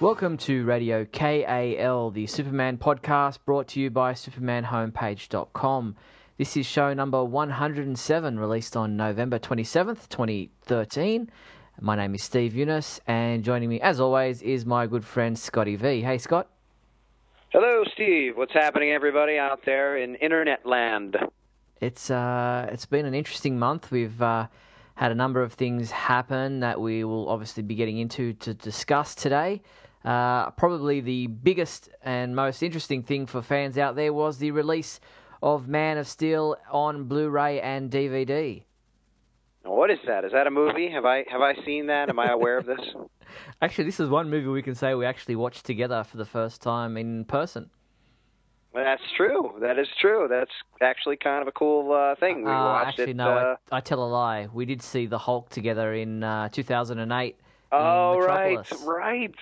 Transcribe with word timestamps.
Welcome 0.00 0.38
to 0.38 0.64
Radio 0.64 1.04
KAL, 1.04 2.10
the 2.12 2.26
Superman 2.26 2.78
podcast 2.78 3.36
brought 3.44 3.68
to 3.68 3.80
you 3.80 3.90
by 3.90 4.14
SupermanHomepage.com. 4.14 5.94
This 6.38 6.56
is 6.56 6.64
show 6.64 6.94
number 6.94 7.22
107, 7.22 8.38
released 8.38 8.78
on 8.78 8.96
November 8.96 9.38
27th, 9.38 10.08
2013. 10.08 11.30
My 11.82 11.96
name 11.96 12.14
is 12.14 12.22
Steve 12.22 12.54
Younis, 12.54 13.00
and 13.06 13.44
joining 13.44 13.68
me, 13.68 13.78
as 13.82 14.00
always, 14.00 14.40
is 14.40 14.64
my 14.64 14.86
good 14.86 15.04
friend 15.04 15.38
Scotty 15.38 15.76
V. 15.76 16.00
Hey, 16.00 16.16
Scott. 16.16 16.48
Hello, 17.50 17.84
Steve. 17.92 18.38
What's 18.38 18.54
happening, 18.54 18.92
everybody 18.92 19.36
out 19.36 19.66
there 19.66 19.98
in 19.98 20.14
internet 20.14 20.64
land? 20.64 21.18
It's 21.82 22.10
uh, 22.10 22.70
it's 22.72 22.86
been 22.86 23.04
an 23.04 23.12
interesting 23.12 23.58
month. 23.58 23.90
We've 23.90 24.22
uh, 24.22 24.46
had 24.94 25.12
a 25.12 25.14
number 25.14 25.42
of 25.42 25.52
things 25.52 25.90
happen 25.90 26.60
that 26.60 26.80
we 26.80 27.04
will 27.04 27.28
obviously 27.28 27.62
be 27.62 27.74
getting 27.74 27.98
into 27.98 28.32
to 28.32 28.54
discuss 28.54 29.14
today. 29.14 29.60
Uh, 30.04 30.50
probably 30.52 31.00
the 31.00 31.26
biggest 31.26 31.88
and 32.02 32.34
most 32.34 32.62
interesting 32.62 33.02
thing 33.02 33.26
for 33.26 33.42
fans 33.42 33.76
out 33.76 33.96
there 33.96 34.12
was 34.12 34.38
the 34.38 34.50
release 34.50 34.98
of 35.42 35.68
Man 35.68 35.98
of 35.98 36.08
Steel 36.08 36.56
on 36.70 37.04
Blu-ray 37.04 37.60
and 37.60 37.90
DVD. 37.90 38.62
What 39.62 39.90
is 39.90 39.98
that? 40.06 40.24
Is 40.24 40.32
that 40.32 40.46
a 40.46 40.50
movie? 40.50 40.88
Have 40.90 41.04
I 41.04 41.24
have 41.30 41.42
I 41.42 41.54
seen 41.66 41.86
that? 41.88 42.08
Am 42.08 42.18
I 42.18 42.30
aware 42.30 42.56
of 42.56 42.64
this? 42.66 42.80
Actually, 43.62 43.84
this 43.84 44.00
is 44.00 44.08
one 44.08 44.30
movie 44.30 44.46
we 44.48 44.62
can 44.62 44.74
say 44.74 44.94
we 44.94 45.04
actually 45.04 45.36
watched 45.36 45.66
together 45.66 46.02
for 46.02 46.16
the 46.16 46.24
first 46.24 46.62
time 46.62 46.96
in 46.96 47.24
person. 47.26 47.68
That's 48.72 49.02
true. 49.16 49.54
That 49.60 49.78
is 49.78 49.88
true. 50.00 50.28
That's 50.30 50.50
actually 50.80 51.16
kind 51.16 51.42
of 51.42 51.48
a 51.48 51.52
cool 51.52 51.92
uh, 51.92 52.14
thing. 52.16 52.44
We 52.44 52.50
Uh, 52.50 52.54
watched 52.64 52.88
actually, 53.00 53.10
it. 53.10 53.16
no, 53.16 53.30
uh, 53.30 53.56
I, 53.70 53.76
I 53.76 53.80
tell 53.80 54.02
a 54.02 54.08
lie. 54.08 54.48
We 54.52 54.64
did 54.64 54.80
see 54.80 55.06
the 55.06 55.18
Hulk 55.18 55.50
together 55.50 55.92
in 55.92 56.22
uh, 56.22 56.48
2008. 56.50 57.36
oh, 57.72 58.14
in 58.14 58.20
right, 58.20 58.72
right. 58.86 59.34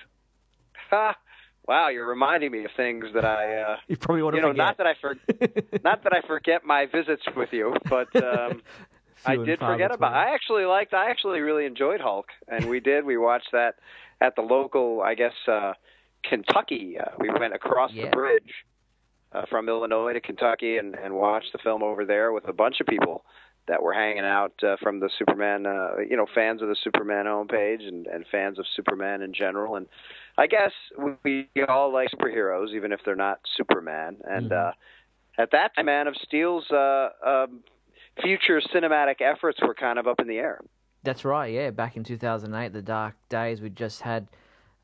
Ha! 0.89 1.15
Wow, 1.67 1.89
you're 1.89 2.07
reminding 2.09 2.51
me 2.51 2.65
of 2.65 2.71
things 2.75 3.05
that 3.13 3.23
I, 3.23 3.57
uh, 3.61 3.75
You 3.87 3.95
probably 3.95 4.23
want 4.23 4.33
to 4.33 4.37
you 4.37 4.41
know, 4.41 4.49
forget. 4.53 4.65
not 4.65 4.77
that 4.79 4.87
I 4.87 4.93
for, 4.99 5.15
not 5.83 6.03
that 6.03 6.13
I 6.13 6.21
forget 6.25 6.65
my 6.65 6.87
visits 6.87 7.21
with 7.37 7.49
you, 7.51 7.75
but 7.87 8.07
um, 8.15 8.63
I 9.25 9.35
did 9.35 9.59
forget 9.59 9.91
about. 9.93 9.99
between. 10.13 10.13
I 10.13 10.33
actually 10.33 10.65
liked. 10.65 10.95
I 10.95 11.11
actually 11.11 11.41
really 11.41 11.67
enjoyed 11.67 12.01
Hulk, 12.01 12.25
and 12.47 12.67
we 12.69 12.79
did. 12.79 13.05
We 13.05 13.17
watched 13.17 13.49
that 13.51 13.75
at 14.19 14.35
the 14.35 14.41
local, 14.41 15.03
I 15.03 15.13
guess, 15.13 15.33
uh, 15.47 15.73
Kentucky. 16.27 16.97
Uh, 16.99 17.11
we 17.19 17.29
went 17.29 17.53
across 17.53 17.91
Yeah. 17.93 18.05
the 18.05 18.11
bridge 18.11 18.51
uh, 19.31 19.45
from 19.47 19.69
Illinois 19.69 20.13
to 20.13 20.21
Kentucky 20.21 20.77
and, 20.77 20.95
and 20.95 21.13
watched 21.13 21.51
the 21.51 21.59
film 21.59 21.83
over 21.83 22.03
there 22.03 22.31
with 22.31 22.47
a 22.47 22.53
bunch 22.53 22.79
of 22.81 22.87
people 22.87 23.25
that 23.67 23.83
were 23.83 23.93
hanging 23.93 24.25
out 24.25 24.53
uh, 24.63 24.75
from 24.81 24.99
the 24.99 25.09
Superman, 25.19 25.67
uh, 25.67 25.97
you 26.09 26.17
know, 26.17 26.25
fans 26.33 26.63
of 26.63 26.67
the 26.69 26.75
Superman 26.83 27.25
homepage 27.27 27.87
and, 27.87 28.07
and 28.07 28.25
fans 28.31 28.57
of 28.57 28.65
Superman 28.75 29.21
in 29.21 29.31
general. 29.33 29.75
And 29.75 29.85
I 30.39 30.47
guess 30.47 30.71
we, 31.25 31.49
all 31.67 31.91
like 31.91 32.07
superheroes, 32.11 32.73
even 32.73 32.93
if 32.93 33.01
they're 33.03 33.15
not 33.15 33.39
Superman. 33.57 34.17
And 34.23 34.51
Mhm. 34.51 34.69
uh, 34.69 34.71
at 35.37 35.51
that 35.51 35.75
time, 35.75 35.87
Man 35.87 36.07
of 36.07 36.15
Steel's 36.15 36.69
uh, 36.71 37.09
um, 37.25 37.61
future 38.21 38.61
cinematic 38.73 39.19
efforts 39.19 39.59
were 39.61 39.73
kind 39.73 39.99
of 39.99 40.07
up 40.07 40.21
in 40.21 40.27
the 40.27 40.37
air. 40.37 40.61
That's 41.03 41.25
right, 41.25 41.51
yeah. 41.53 41.71
Back 41.71 41.97
in 41.97 42.05
2008, 42.05 42.71
the 42.71 42.81
dark 42.81 43.15
days, 43.27 43.59
we 43.61 43.69
just 43.69 44.01
had 44.01 44.27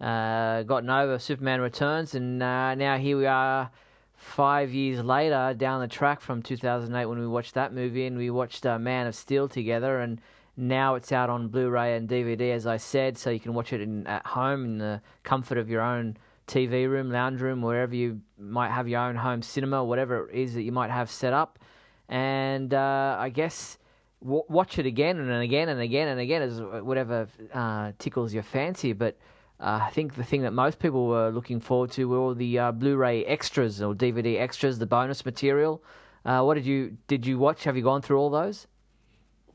uh, 0.02 0.64
gotten 0.64 0.90
over 0.90 1.18
Superman 1.20 1.62
Returns, 1.62 2.16
and 2.16 2.44
uh, 2.44 2.76
now 2.76 2.98
here 2.98 3.18
we 3.18 3.26
are 3.26 3.72
five 4.14 4.74
years 4.74 5.02
later 5.04 5.54
down 5.58 5.80
the 5.80 5.88
track 5.88 6.20
from 6.20 6.42
2008 6.42 7.06
when 7.06 7.20
we 7.20 7.28
watched 7.28 7.54
that 7.54 7.74
movie, 7.74 8.06
and 8.06 8.18
we 8.18 8.30
watched 8.30 8.66
uh, 8.66 8.78
Man 8.78 9.08
of 9.08 9.16
Steel 9.16 9.48
together, 9.48 10.00
and 10.00 10.20
now 10.58 10.96
it's 10.96 11.12
out 11.12 11.30
on 11.30 11.50
Blu-ray 11.50 11.96
and 11.96 12.08
DVD, 12.08 12.54
as 12.54 12.66
I 12.66 12.78
said, 12.78 13.18
so 13.18 13.30
you 13.30 13.40
can 13.40 13.54
watch 13.54 13.74
it 13.74 13.82
in, 13.82 14.08
at 14.08 14.26
home 14.26 14.66
in 14.66 14.78
the 14.78 15.02
comfort 15.24 15.58
of 15.58 15.70
your 15.70 15.82
own 15.82 16.18
TV 16.48 16.90
room, 16.90 17.12
lounge 17.12 17.42
room, 17.42 17.62
wherever 17.62 17.96
you 17.96 18.22
might 18.38 18.70
have 18.70 18.88
your 18.88 19.02
own 19.02 19.16
home 19.16 19.42
cinema, 19.42 19.84
whatever 19.84 20.30
it 20.30 20.36
is 20.36 20.54
that 20.54 20.62
you 20.64 20.72
might 20.72 20.92
have 20.92 21.10
set 21.10 21.34
up. 21.34 21.60
And 22.08 22.74
uh, 22.74 23.18
I 23.20 23.30
guess 23.30 23.78
w- 24.22 24.44
watch 24.48 24.78
it 24.78 24.86
again 24.86 25.20
and 25.20 25.32
again 25.42 25.70
and 25.70 25.82
again 25.82 26.08
and 26.08 26.20
again 26.20 26.42
as 26.42 26.62
whatever 26.62 27.28
uh, 27.54 27.92
tickles 27.98 28.34
your 28.34 28.44
fancy. 28.44 28.94
But 28.94 29.18
uh, 29.60 29.80
I 29.84 29.90
think 29.90 30.16
the 30.16 30.24
thing 30.24 30.44
that 30.44 30.54
most 30.54 30.80
people 30.80 31.08
were 31.08 31.32
looking 31.32 31.60
forward 31.60 31.92
to 31.92 32.08
were 32.08 32.18
all 32.18 32.36
the 32.36 32.60
uh, 32.60 32.72
Blu-ray 32.72 33.26
extras 33.26 33.82
or 33.82 33.94
DVD 33.96 34.40
extras, 34.40 34.78
the 34.80 34.86
bonus 34.86 35.26
material. 35.26 35.84
Uh, 36.24 36.44
what 36.44 36.56
did 36.56 36.66
you 36.66 36.98
did 37.08 37.26
you 37.26 37.38
watch? 37.38 37.64
Have 37.64 37.76
you 37.76 37.84
gone 37.84 38.02
through 38.02 38.20
all 38.20 38.30
those? 38.30 38.68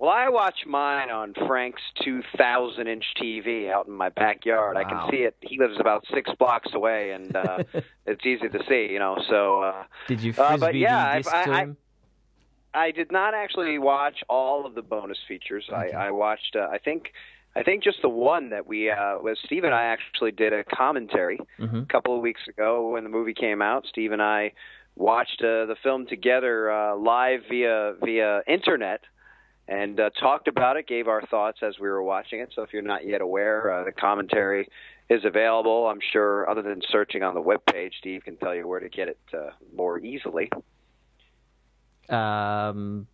Well, 0.01 0.09
I 0.11 0.31
watch 0.31 0.61
mine 0.67 1.11
on 1.11 1.35
Frank's 1.47 1.83
2,000 2.03 2.87
inch 2.89 3.05
TV 3.21 3.71
out 3.71 3.87
in 3.87 3.93
my 3.93 4.09
backyard. 4.09 4.79
I 4.79 4.85
can 4.85 5.11
see 5.11 5.19
it. 5.19 5.37
He 5.43 5.59
lives 5.59 5.79
about 5.79 6.07
six 6.15 6.31
blocks 6.39 6.71
away, 6.73 7.11
and 7.11 7.37
uh, 7.37 7.65
it's 8.07 8.25
easy 8.25 8.49
to 8.49 8.61
see, 8.67 8.89
you 8.91 8.99
know. 8.99 9.19
So 9.29 9.61
uh, 9.63 9.85
Did 10.09 10.23
you 10.23 10.31
Uh, 10.31 10.57
frisbee 10.57 10.59
but 10.67 10.75
yeah, 10.75 11.21
the 11.21 11.31
I- 11.31 11.41
I- 11.43 11.45
to 11.45 11.51
I- 11.53 11.63
him? 11.65 11.77
I 12.73 12.91
did 12.93 13.13
not 13.13 13.35
actually 13.35 13.79
watch 13.79 14.23
all 14.29 14.65
of 14.65 14.75
the 14.75 14.81
bonus 14.83 15.19
features. 15.29 15.67
Okay. 15.71 15.93
I, 15.93 16.07
I 16.07 16.11
watched, 16.13 16.55
uh, 16.57 16.69
I 16.73 16.79
think, 16.79 17.13
I 17.55 17.63
think 17.65 17.83
just 17.85 18.01
the 18.01 18.09
one 18.09 18.51
that 18.51 18.67
we, 18.67 18.89
uh, 18.91 19.19
was 19.19 19.39
Steve 19.45 19.65
and 19.65 19.75
I 19.75 19.87
actually 19.87 20.31
did 20.31 20.53
a 20.55 20.63
commentary 20.65 21.41
Mhm. 21.59 21.83
a 21.83 21.87
couple 21.87 22.15
of 22.17 22.23
weeks 22.23 22.43
ago 22.49 22.89
when 22.91 23.03
the 23.05 23.11
movie 23.11 23.35
came 23.35 23.61
out. 23.61 23.87
Steve 23.87 24.13
and 24.13 24.23
I 24.23 24.53
watched 24.97 25.43
uh, 25.43 25.67
the 25.67 25.75
film 25.83 26.07
together 26.07 26.71
uh, 26.71 26.97
live 26.97 27.41
via 27.51 27.95
via 28.03 28.43
internet 28.47 29.01
and 29.71 30.01
uh, 30.01 30.11
talked 30.19 30.49
about 30.49 30.77
it, 30.77 30.89
gave 30.89 31.07
our 31.07 31.23
thoughts 31.27 31.61
as 31.63 31.79
we 31.79 31.89
were 31.89 32.03
watching 32.03 32.41
it. 32.41 32.51
So 32.55 32.63
if 32.63 32.73
you're 32.73 32.83
not 32.83 33.07
yet 33.07 33.21
aware, 33.21 33.73
uh, 33.73 33.85
the 33.85 33.93
commentary 33.93 34.69
is 35.09 35.25
available. 35.25 35.87
I'm 35.87 36.01
sure, 36.13 36.51
other 36.51 36.61
than 36.61 36.83
searching 36.91 37.23
on 37.23 37.35
the 37.35 37.41
web 37.41 37.61
page, 37.67 37.95
Steve 38.01 38.25
can 38.25 38.37
tell 38.37 38.53
you 38.53 38.67
where 38.67 38.81
to 38.81 38.89
get 38.89 39.07
it 39.07 39.19
uh, 39.33 39.51
more 39.75 40.01
easily. 40.01 40.51
Um, 42.09 43.07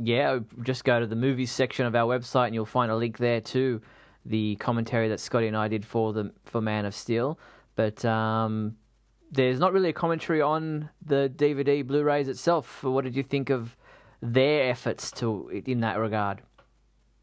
yeah, 0.00 0.40
just 0.64 0.82
go 0.84 0.98
to 0.98 1.06
the 1.06 1.14
movies 1.14 1.52
section 1.52 1.86
of 1.86 1.94
our 1.94 2.18
website 2.18 2.46
and 2.46 2.54
you'll 2.54 2.66
find 2.66 2.90
a 2.90 2.96
link 2.96 3.18
there 3.18 3.40
to 3.40 3.80
the 4.26 4.56
commentary 4.56 5.08
that 5.08 5.20
Scotty 5.20 5.46
and 5.46 5.56
I 5.56 5.68
did 5.68 5.86
for 5.86 6.12
the 6.12 6.32
for 6.44 6.60
Man 6.60 6.86
of 6.86 6.94
Steel. 6.94 7.38
But 7.76 8.04
um, 8.04 8.76
there's 9.30 9.60
not 9.60 9.72
really 9.72 9.90
a 9.90 9.92
commentary 9.92 10.42
on 10.42 10.90
the 11.06 11.32
DVD 11.36 11.86
Blu-rays 11.86 12.26
itself. 12.26 12.82
What 12.82 13.04
did 13.04 13.14
you 13.14 13.22
think 13.22 13.48
of 13.48 13.76
their 14.22 14.70
efforts 14.70 15.10
to 15.12 15.48
in 15.66 15.80
that 15.80 15.98
regard? 15.98 16.42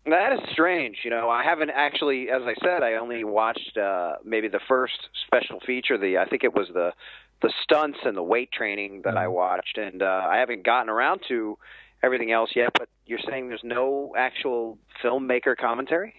That 0.05 0.31
is 0.33 0.39
strange. 0.51 0.99
You 1.03 1.09
know, 1.09 1.29
I 1.29 1.43
haven't 1.43 1.69
actually, 1.69 2.29
as 2.29 2.41
I 2.43 2.53
said, 2.63 2.81
I 2.81 2.93
only 2.93 3.23
watched 3.25 3.77
uh, 3.77 4.15
maybe 4.23 4.47
the 4.47 4.61
first 4.67 5.09
special 5.25 5.59
feature. 5.65 5.97
The 5.97 6.17
I 6.17 6.25
think 6.25 6.43
it 6.43 6.53
was 6.53 6.69
the 6.73 6.93
the 7.41 7.53
stunts 7.61 7.99
and 8.03 8.17
the 8.17 8.23
weight 8.23 8.51
training 8.51 9.01
that 9.03 9.15
I 9.15 9.25
Mhm. 9.25 9.33
watched, 9.33 9.77
and 9.77 10.01
uh, 10.01 10.25
I 10.27 10.37
haven't 10.37 10.63
gotten 10.63 10.89
around 10.89 11.21
to 11.27 11.57
everything 12.01 12.31
else 12.31 12.55
yet. 12.55 12.71
But 12.73 12.89
you're 13.05 13.19
saying 13.19 13.49
there's 13.49 13.63
no 13.63 14.13
actual 14.17 14.79
filmmaker 15.03 15.55
commentary? 15.57 16.15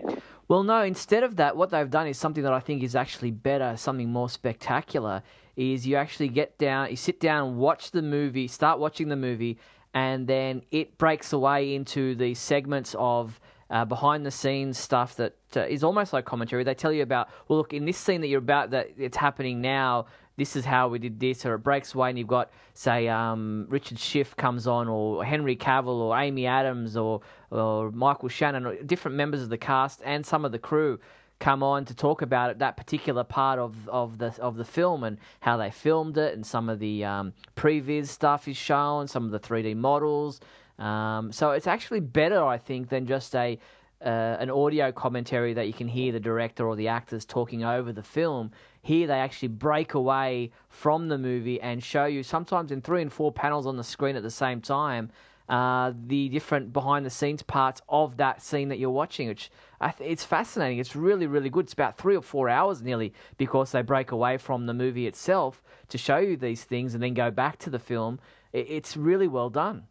Well, 0.48 0.62
no. 0.62 0.82
Instead 0.82 1.24
of 1.24 1.36
that, 1.36 1.56
what 1.56 1.70
they've 1.70 1.90
done 1.90 2.06
is 2.06 2.18
something 2.18 2.44
that 2.44 2.52
I 2.52 2.60
think 2.60 2.82
is 2.82 2.94
actually 2.94 3.30
better, 3.32 3.76
something 3.76 4.10
more 4.10 4.28
spectacular. 4.28 5.22
Is 5.56 5.86
you 5.86 5.96
actually 5.96 6.28
get 6.28 6.56
down, 6.58 6.90
you 6.90 6.96
sit 6.96 7.18
down, 7.20 7.56
watch 7.56 7.90
the 7.90 8.02
movie, 8.02 8.46
start 8.46 8.78
watching 8.78 9.08
the 9.08 9.16
movie, 9.16 9.58
and 9.98 10.28
then 10.28 10.62
it 10.70 10.96
breaks 10.96 11.32
away 11.32 11.74
into 11.74 12.14
the 12.14 12.32
segments 12.34 12.94
of 12.98 13.40
uh, 13.70 13.84
behind 13.84 14.24
the 14.24 14.30
scenes 14.30 14.78
stuff 14.78 15.16
that 15.16 15.34
uh, 15.56 15.62
is 15.62 15.82
almost 15.82 16.12
like 16.12 16.24
commentary. 16.24 16.62
They 16.62 16.74
tell 16.74 16.92
you 16.92 17.02
about, 17.02 17.28
well, 17.48 17.58
look, 17.58 17.72
in 17.72 17.84
this 17.84 17.98
scene 17.98 18.20
that 18.20 18.28
you're 18.28 18.38
about, 18.38 18.70
that 18.70 18.90
it's 18.96 19.16
happening 19.16 19.60
now. 19.60 20.06
This 20.36 20.54
is 20.54 20.64
how 20.64 20.86
we 20.86 21.00
did 21.00 21.18
this, 21.18 21.44
or 21.44 21.54
it 21.54 21.64
breaks 21.64 21.94
away, 21.96 22.10
and 22.10 22.18
you've 22.18 22.28
got, 22.28 22.52
say, 22.74 23.08
um, 23.08 23.66
Richard 23.68 23.98
Schiff 23.98 24.36
comes 24.36 24.68
on, 24.68 24.86
or 24.86 25.24
Henry 25.24 25.56
Cavill, 25.56 25.98
or 25.98 26.16
Amy 26.16 26.46
Adams, 26.46 26.96
or 26.96 27.20
or 27.50 27.90
Michael 27.90 28.28
Shannon, 28.28 28.64
or 28.64 28.76
different 28.76 29.16
members 29.16 29.42
of 29.42 29.48
the 29.48 29.58
cast 29.58 30.00
and 30.04 30.24
some 30.24 30.44
of 30.44 30.52
the 30.52 30.60
crew 30.60 31.00
come 31.40 31.62
on 31.62 31.84
to 31.84 31.94
talk 31.94 32.22
about 32.22 32.50
it, 32.50 32.58
that 32.58 32.76
particular 32.76 33.24
part 33.24 33.58
of, 33.58 33.88
of 33.88 34.18
the 34.18 34.34
of 34.40 34.56
the 34.56 34.64
film 34.64 35.04
and 35.04 35.18
how 35.40 35.56
they 35.56 35.70
filmed 35.70 36.18
it, 36.18 36.34
and 36.34 36.46
some 36.46 36.68
of 36.68 36.78
the 36.78 37.04
um, 37.04 37.32
previs 37.56 38.08
stuff 38.08 38.48
is 38.48 38.56
shown, 38.56 39.06
some 39.06 39.24
of 39.24 39.30
the 39.30 39.40
3D 39.40 39.76
models. 39.76 40.40
Um, 40.78 41.32
so 41.32 41.52
it's 41.52 41.66
actually 41.66 42.00
better, 42.00 42.42
I 42.44 42.58
think, 42.58 42.88
than 42.88 43.06
just 43.06 43.34
a 43.34 43.58
uh, 44.00 44.36
an 44.38 44.50
audio 44.50 44.92
commentary 44.92 45.52
that 45.54 45.66
you 45.66 45.72
can 45.72 45.88
hear 45.88 46.12
the 46.12 46.20
director 46.20 46.68
or 46.68 46.76
the 46.76 46.88
actors 46.88 47.24
talking 47.24 47.64
over 47.64 47.92
the 47.92 48.02
film. 48.02 48.52
Here, 48.82 49.08
they 49.08 49.18
actually 49.18 49.48
break 49.48 49.94
away 49.94 50.52
from 50.68 51.08
the 51.08 51.18
movie 51.18 51.60
and 51.60 51.82
show 51.82 52.04
you 52.04 52.22
sometimes 52.22 52.70
in 52.70 52.80
three 52.80 53.02
and 53.02 53.12
four 53.12 53.32
panels 53.32 53.66
on 53.66 53.76
the 53.76 53.84
screen 53.84 54.14
at 54.14 54.22
the 54.22 54.30
same 54.30 54.60
time 54.60 55.10
uh, 55.48 55.92
the 56.06 56.28
different 56.28 56.72
behind 56.72 57.06
the 57.06 57.10
scenes 57.10 57.42
parts 57.42 57.80
of 57.88 58.18
that 58.18 58.42
scene 58.42 58.68
that 58.68 58.78
you're 58.78 58.90
watching, 58.90 59.28
which 59.28 59.50
th- 59.80 60.10
it's 60.10 60.24
fascinating. 60.24 60.78
It's 60.78 60.96
really, 60.96 61.26
really 61.26 61.50
good. 61.50 61.64
It's 61.66 61.72
about 61.72 61.96
three 61.96 62.16
or 62.16 62.22
four 62.22 62.48
hours 62.48 62.82
nearly 62.82 63.12
because 63.36 63.72
they 63.72 63.82
break 63.82 64.10
away 64.10 64.36
from 64.38 64.66
the 64.66 64.74
movie 64.74 65.06
itself 65.06 65.62
to 65.88 65.98
show 65.98 66.18
you 66.18 66.36
these 66.36 66.64
things 66.64 66.94
and 66.94 67.02
then 67.02 67.14
go 67.14 67.30
back 67.30 67.58
to 67.60 67.70
the 67.70 67.78
film. 67.78 68.18
It- 68.52 68.66
It's 68.70 68.96
really 68.96 69.28
well 69.28 69.50
done. 69.50 69.84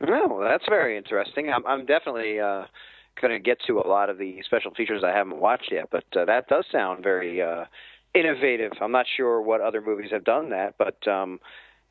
No, 0.00 0.40
that's 0.42 0.64
very 0.68 0.96
interesting. 0.96 1.50
I'm, 1.52 1.66
I'm 1.66 1.84
definitely 1.84 2.40
uh, 2.40 2.64
going 3.20 3.32
to 3.34 3.38
get 3.38 3.58
to 3.66 3.78
a 3.80 3.86
lot 3.86 4.08
of 4.08 4.16
the 4.16 4.40
special 4.46 4.70
features 4.72 5.02
I 5.04 5.10
haven't 5.10 5.38
watched 5.40 5.70
yet, 5.70 5.88
but 5.90 6.04
uh, 6.16 6.24
that 6.24 6.48
does 6.48 6.64
sound 6.72 7.02
very 7.04 7.42
uh, 7.42 7.64
innovative. 8.14 8.72
I'm 8.80 8.92
not 8.92 9.06
sure 9.14 9.42
what 9.42 9.60
other 9.60 9.82
movies 9.82 10.10
have 10.12 10.24
done 10.24 10.50
that, 10.50 10.76
but 10.78 11.06
um, 11.06 11.38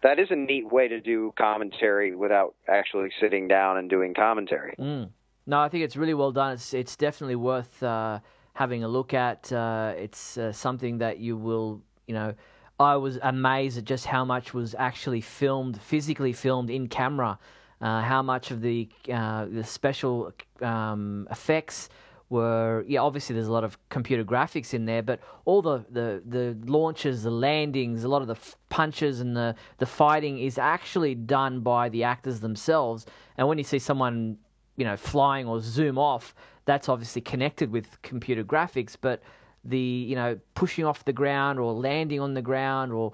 that 0.02 0.18
is 0.18 0.30
a 0.32 0.36
neat 0.36 0.72
way 0.72 0.88
to 0.88 1.00
do 1.00 1.34
commentary 1.38 2.16
without 2.16 2.56
actually 2.68 3.10
sitting 3.22 3.48
down 3.48 3.78
and 3.78 3.90
doing 3.92 4.16
commentary. 4.16 4.76
Mm. 4.80 5.10
No, 5.50 5.60
I 5.62 5.68
think 5.68 5.84
it's 5.84 5.98
really 5.98 6.14
well 6.14 6.32
done. 6.32 6.54
It's 6.54 6.76
it's 6.76 6.96
definitely 6.96 7.36
worth 7.36 7.82
uh, 7.82 8.20
having 8.54 8.84
a 8.84 8.88
look 8.88 9.16
at. 9.16 9.52
Uh, 9.52 9.94
it's 9.98 10.38
uh, 10.38 10.52
something 10.52 11.00
that 11.00 11.18
you 11.18 11.38
will, 11.38 11.82
you 12.06 12.14
know. 12.14 12.36
I 12.80 12.98
was 12.98 13.18
amazed 13.24 13.80
at 13.80 13.84
just 13.84 14.06
how 14.06 14.24
much 14.24 14.54
was 14.54 14.76
actually 14.78 15.22
filmed, 15.22 15.82
physically 15.82 16.34
filmed 16.34 16.70
in 16.70 16.88
camera. 16.88 17.40
Uh, 17.82 18.02
how 18.02 18.22
much 18.22 18.52
of 18.52 18.62
the 18.62 18.90
uh, 19.12 19.46
the 19.46 19.64
special 19.64 20.32
um, 20.62 21.28
effects 21.32 21.90
were 22.30 22.86
yeah 22.88 23.00
obviously 23.00 23.34
there's 23.34 23.48
a 23.48 23.52
lot 23.52 23.64
of 23.64 23.76
computer 23.90 24.24
graphics 24.24 24.76
in 24.76 24.86
there 24.86 25.02
but 25.02 25.20
all 25.46 25.64
the, 25.64 25.84
the, 25.90 26.22
the 26.28 26.56
launches 26.72 27.24
the 27.24 27.32
landings 27.32 28.04
a 28.04 28.08
lot 28.08 28.22
of 28.22 28.28
the 28.28 28.36
f- 28.36 28.56
punches 28.70 29.20
and 29.20 29.36
the, 29.36 29.56
the 29.80 29.86
fighting 29.88 30.38
is 30.38 30.60
actually 30.60 31.16
done 31.16 31.62
by 31.62 31.90
the 31.90 32.04
actors 32.04 32.40
themselves 32.40 33.08
and 33.38 33.48
when 33.48 33.58
you 33.58 33.64
see 33.64 33.80
someone 33.80 34.38
you 34.80 34.86
know 34.86 34.98
flying 34.98 35.48
or 35.48 35.60
zoom 35.60 35.98
off 35.98 36.34
that's 36.66 36.90
obviously 36.90 37.22
connected 37.22 37.72
with 37.72 38.02
computer 38.02 38.44
graphics 38.44 38.96
but 39.00 39.22
the 39.66 39.78
you 39.78 40.16
know 40.16 40.40
pushing 40.56 40.86
off 40.86 41.06
the 41.06 41.14
ground 41.14 41.60
or 41.60 41.74
landing 41.74 42.20
on 42.20 42.34
the 42.34 42.42
ground 42.42 42.92
or 42.92 43.12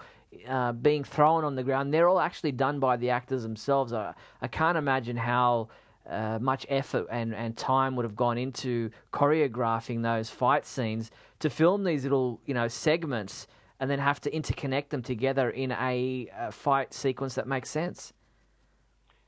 uh, 0.48 0.72
being 0.72 1.04
thrown 1.04 1.44
on 1.44 1.56
the 1.56 1.64
ground 1.64 1.94
they're 1.94 2.08
all 2.08 2.20
actually 2.20 2.52
done 2.52 2.80
by 2.80 2.96
the 2.96 3.10
actors 3.10 3.44
themselves 3.44 3.92
I, 3.92 4.14
I 4.42 4.48
can't 4.48 4.78
imagine 4.78 5.18
how 5.18 5.70
uh, 6.08 6.38
much 6.40 6.68
effort 6.70 7.08
and, 7.10 7.34
and 7.34 7.58
time 7.58 7.96
would 7.96 8.04
have 8.04 8.16
gone 8.16 8.38
into 8.38 8.92
choreographing 9.12 10.04
those 10.04 10.30
fight 10.30 10.66
scenes 10.66 11.10
to 11.40 11.50
film 11.50 11.84
these 11.84 12.04
little 12.04 12.40
you 12.46 12.54
know 12.54 12.68
segments 12.68 13.48
and 13.80 13.90
then 13.90 14.00
have 14.00 14.22
to 14.22 14.32
interconnect 14.32 14.90
them 14.90 15.02
together 15.02 15.50
in 15.50 15.72
a, 15.72 16.30
a 16.38 16.52
fight 16.52 16.94
sequence 16.94 17.36
that 17.36 17.48
makes 17.48 17.70
sense. 17.70 18.14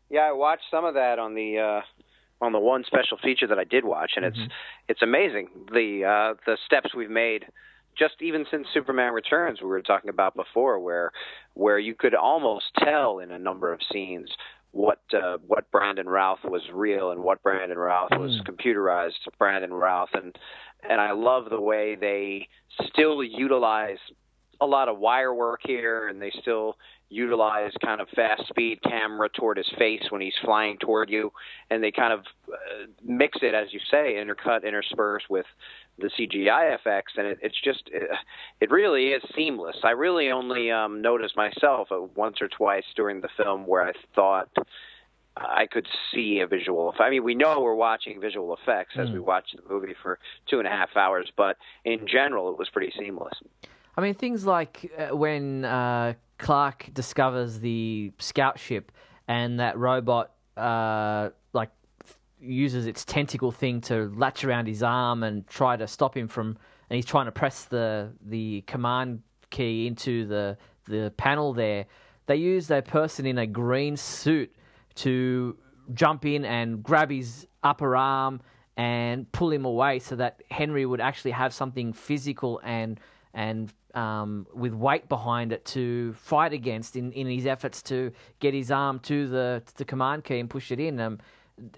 Yeah, 0.10 0.22
I 0.22 0.32
watched 0.32 0.64
some 0.72 0.86
of 0.86 0.94
that 0.94 1.20
on 1.20 1.36
the 1.36 1.58
uh, 1.58 1.82
on 2.42 2.52
the 2.52 2.60
one 2.60 2.84
special 2.86 3.18
feature 3.22 3.48
that 3.48 3.60
I 3.60 3.64
did 3.64 3.86
watch, 3.86 4.12
and 4.16 4.26
mm-hmm. 4.26 4.42
it's 4.42 4.54
it's 4.90 5.02
amazing 5.02 5.50
the 5.72 6.06
uh, 6.06 6.34
the 6.46 6.58
steps 6.66 6.96
we've 6.96 7.10
made 7.10 7.46
just 7.98 8.16
even 8.22 8.46
since 8.52 8.68
Superman 8.74 9.14
Returns, 9.14 9.60
we 9.62 9.68
were 9.68 9.82
talking 9.82 10.10
about 10.10 10.36
before, 10.36 10.80
where 10.80 11.12
where 11.54 11.80
you 11.80 11.96
could 11.96 12.14
almost 12.14 12.66
tell 12.84 13.20
in 13.20 13.32
a 13.32 13.40
number 13.40 13.74
of 13.74 13.80
scenes 13.92 14.30
what 14.72 15.00
uh, 15.14 15.38
what 15.46 15.70
Brandon 15.72 16.08
Routh 16.08 16.44
was 16.44 16.62
real 16.72 17.12
and 17.12 17.24
what 17.24 17.42
Brandon 17.42 17.78
Routh 17.78 18.12
was 18.12 18.40
mm. 18.40 18.48
computerized 18.48 19.28
Brandon 19.38 19.74
Routh 19.74 20.10
and 20.14 20.36
and 20.88 21.02
I 21.02 21.12
love 21.12 21.50
the 21.50 21.60
way 21.60 21.96
they 21.96 22.48
still 22.92 23.24
utilize 23.24 23.98
a 24.60 24.66
lot 24.66 24.90
of 24.90 24.98
wire 24.98 25.34
work 25.34 25.62
here 25.64 26.08
and 26.08 26.22
they 26.22 26.32
still 26.42 26.78
utilize 27.10 27.72
kind 27.84 28.02
of 28.02 28.10
fast 28.10 28.48
speed 28.48 28.82
camera 28.84 29.30
toward 29.30 29.58
his 29.58 29.70
face 29.78 30.04
when 30.10 30.20
he's 30.20 30.34
flying 30.44 30.78
toward 30.78 31.10
you 31.10 31.32
and 31.70 31.84
they 31.84 31.92
kind 31.92 32.12
of 32.12 32.20
uh, 32.52 32.88
mix 33.04 33.38
it 33.42 33.54
as 33.54 33.72
you 33.72 33.80
say 33.90 34.16
intercut 34.16 34.64
intersperse 34.66 35.24
with 35.30 35.46
the 36.00 36.10
CGI 36.10 36.76
effects, 36.76 37.14
and 37.18 37.28
it, 37.28 37.40
it's 37.42 37.60
just 37.64 37.84
it, 37.92 38.10
it 38.62 38.72
really 38.72 39.08
is 39.08 39.24
seamless. 39.36 39.78
I 39.84 39.92
really 39.92 40.32
only 40.32 40.72
um, 40.72 41.02
noticed 41.02 41.36
myself 41.36 41.88
uh, 41.92 42.02
once 42.16 42.38
or 42.42 42.48
twice 42.48 42.84
during 42.96 43.22
the 43.22 43.30
film 43.36 43.66
where 43.66 43.84
I 43.84 43.94
thought 44.16 44.50
I 45.36 45.68
could 45.72 45.88
see 46.14 46.40
a 46.40 46.48
visual. 46.48 46.94
I 47.00 47.10
mean, 47.10 47.24
we 47.24 47.36
know 47.36 47.62
we're 47.62 47.76
watching 47.76 48.20
visual 48.20 48.56
effects 48.56 48.96
as 48.98 49.10
mm. 49.10 49.14
we 49.14 49.20
watch 49.20 49.46
the 49.56 49.62
movie 49.72 49.96
for 50.02 50.20
two 50.50 50.60
and 50.60 50.68
a 50.68 50.72
half 50.72 50.96
hours, 50.96 51.32
but 51.36 51.58
in 51.84 52.08
general, 52.08 52.50
it 52.50 52.58
was 52.58 52.70
pretty 52.70 52.94
seamless. 52.98 53.36
I 53.98 54.02
mean, 54.02 54.14
things 54.14 54.46
like 54.46 54.92
uh, 54.96 55.16
when 55.16 55.66
uh, 55.66 56.14
Clark 56.38 56.90
discovers 56.94 57.60
the 57.60 58.12
scout 58.20 58.60
ship 58.60 58.92
and 59.28 59.60
that 59.60 59.76
robot, 59.78 60.34
uh, 60.56 61.32
like 61.54 61.72
uses 62.40 62.86
its 62.86 63.04
tentacle 63.04 63.52
thing 63.52 63.82
to 63.82 64.14
latch 64.16 64.44
around 64.44 64.68
his 64.68 64.84
arm 64.84 65.24
and 65.24 65.48
try 65.48 65.76
to 65.76 65.88
stop 65.88 66.16
him 66.16 66.28
from. 66.28 66.58
And 66.90 66.96
he's 66.96 67.06
trying 67.06 67.26
to 67.26 67.32
press 67.32 67.66
the 67.66 68.12
the 68.24 68.62
command 68.68 69.24
key 69.50 69.88
into 69.88 70.28
the 70.28 70.58
the 70.86 71.12
panel 71.18 71.54
there. 71.54 71.88
They 72.28 72.36
use 72.36 72.70
a 72.70 72.82
person 72.84 73.26
in 73.26 73.40
a 73.40 73.48
green 73.48 73.98
suit 73.98 74.56
to 74.96 75.58
jump 75.94 76.26
in 76.26 76.46
and 76.46 76.84
grab 76.84 77.10
his 77.10 77.48
upper 77.64 77.96
arm 77.96 78.42
and 78.78 79.30
pull 79.32 79.52
him 79.52 79.66
away, 79.66 79.98
so 80.00 80.16
that 80.18 80.44
Henry 80.52 80.86
would 80.86 81.02
actually 81.02 81.32
have 81.32 81.52
something 81.52 81.94
physical 81.94 82.62
and 82.64 83.00
and 83.34 83.74
um, 83.98 84.46
with 84.54 84.74
weight 84.74 85.10
behind 85.10 85.52
it 85.52 85.66
to 85.66 86.14
fight 86.14 86.54
against 86.54 86.96
in, 86.96 87.12
in 87.14 87.28
his 87.28 87.48
efforts 87.48 87.82
to 87.82 88.12
get 88.40 88.54
his 88.54 88.70
arm 88.70 89.00
to 89.00 89.28
the 89.28 89.64
to 89.66 89.78
the 89.78 89.86
command 89.86 90.24
key 90.24 90.40
and 90.40 90.50
push 90.50 90.72
it 90.72 90.80
in. 90.80 91.00
Um, 91.00 91.20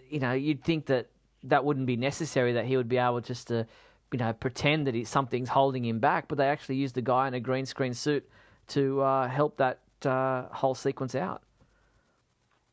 you 0.09 0.19
know, 0.19 0.33
you'd 0.33 0.61
think 0.63 0.87
that 0.87 1.07
that 1.43 1.63
wouldn't 1.63 1.85
be 1.85 1.95
necessary, 1.95 2.51
that 2.53 2.65
he 2.65 2.75
would 2.75 2.89
be 2.89 2.97
able 2.97 3.21
just 3.21 3.47
to, 3.47 3.65
you 4.11 4.19
know, 4.19 4.33
pretend 4.33 4.85
that 4.87 4.95
he, 4.95 5.05
something's 5.05 5.47
holding 5.47 5.85
him 5.85 5.99
back. 5.99 6.27
But 6.27 6.37
they 6.37 6.47
actually 6.47 6.75
used 6.75 6.97
a 6.97 7.01
guy 7.01 7.29
in 7.29 7.33
a 7.33 7.39
green 7.39 7.65
screen 7.65 7.93
suit 7.93 8.29
to 8.69 9.01
uh, 9.01 9.29
help 9.29 9.55
that 9.57 9.79
uh, 10.05 10.43
whole 10.51 10.75
sequence 10.75 11.15
out. 11.15 11.41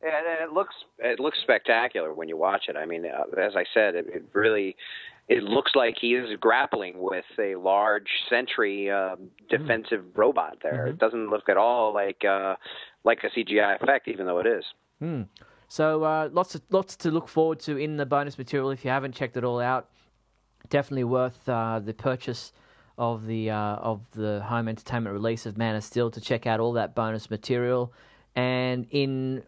And 0.01 0.11
it 0.43 0.51
looks 0.51 0.75
it 0.99 1.21
looks 1.21 1.39
spectacular 1.41 2.13
when 2.13 2.27
you 2.27 2.35
watch 2.35 2.65
it. 2.67 2.75
I 2.75 2.85
mean, 2.85 3.05
uh, 3.05 3.39
as 3.39 3.55
I 3.55 3.63
said, 3.73 3.95
it, 3.95 4.07
it 4.13 4.23
really 4.33 4.75
it 5.27 5.43
looks 5.43 5.71
like 5.75 5.95
he 5.99 6.15
is 6.15 6.29
grappling 6.39 6.95
with 6.97 7.25
a 7.37 7.55
large 7.55 8.07
Sentry 8.29 8.89
uh, 8.89 9.15
defensive 9.49 10.01
mm. 10.01 10.17
robot. 10.17 10.59
There, 10.63 10.73
mm-hmm. 10.73 10.89
it 10.89 10.99
doesn't 10.99 11.29
look 11.29 11.49
at 11.49 11.57
all 11.57 11.93
like 11.93 12.23
uh, 12.23 12.55
like 13.03 13.19
a 13.23 13.29
CGI 13.29 13.81
effect, 13.81 14.07
even 14.07 14.25
though 14.25 14.39
it 14.39 14.47
is. 14.47 14.63
Mm. 15.01 15.27
So 15.67 16.03
uh, 16.03 16.29
lots 16.31 16.55
of, 16.55 16.61
lots 16.69 16.95
to 16.97 17.11
look 17.11 17.27
forward 17.27 17.59
to 17.61 17.77
in 17.77 17.97
the 17.97 18.05
bonus 18.05 18.37
material. 18.37 18.71
If 18.71 18.85
you 18.85 18.91
haven't 18.91 19.13
checked 19.13 19.35
it 19.35 19.43
all 19.43 19.59
out, 19.59 19.89
definitely 20.69 21.03
worth 21.03 21.47
uh, 21.49 21.79
the 21.79 21.93
purchase 21.93 22.53
of 22.97 23.27
the 23.27 23.49
uh, 23.51 23.75
of 23.75 24.01
the 24.11 24.41
home 24.43 24.67
entertainment 24.67 25.13
release 25.13 25.45
of 25.45 25.57
Man 25.57 25.75
of 25.75 25.83
Steel 25.83 26.09
to 26.11 26.21
check 26.21 26.47
out 26.47 26.59
all 26.59 26.73
that 26.73 26.95
bonus 26.95 27.29
material. 27.29 27.91
And 28.35 28.87
in 28.91 29.43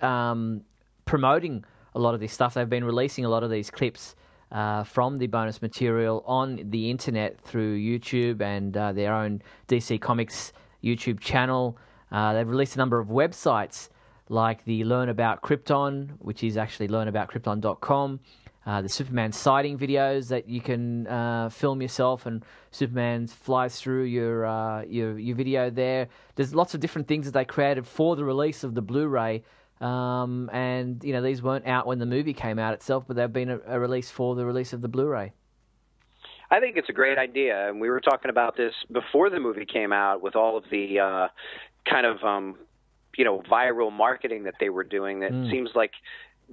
um, 0.00 0.62
promoting 1.06 1.64
a 1.94 1.98
lot 1.98 2.14
of 2.14 2.20
this 2.20 2.32
stuff, 2.32 2.54
they've 2.54 2.68
been 2.68 2.84
releasing 2.84 3.24
a 3.24 3.28
lot 3.28 3.42
of 3.42 3.50
these 3.50 3.70
clips. 3.70 4.14
Uh, 4.50 4.82
from 4.82 5.18
the 5.18 5.26
bonus 5.26 5.60
material 5.60 6.24
on 6.26 6.58
the 6.70 6.88
internet 6.90 7.38
through 7.38 7.78
YouTube 7.78 8.40
and 8.40 8.74
uh, 8.78 8.92
their 8.92 9.12
own 9.12 9.42
DC 9.68 10.00
Comics 10.00 10.54
YouTube 10.82 11.20
channel. 11.20 11.76
Uh, 12.10 12.32
they've 12.32 12.48
released 12.48 12.74
a 12.74 12.78
number 12.78 12.98
of 12.98 13.08
websites 13.08 13.90
like 14.28 14.64
the 14.64 14.84
Learn 14.84 15.08
About 15.08 15.42
Krypton, 15.42 16.10
which 16.18 16.42
is 16.42 16.56
actually 16.56 16.88
learnaboutkrypton.com. 16.88 18.20
Uh, 18.66 18.82
the 18.82 18.88
Superman 18.88 19.32
sighting 19.32 19.78
videos 19.78 20.28
that 20.28 20.46
you 20.46 20.60
can 20.60 21.06
uh, 21.06 21.48
film 21.48 21.80
yourself, 21.80 22.26
and 22.26 22.44
Superman 22.70 23.26
flies 23.26 23.80
through 23.80 24.04
your, 24.04 24.44
uh, 24.44 24.82
your 24.82 25.18
your 25.18 25.34
video 25.34 25.70
there. 25.70 26.08
There's 26.34 26.54
lots 26.54 26.74
of 26.74 26.80
different 26.80 27.08
things 27.08 27.24
that 27.24 27.32
they 27.32 27.46
created 27.46 27.86
for 27.86 28.14
the 28.14 28.24
release 28.24 28.64
of 28.64 28.74
the 28.74 28.82
Blu-ray, 28.82 29.42
um, 29.80 30.50
and 30.52 31.02
you 31.04 31.12
know 31.12 31.22
these 31.22 31.42
weren't 31.42 31.66
out 31.66 31.86
when 31.86 31.98
the 31.98 32.06
movie 32.06 32.34
came 32.34 32.58
out 32.58 32.74
itself, 32.74 33.04
but 33.06 33.16
they've 33.16 33.32
been 33.32 33.50
a, 33.50 33.60
a 33.66 33.80
release 33.80 34.10
for 34.10 34.34
the 34.34 34.44
release 34.44 34.72
of 34.72 34.82
the 34.82 34.88
Blu-ray. 34.88 35.32
I 36.50 36.60
think 36.60 36.76
it's 36.76 36.88
a 36.88 36.94
great 36.94 37.18
idea, 37.18 37.68
and 37.68 37.80
we 37.80 37.90
were 37.90 38.00
talking 38.00 38.30
about 38.30 38.56
this 38.56 38.72
before 38.90 39.28
the 39.30 39.38
movie 39.38 39.66
came 39.66 39.92
out 39.92 40.22
with 40.22 40.34
all 40.34 40.56
of 40.56 40.64
the 40.70 40.98
uh, 40.98 41.28
kind 41.88 42.06
of 42.06 42.22
um, 42.24 42.56
you 43.16 43.24
know 43.24 43.42
viral 43.50 43.92
marketing 43.92 44.44
that 44.44 44.54
they 44.60 44.70
were 44.70 44.84
doing 44.84 45.20
that 45.20 45.32
mm. 45.32 45.50
seems 45.50 45.70
like 45.74 45.92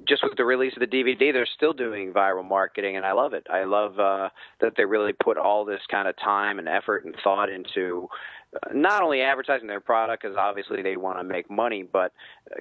just 0.08 0.24
with 0.24 0.36
the 0.36 0.44
release 0.44 0.74
of 0.75 0.82
the 0.82 0.88
DVD, 0.88 1.32
they're 1.32 1.48
still 1.55 1.72
doing 1.72 2.12
viral 2.12 2.48
marketing, 2.48 2.98
and 2.98 3.05
I 3.05 3.13
love 3.13 3.34
it. 3.34 3.48
I 3.50 3.63
love 3.63 3.98
uh, 3.98 4.29
that 4.60 4.74
they 4.75 4.84
really 4.84 5.13
put 5.13 5.38
all 5.38 5.63
this 5.63 5.79
kind 5.89 6.08
of 6.08 6.17
time 6.17 6.60
and 6.60 6.67
effort 6.67 7.05
and 7.05 7.15
thought 7.24 7.50
into 7.50 8.10
not 8.74 9.04
only 9.04 9.22
advertising 9.22 9.68
their 9.68 9.80
product 9.80 10.24
because 10.24 10.38
obviously 10.38 10.82
they 10.82 10.96
want 10.96 11.18
to 11.18 11.24
make 11.24 11.50
money, 11.50 11.84
but 11.84 12.14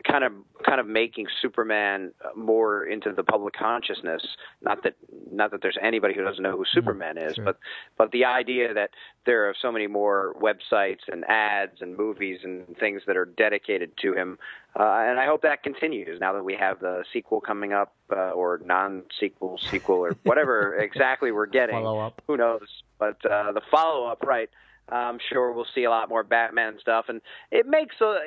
kind 0.07 0.25
of 0.25 0.33
kind 0.65 0.81
of 0.81 0.87
making 0.87 1.27
Superman 1.41 2.13
more 2.37 2.85
into 2.85 3.13
the 3.13 3.23
public 3.23 3.55
consciousness. 3.55 4.23
Not 4.63 4.83
that 4.83 4.95
not 5.31 5.51
that 5.53 5.63
there's 5.63 5.79
anybody 5.81 6.15
who 6.15 6.25
doesn't 6.25 6.43
know 6.43 6.57
who. 6.57 6.65
Superman 6.73 7.19
is, 7.19 7.35
sure. 7.35 7.45
but 7.45 7.59
but 7.97 8.11
the 8.11 8.25
idea 8.25 8.75
that 8.75 8.91
there 9.27 9.49
are 9.49 9.55
so 9.61 9.71
many 9.71 9.87
more 9.87 10.35
websites 10.41 11.01
and 11.11 11.25
ads 11.29 11.81
and 11.81 11.97
movies 11.97 12.41
and 12.43 12.77
things 12.79 13.03
that 13.07 13.17
are 13.17 13.27
dedicated 13.27 13.93
to 14.03 14.15
him, 14.15 14.39
uh, 14.79 15.05
and 15.07 15.21
I 15.21 15.27
hope 15.27 15.43
that 15.43 15.63
continues 15.63 16.21
now 16.21 16.33
that 16.33 16.45
we 16.45 16.55
have 16.55 16.81
the 16.81 17.05
sequel 17.13 17.41
coming 17.41 17.73
up 17.73 17.95
uh, 18.11 18.31
or 18.31 18.61
non-sequel 18.65 19.59
sequel 19.59 19.97
or 19.97 20.17
whatever 20.25 20.75
exactly 20.79 21.31
we're 21.31 21.47
getting. 21.47 21.77
Follow 21.77 22.01
up. 22.01 22.21
Who 22.27 22.37
knows? 22.37 22.83
But 22.99 23.25
uh, 23.25 23.53
the 23.53 23.63
follow 23.71 24.07
up, 24.07 24.23
right? 24.23 24.51
I'm 24.89 25.19
sure 25.33 25.53
we'll 25.53 25.67
see 25.75 25.85
a 25.85 25.91
lot 25.91 26.09
more 26.09 26.23
Batman 26.23 26.77
stuff, 26.81 27.07
and 27.09 27.21
it 27.51 27.67
makes 27.67 27.97
a 28.01 28.19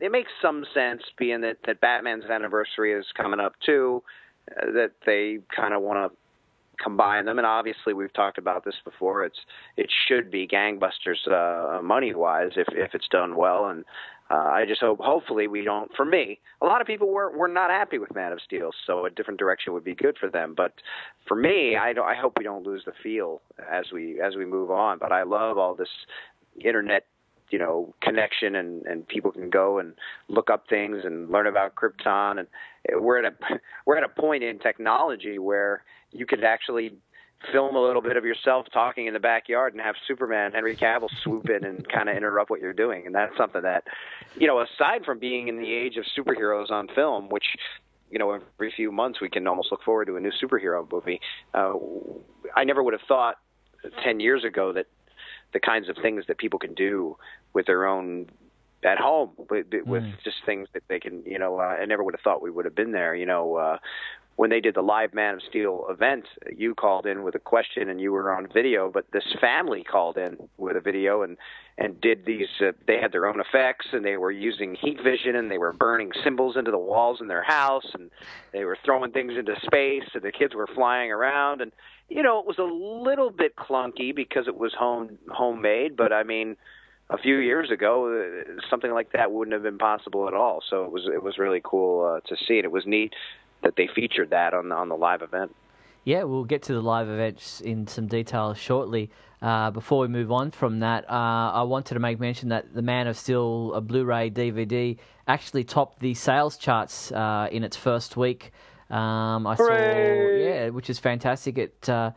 it 0.00 0.12
makes 0.12 0.30
some 0.40 0.64
sense, 0.72 1.02
being 1.18 1.40
that 1.42 1.58
that 1.66 1.80
Batman's 1.80 2.24
anniversary 2.24 2.92
is 2.92 3.06
coming 3.16 3.40
up 3.40 3.54
too, 3.64 4.02
uh, 4.50 4.66
that 4.72 4.92
they 5.06 5.38
kind 5.54 5.74
of 5.74 5.82
want 5.82 6.12
to 6.12 6.16
combine 6.82 7.24
them, 7.24 7.38
and 7.38 7.46
obviously 7.46 7.94
we've 7.94 8.12
talked 8.12 8.38
about 8.38 8.64
this 8.64 8.76
before. 8.84 9.24
It's 9.24 9.38
it 9.76 9.90
should 10.06 10.30
be 10.30 10.46
gangbusters 10.46 11.26
uh, 11.30 11.82
money 11.82 12.14
wise 12.14 12.52
if 12.56 12.68
if 12.72 12.94
it's 12.94 13.08
done 13.08 13.36
well, 13.36 13.66
and 13.66 13.84
uh, 14.30 14.34
I 14.34 14.64
just 14.66 14.80
hope 14.80 15.00
hopefully 15.00 15.46
we 15.46 15.62
don't. 15.62 15.94
For 15.94 16.04
me, 16.04 16.40
a 16.62 16.66
lot 16.66 16.80
of 16.80 16.86
people 16.86 17.08
were 17.08 17.30
were 17.36 17.48
not 17.48 17.70
happy 17.70 17.98
with 17.98 18.14
Man 18.14 18.32
of 18.32 18.40
Steel, 18.40 18.70
so 18.86 19.04
a 19.06 19.10
different 19.10 19.38
direction 19.38 19.72
would 19.72 19.84
be 19.84 19.94
good 19.94 20.16
for 20.18 20.30
them. 20.30 20.54
But 20.56 20.74
for 21.26 21.36
me, 21.36 21.76
I 21.76 21.90
I 21.90 22.14
hope 22.14 22.34
we 22.38 22.44
don't 22.44 22.66
lose 22.66 22.82
the 22.86 22.92
feel 23.02 23.42
as 23.70 23.86
we 23.92 24.20
as 24.20 24.36
we 24.36 24.44
move 24.44 24.70
on. 24.70 24.98
But 24.98 25.12
I 25.12 25.24
love 25.24 25.58
all 25.58 25.74
this 25.74 25.88
internet 26.64 27.04
you 27.50 27.58
know 27.58 27.94
connection 28.00 28.56
and 28.56 28.84
and 28.86 29.06
people 29.06 29.30
can 29.30 29.50
go 29.50 29.78
and 29.78 29.94
look 30.28 30.50
up 30.50 30.64
things 30.68 31.02
and 31.04 31.30
learn 31.30 31.46
about 31.46 31.74
Krypton 31.74 32.38
and 32.38 32.48
we're 33.00 33.24
at 33.24 33.32
a 33.32 33.60
we're 33.86 33.96
at 33.96 34.04
a 34.04 34.08
point 34.08 34.42
in 34.42 34.58
technology 34.58 35.38
where 35.38 35.84
you 36.14 36.26
could 36.26 36.44
actually 36.44 36.96
film 37.52 37.76
a 37.76 37.82
little 37.82 38.00
bit 38.00 38.16
of 38.16 38.24
yourself 38.24 38.66
talking 38.72 39.06
in 39.06 39.12
the 39.12 39.20
backyard 39.20 39.74
and 39.74 39.82
have 39.82 39.96
Superman 40.08 40.52
Henry 40.52 40.76
Cavill 40.76 41.08
swoop 41.22 41.50
in 41.50 41.64
and 41.64 41.86
kind 41.88 42.08
of 42.08 42.16
interrupt 42.16 42.48
what 42.48 42.60
you're 42.60 42.72
doing. 42.72 43.04
And 43.06 43.14
that's 43.14 43.36
something 43.36 43.62
that 43.62 43.84
you 44.36 44.46
know 44.46 44.60
aside 44.60 45.04
from 45.04 45.18
being 45.18 45.48
in 45.48 45.58
the 45.58 45.72
age 45.72 45.96
of 45.96 46.04
superheroes 46.16 46.70
on 46.70 46.88
film 46.94 47.28
which 47.28 47.44
you 48.10 48.18
know 48.18 48.32
every 48.32 48.72
few 48.74 48.92
months 48.92 49.20
we 49.20 49.28
can 49.28 49.46
almost 49.46 49.68
look 49.70 49.82
forward 49.82 50.06
to 50.06 50.16
a 50.16 50.20
new 50.20 50.32
superhero 50.42 50.90
movie 50.90 51.20
uh, 51.52 51.74
I 52.56 52.64
never 52.64 52.82
would 52.82 52.94
have 52.94 53.06
thought 53.06 53.36
10 54.02 54.20
years 54.20 54.44
ago 54.44 54.72
that 54.72 54.86
the 55.52 55.60
kinds 55.60 55.88
of 55.88 55.96
things 56.00 56.24
that 56.28 56.38
people 56.38 56.58
can 56.58 56.74
do 56.74 57.16
with 57.52 57.66
their 57.66 57.86
own 57.86 58.26
at 58.84 58.98
home 58.98 59.30
with, 59.50 59.66
with 59.86 60.02
mm. 60.02 60.12
just 60.22 60.36
things 60.44 60.68
that 60.74 60.82
they 60.88 61.00
can 61.00 61.22
you 61.24 61.38
know 61.38 61.58
uh, 61.58 61.62
I 61.62 61.84
never 61.84 62.02
would 62.02 62.14
have 62.14 62.20
thought 62.20 62.42
we 62.42 62.50
would 62.50 62.64
have 62.64 62.74
been 62.74 62.92
there 62.92 63.14
you 63.14 63.26
know 63.26 63.56
uh 63.56 63.78
when 64.36 64.50
they 64.50 64.60
did 64.60 64.74
the 64.74 64.82
live 64.82 65.14
Man 65.14 65.34
of 65.34 65.42
Steel 65.48 65.86
event, 65.88 66.24
you 66.56 66.74
called 66.74 67.06
in 67.06 67.22
with 67.22 67.36
a 67.36 67.38
question 67.38 67.88
and 67.88 68.00
you 68.00 68.10
were 68.10 68.34
on 68.34 68.48
video, 68.52 68.90
but 68.90 69.06
this 69.12 69.24
family 69.40 69.84
called 69.84 70.16
in 70.16 70.36
with 70.56 70.76
a 70.76 70.80
video 70.80 71.22
and 71.22 71.36
and 71.76 72.00
did 72.00 72.24
these. 72.24 72.48
Uh, 72.60 72.72
they 72.86 73.00
had 73.00 73.12
their 73.12 73.26
own 73.26 73.40
effects 73.40 73.86
and 73.92 74.04
they 74.04 74.16
were 74.16 74.30
using 74.30 74.76
heat 74.80 74.98
vision 75.02 75.36
and 75.36 75.50
they 75.50 75.58
were 75.58 75.72
burning 75.72 76.10
symbols 76.22 76.56
into 76.56 76.70
the 76.70 76.78
walls 76.78 77.18
in 77.20 77.28
their 77.28 77.42
house 77.42 77.86
and 77.94 78.10
they 78.52 78.64
were 78.64 78.78
throwing 78.84 79.12
things 79.12 79.32
into 79.38 79.54
space 79.64 80.08
and 80.14 80.22
the 80.22 80.32
kids 80.32 80.54
were 80.54 80.68
flying 80.74 81.10
around 81.10 81.60
and 81.60 81.72
you 82.08 82.22
know 82.22 82.38
it 82.38 82.46
was 82.46 82.58
a 82.58 82.62
little 82.62 83.30
bit 83.30 83.56
clunky 83.56 84.14
because 84.14 84.48
it 84.48 84.56
was 84.56 84.72
home 84.74 85.18
homemade, 85.28 85.96
but 85.96 86.12
I 86.12 86.24
mean 86.24 86.56
a 87.14 87.18
few 87.18 87.38
years 87.38 87.70
ago, 87.70 88.22
uh, 88.24 88.60
something 88.68 88.92
like 88.92 89.12
that 89.12 89.32
wouldn't 89.32 89.52
have 89.52 89.62
been 89.62 89.78
possible 89.78 90.26
at 90.26 90.34
all. 90.34 90.62
So 90.68 90.84
it 90.84 90.92
was 90.92 91.08
it 91.12 91.22
was 91.22 91.38
really 91.38 91.60
cool 91.62 92.04
uh, 92.04 92.20
to 92.28 92.36
see, 92.46 92.56
and 92.56 92.64
it 92.64 92.72
was 92.72 92.84
neat 92.86 93.12
that 93.62 93.76
they 93.76 93.88
featured 93.94 94.30
that 94.30 94.52
on 94.52 94.68
the, 94.68 94.74
on 94.74 94.88
the 94.88 94.96
live 94.96 95.22
event. 95.22 95.54
Yeah, 96.04 96.24
we'll 96.24 96.44
get 96.44 96.64
to 96.64 96.74
the 96.74 96.82
live 96.82 97.08
events 97.08 97.62
in 97.62 97.86
some 97.86 98.06
detail 98.08 98.52
shortly. 98.52 99.10
Uh, 99.40 99.70
before 99.70 100.00
we 100.00 100.08
move 100.08 100.30
on 100.30 100.50
from 100.50 100.80
that, 100.80 101.08
uh, 101.08 101.52
I 101.52 101.62
wanted 101.62 101.94
to 101.94 102.00
make 102.00 102.20
mention 102.20 102.50
that 102.50 102.74
the 102.74 102.82
Man 102.82 103.06
of 103.06 103.16
Steel 103.16 103.72
a 103.74 103.80
Blu-ray 103.80 104.30
DVD 104.30 104.98
actually 105.26 105.64
topped 105.64 106.00
the 106.00 106.12
sales 106.14 106.58
charts 106.58 107.10
uh, 107.12 107.48
in 107.50 107.64
its 107.64 107.76
first 107.76 108.16
week. 108.16 108.52
Um, 108.90 109.46
I 109.46 109.54
Hooray! 109.54 110.40
saw, 110.40 110.44
yeah, 110.44 110.68
which 110.68 110.90
is 110.90 110.98
fantastic. 110.98 111.56
It 111.56 111.88
uh, 111.88 112.10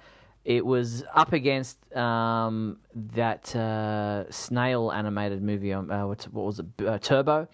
it 0.48 0.66
was 0.66 1.04
up 1.14 1.34
against 1.34 1.78
um, 1.96 2.78
that 2.96 3.56
uh, 3.56 4.32
snail 4.32 4.92
animated 4.92 5.44
movie. 5.44 5.74
Um, 5.74 5.92
uh, 5.92 6.08
what, 6.08 6.24
what 6.32 6.46
was 6.46 6.60
it? 6.60 7.04
Turbo 7.04 7.48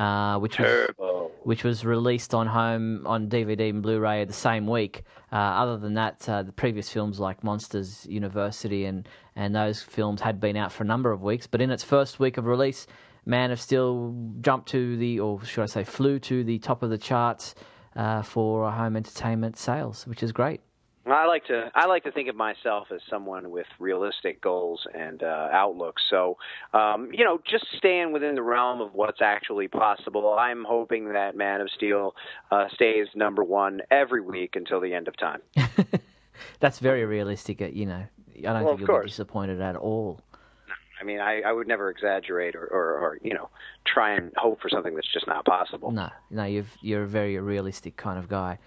uh, 0.00 0.38
which 0.38 0.56
Turbo. 0.56 0.94
was 0.98 1.30
which 1.42 1.64
was 1.64 1.84
released 1.84 2.34
on 2.34 2.46
home 2.46 3.06
on 3.06 3.28
DVD 3.28 3.70
and 3.70 3.82
Blu-ray 3.82 4.24
the 4.24 4.32
same 4.32 4.66
week. 4.66 5.04
Uh, 5.32 5.36
other 5.36 5.78
than 5.78 5.94
that, 5.94 6.28
uh, 6.28 6.42
the 6.42 6.52
previous 6.52 6.90
films 6.90 7.18
like 7.20 7.44
Monsters 7.44 8.06
University 8.06 8.86
and 8.86 9.08
and 9.36 9.54
those 9.54 9.82
films 9.82 10.20
had 10.20 10.40
been 10.40 10.56
out 10.56 10.72
for 10.72 10.84
a 10.84 10.86
number 10.86 11.12
of 11.12 11.22
weeks. 11.22 11.46
But 11.46 11.60
in 11.60 11.70
its 11.70 11.84
first 11.84 12.18
week 12.18 12.38
of 12.38 12.46
release, 12.46 12.86
Man 13.26 13.50
of 13.50 13.60
Steel 13.60 14.14
jumped 14.40 14.68
to 14.70 14.96
the, 14.96 15.20
or 15.20 15.44
should 15.44 15.62
I 15.62 15.66
say, 15.66 15.84
flew 15.84 16.18
to 16.20 16.44
the 16.44 16.58
top 16.58 16.82
of 16.82 16.90
the 16.90 16.98
charts 16.98 17.54
uh, 17.94 18.22
for 18.22 18.70
home 18.70 18.96
entertainment 18.96 19.56
sales, 19.56 20.06
which 20.06 20.22
is 20.22 20.32
great. 20.32 20.60
I 21.06 21.26
like 21.26 21.46
to 21.46 21.70
I 21.74 21.86
like 21.86 22.04
to 22.04 22.12
think 22.12 22.28
of 22.28 22.36
myself 22.36 22.88
as 22.94 23.00
someone 23.08 23.50
with 23.50 23.66
realistic 23.78 24.40
goals 24.40 24.86
and 24.94 25.22
uh, 25.22 25.48
outlooks. 25.50 26.02
So, 26.10 26.36
um, 26.74 27.10
you 27.12 27.24
know, 27.24 27.40
just 27.48 27.64
staying 27.78 28.12
within 28.12 28.34
the 28.34 28.42
realm 28.42 28.80
of 28.80 28.92
what's 28.92 29.22
actually 29.22 29.68
possible. 29.68 30.36
I'm 30.38 30.64
hoping 30.64 31.12
that 31.12 31.36
Man 31.36 31.60
of 31.62 31.70
Steel 31.70 32.14
uh, 32.50 32.66
stays 32.74 33.06
number 33.14 33.42
one 33.42 33.80
every 33.90 34.20
week 34.20 34.56
until 34.56 34.80
the 34.80 34.92
end 34.92 35.08
of 35.08 35.16
time. 35.16 35.40
That's 36.60 36.78
very 36.78 37.04
realistic. 37.04 37.62
Uh, 37.62 37.66
you 37.66 37.86
know, 37.86 38.04
I 38.38 38.40
don't 38.40 38.64
well, 38.64 38.76
think 38.76 38.88
you'll 38.88 39.00
be 39.00 39.08
disappointed 39.08 39.60
at 39.60 39.76
all. 39.76 40.20
I 41.00 41.04
mean, 41.04 41.18
I, 41.18 41.40
I 41.40 41.52
would 41.52 41.66
never 41.66 41.88
exaggerate 41.88 42.54
or, 42.54 42.66
or, 42.66 42.98
or, 42.98 43.18
you 43.22 43.32
know, 43.32 43.48
try 43.86 44.14
and 44.14 44.32
hope 44.36 44.60
for 44.60 44.68
something 44.68 44.94
that's 44.94 45.10
just 45.10 45.26
not 45.26 45.46
possible. 45.46 45.90
No, 45.92 46.10
no, 46.30 46.44
you've, 46.44 46.70
you're 46.82 47.04
a 47.04 47.08
very 47.08 47.38
realistic 47.38 47.96
kind 47.96 48.18
of 48.18 48.28
guy. 48.28 48.58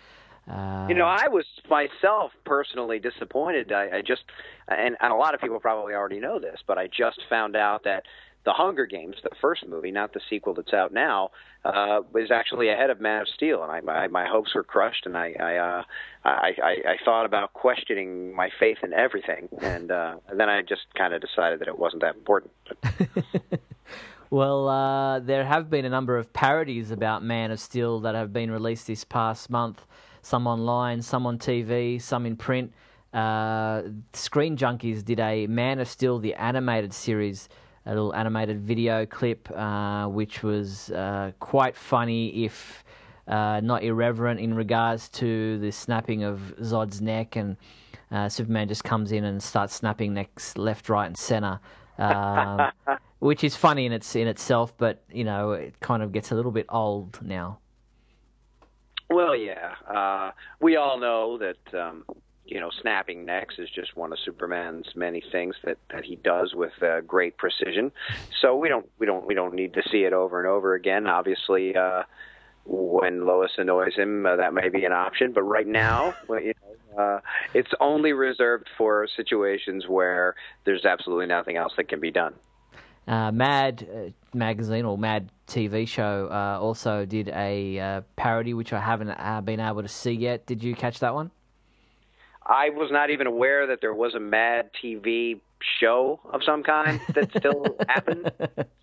Uh, 0.50 0.88
you 0.90 0.96
know, 0.96 1.06
I 1.06 1.28
was 1.30 1.46
myself 1.70 2.32
personally 2.46 3.00
disappointed. 3.00 3.72
I, 3.72 3.98
I 3.98 4.02
just, 4.02 4.24
and, 4.68 4.98
and 5.00 5.14
a 5.14 5.16
lot 5.16 5.34
of 5.34 5.42
people 5.42 5.60
probably 5.60 5.94
already 5.94 6.20
know 6.20 6.40
this, 6.40 6.60
but 6.68 6.78
I 6.78 6.88
just 6.88 7.22
found 7.30 7.56
out 7.56 7.84
that 7.86 8.04
the 8.46 8.52
Hunger 8.52 8.86
Games, 8.86 9.16
the 9.24 9.30
first 9.40 9.66
movie, 9.68 9.92
not 9.92 10.14
the 10.14 10.20
sequel 10.30 10.54
that's 10.54 10.74
out 10.74 10.92
now, 10.92 11.32
uh, 11.64 12.02
was 12.12 12.30
actually 12.30 12.70
ahead 12.70 12.90
of 12.90 13.00
Man 13.00 13.22
of 13.22 13.28
Steel, 13.30 13.64
and 13.64 13.72
I, 13.72 13.80
my, 13.80 14.08
my 14.08 14.28
hopes 14.28 14.54
were 14.54 14.64
crushed, 14.64 15.06
and 15.06 15.18
I 15.18 15.34
I, 15.40 15.56
uh, 15.56 15.84
I 16.26 16.52
I 16.62 16.72
I 16.90 16.98
thought 17.06 17.26
about 17.26 17.54
questioning 17.54 18.36
my 18.36 18.50
faith 18.60 18.80
in 18.84 18.92
everything, 18.94 19.48
and, 19.62 19.92
uh, 19.92 20.18
and 20.28 20.40
then 20.40 20.50
I 20.50 20.62
just 20.62 20.94
kind 20.96 21.14
of 21.14 21.22
decided 21.22 21.60
that 21.60 21.70
it 21.70 21.80
wasn't 21.80 22.02
that 22.02 22.16
important. 22.16 22.52
well, 24.30 24.68
uh, 24.68 25.20
there 25.20 25.46
have 25.46 25.70
been 25.70 25.86
a 25.86 25.90
number 25.90 26.18
of 26.18 26.34
parodies 26.34 26.92
about 26.92 27.24
Man 27.24 27.50
of 27.50 27.62
Steel 27.62 28.02
that 28.02 28.14
have 28.14 28.34
been 28.34 28.52
released 28.52 28.88
this 28.88 29.06
past 29.06 29.50
month 29.50 29.86
some 30.24 30.48
online, 30.48 31.02
some 31.02 31.28
on 31.28 31.38
TV, 31.38 32.02
some 32.02 32.26
in 32.26 32.36
print. 32.36 32.74
Uh, 33.14 33.84
Screen 34.14 34.58
Junkies 34.58 35.06
did 35.06 35.20
a 35.20 35.46
Man 35.46 35.80
of 35.80 35.88
Steel, 35.88 36.18
the 36.18 36.34
animated 36.34 36.92
series, 36.94 37.50
a 37.86 37.90
little 37.90 38.16
animated 38.16 38.60
video 38.62 39.06
clip, 39.06 39.52
uh, 39.52 40.08
which 40.08 40.42
was 40.42 40.90
uh, 40.92 41.32
quite 41.40 41.76
funny, 41.76 42.46
if 42.46 42.84
uh, 43.28 43.60
not 43.62 43.84
irreverent, 43.84 44.40
in 44.40 44.56
regards 44.56 45.10
to 45.10 45.60
the 45.60 45.72
snapping 45.72 46.24
of 46.24 46.56
Zod's 46.62 47.02
neck, 47.02 47.36
and 47.36 47.58
uh, 48.10 48.28
Superman 48.30 48.68
just 48.68 48.84
comes 48.84 49.12
in 49.12 49.26
and 49.26 49.44
starts 49.44 49.76
snapping 49.76 50.14
necks 50.14 50.58
left, 50.58 50.90
right, 50.90 51.06
and 51.06 51.18
center. 51.18 51.60
Um, 52.00 52.72
which 53.20 53.44
is 53.44 53.56
funny 53.56 53.86
in 53.86 53.94
its 53.94 54.16
in 54.16 54.28
itself, 54.28 54.74
but 54.78 55.04
you 55.12 55.24
know 55.24 55.52
it 55.52 55.80
kind 55.80 56.02
of 56.02 56.12
gets 56.12 56.32
a 56.32 56.36
little 56.36 56.52
bit 56.52 56.66
old 56.70 57.20
now. 57.22 57.60
Well, 59.14 59.36
yeah. 59.36 59.76
Uh, 59.88 60.32
we 60.60 60.76
all 60.76 61.00
know 61.00 61.38
that 61.38 61.80
um, 61.80 62.04
you 62.46 62.60
know 62.60 62.72
snapping 62.82 63.26
necks 63.26 63.56
is 63.60 63.70
just 63.70 63.96
one 63.96 64.12
of 64.12 64.20
Superman's 64.20 64.88
many 64.96 65.24
things 65.32 65.56
that 65.64 65.78
that 65.92 66.04
he 66.04 66.16
does 66.16 66.56
with 66.56 66.74
uh, 66.82 67.02
great 67.02 67.38
precision. 67.38 67.92
So 68.42 68.56
we 68.56 68.70
don't 68.70 68.90
we 68.98 69.06
don't 69.06 69.28
we 69.28 69.36
don't 69.36 69.54
need 69.54 69.76
to 69.76 69.84
see 69.92 70.04
it 70.04 70.14
over 70.14 70.40
and 70.40 70.48
over 70.48 70.74
again. 70.74 71.06
Obviously, 71.06 71.76
uh, 71.76 72.04
when 72.66 73.26
Lois 73.26 73.52
annoys 73.58 73.96
him, 73.96 74.26
uh, 74.26 74.36
that 74.38 74.54
may 74.54 74.70
be 74.70 74.84
an 74.84 74.94
option. 74.94 75.32
But 75.32 75.44
right 75.44 75.68
now, 75.68 76.16
well, 76.28 76.42
you 76.42 76.54
know, 76.96 77.04
uh, 77.04 77.20
it's 77.54 77.72
only 77.80 78.14
reserved 78.14 78.68
for 78.78 79.08
situations 79.16 79.88
where 79.88 80.36
there's 80.66 80.86
absolutely 80.86 81.28
nothing 81.28 81.58
else 81.58 81.74
that 81.78 81.88
can 81.88 82.00
be 82.00 82.12
done. 82.12 82.34
Uh, 83.08 83.32
Mad 83.32 83.88
uh, 83.94 84.10
magazine 84.38 84.86
or 84.86 84.98
Mad 84.98 85.30
TV 85.48 85.88
show 85.88 86.30
uh, 86.32 86.58
also 86.60 87.06
did 87.06 87.30
a 87.30 87.80
uh, 87.80 88.02
parody, 88.16 88.54
which 88.54 88.72
I 88.72 88.80
haven't 88.80 89.10
uh, 89.10 89.42
been 89.42 89.60
able 89.60 89.82
to 89.82 89.88
see 89.88 90.12
yet. 90.12 90.46
Did 90.46 90.64
you 90.64 90.76
catch 90.76 91.00
that 91.00 91.14
one? 91.14 91.32
I 92.46 92.70
was 92.70 92.90
not 92.92 93.10
even 93.10 93.28
aware 93.28 93.68
that 93.68 93.80
there 93.82 93.94
was 93.94 94.16
a 94.16 94.20
Mad 94.20 94.70
TV 94.82 95.40
show 95.80 96.20
of 96.32 96.42
some 96.46 96.64
kind 96.64 97.00
that 97.14 97.30
still 97.38 97.78
happened. 97.88 98.32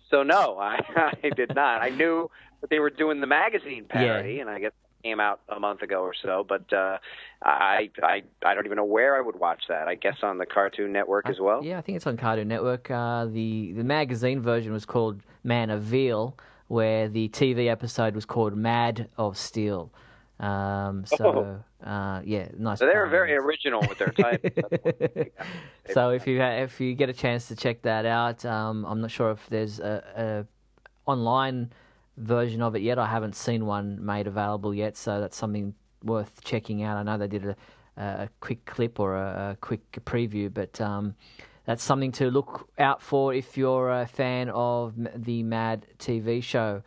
So 0.09 0.23
no, 0.23 0.57
I, 0.59 0.79
I 1.23 1.29
did 1.29 1.55
not. 1.55 1.81
I 1.81 1.89
knew 1.89 2.29
that 2.61 2.69
they 2.69 2.79
were 2.79 2.89
doing 2.89 3.21
the 3.21 3.27
magazine 3.27 3.85
parody, 3.87 4.35
yeah. 4.35 4.41
and 4.41 4.49
I 4.49 4.59
guess 4.59 4.71
came 5.01 5.19
out 5.19 5.41
a 5.49 5.59
month 5.59 5.81
ago 5.81 6.01
or 6.01 6.13
so. 6.13 6.45
But 6.47 6.71
uh, 6.73 6.97
I 7.43 7.89
I 8.01 8.23
I 8.43 8.53
don't 8.53 8.65
even 8.65 8.77
know 8.77 8.85
where 8.85 9.15
I 9.15 9.21
would 9.21 9.39
watch 9.39 9.63
that. 9.69 9.87
I 9.87 9.95
guess 9.95 10.17
on 10.23 10.37
the 10.37 10.45
Cartoon 10.45 10.91
Network 10.91 11.29
as 11.29 11.39
well. 11.39 11.63
Yeah, 11.63 11.77
I 11.77 11.81
think 11.81 11.95
it's 11.95 12.07
on 12.07 12.17
Cartoon 12.17 12.47
Network. 12.47 12.89
Uh, 12.89 13.25
the 13.25 13.73
the 13.73 13.83
magazine 13.83 14.41
version 14.41 14.73
was 14.73 14.85
called 14.85 15.21
Man 15.43 15.69
of 15.69 15.83
Veal, 15.83 16.37
where 16.67 17.07
the 17.09 17.29
TV 17.29 17.69
episode 17.69 18.15
was 18.15 18.25
called 18.25 18.55
Mad 18.55 19.09
of 19.17 19.37
Steel. 19.37 19.91
Um, 20.41 21.05
so 21.05 21.63
oh. 21.85 21.87
uh, 21.87 22.21
yeah, 22.25 22.47
nice. 22.57 22.79
So 22.79 22.85
they're 22.85 23.07
very 23.07 23.35
original 23.35 23.81
with 23.87 23.99
their 23.99 24.09
title. 24.09 24.49
so 25.93 26.09
if 26.09 26.25
you 26.25 26.41
if 26.41 26.81
you 26.81 26.95
get 26.95 27.09
a 27.09 27.13
chance 27.13 27.47
to 27.49 27.55
check 27.55 27.83
that 27.83 28.07
out, 28.07 28.43
um, 28.43 28.83
I'm 28.85 29.01
not 29.01 29.11
sure 29.11 29.31
if 29.31 29.47
there's 29.49 29.79
a, 29.79 30.47
a 31.05 31.11
online 31.11 31.71
version 32.21 32.61
of 32.61 32.75
it 32.75 32.81
yet. 32.81 32.99
I 32.99 33.07
haven't 33.07 33.35
seen 33.35 33.65
one 33.65 34.03
made 34.03 34.27
available 34.27 34.73
yet, 34.73 34.95
so 34.97 35.19
that's 35.19 35.37
something 35.37 35.73
worth 36.03 36.43
checking 36.43 36.83
out. 36.83 36.97
I 36.97 37.03
know 37.03 37.17
they 37.17 37.27
did 37.27 37.45
a, 37.45 37.55
a 37.97 38.29
quick 38.39 38.65
clip 38.65 38.99
or 38.99 39.15
a, 39.15 39.51
a 39.51 39.57
quick 39.59 39.91
preview, 40.05 40.53
but 40.53 40.79
um, 40.81 41.15
that's 41.65 41.83
something 41.83 42.11
to 42.13 42.29
look 42.31 42.69
out 42.79 43.01
for 43.01 43.33
if 43.33 43.57
you're 43.57 43.91
a 43.91 44.07
fan 44.07 44.49
of 44.49 44.93
the 45.15 45.43
Mad 45.43 45.85
TV 45.99 46.41
show. 46.41 46.81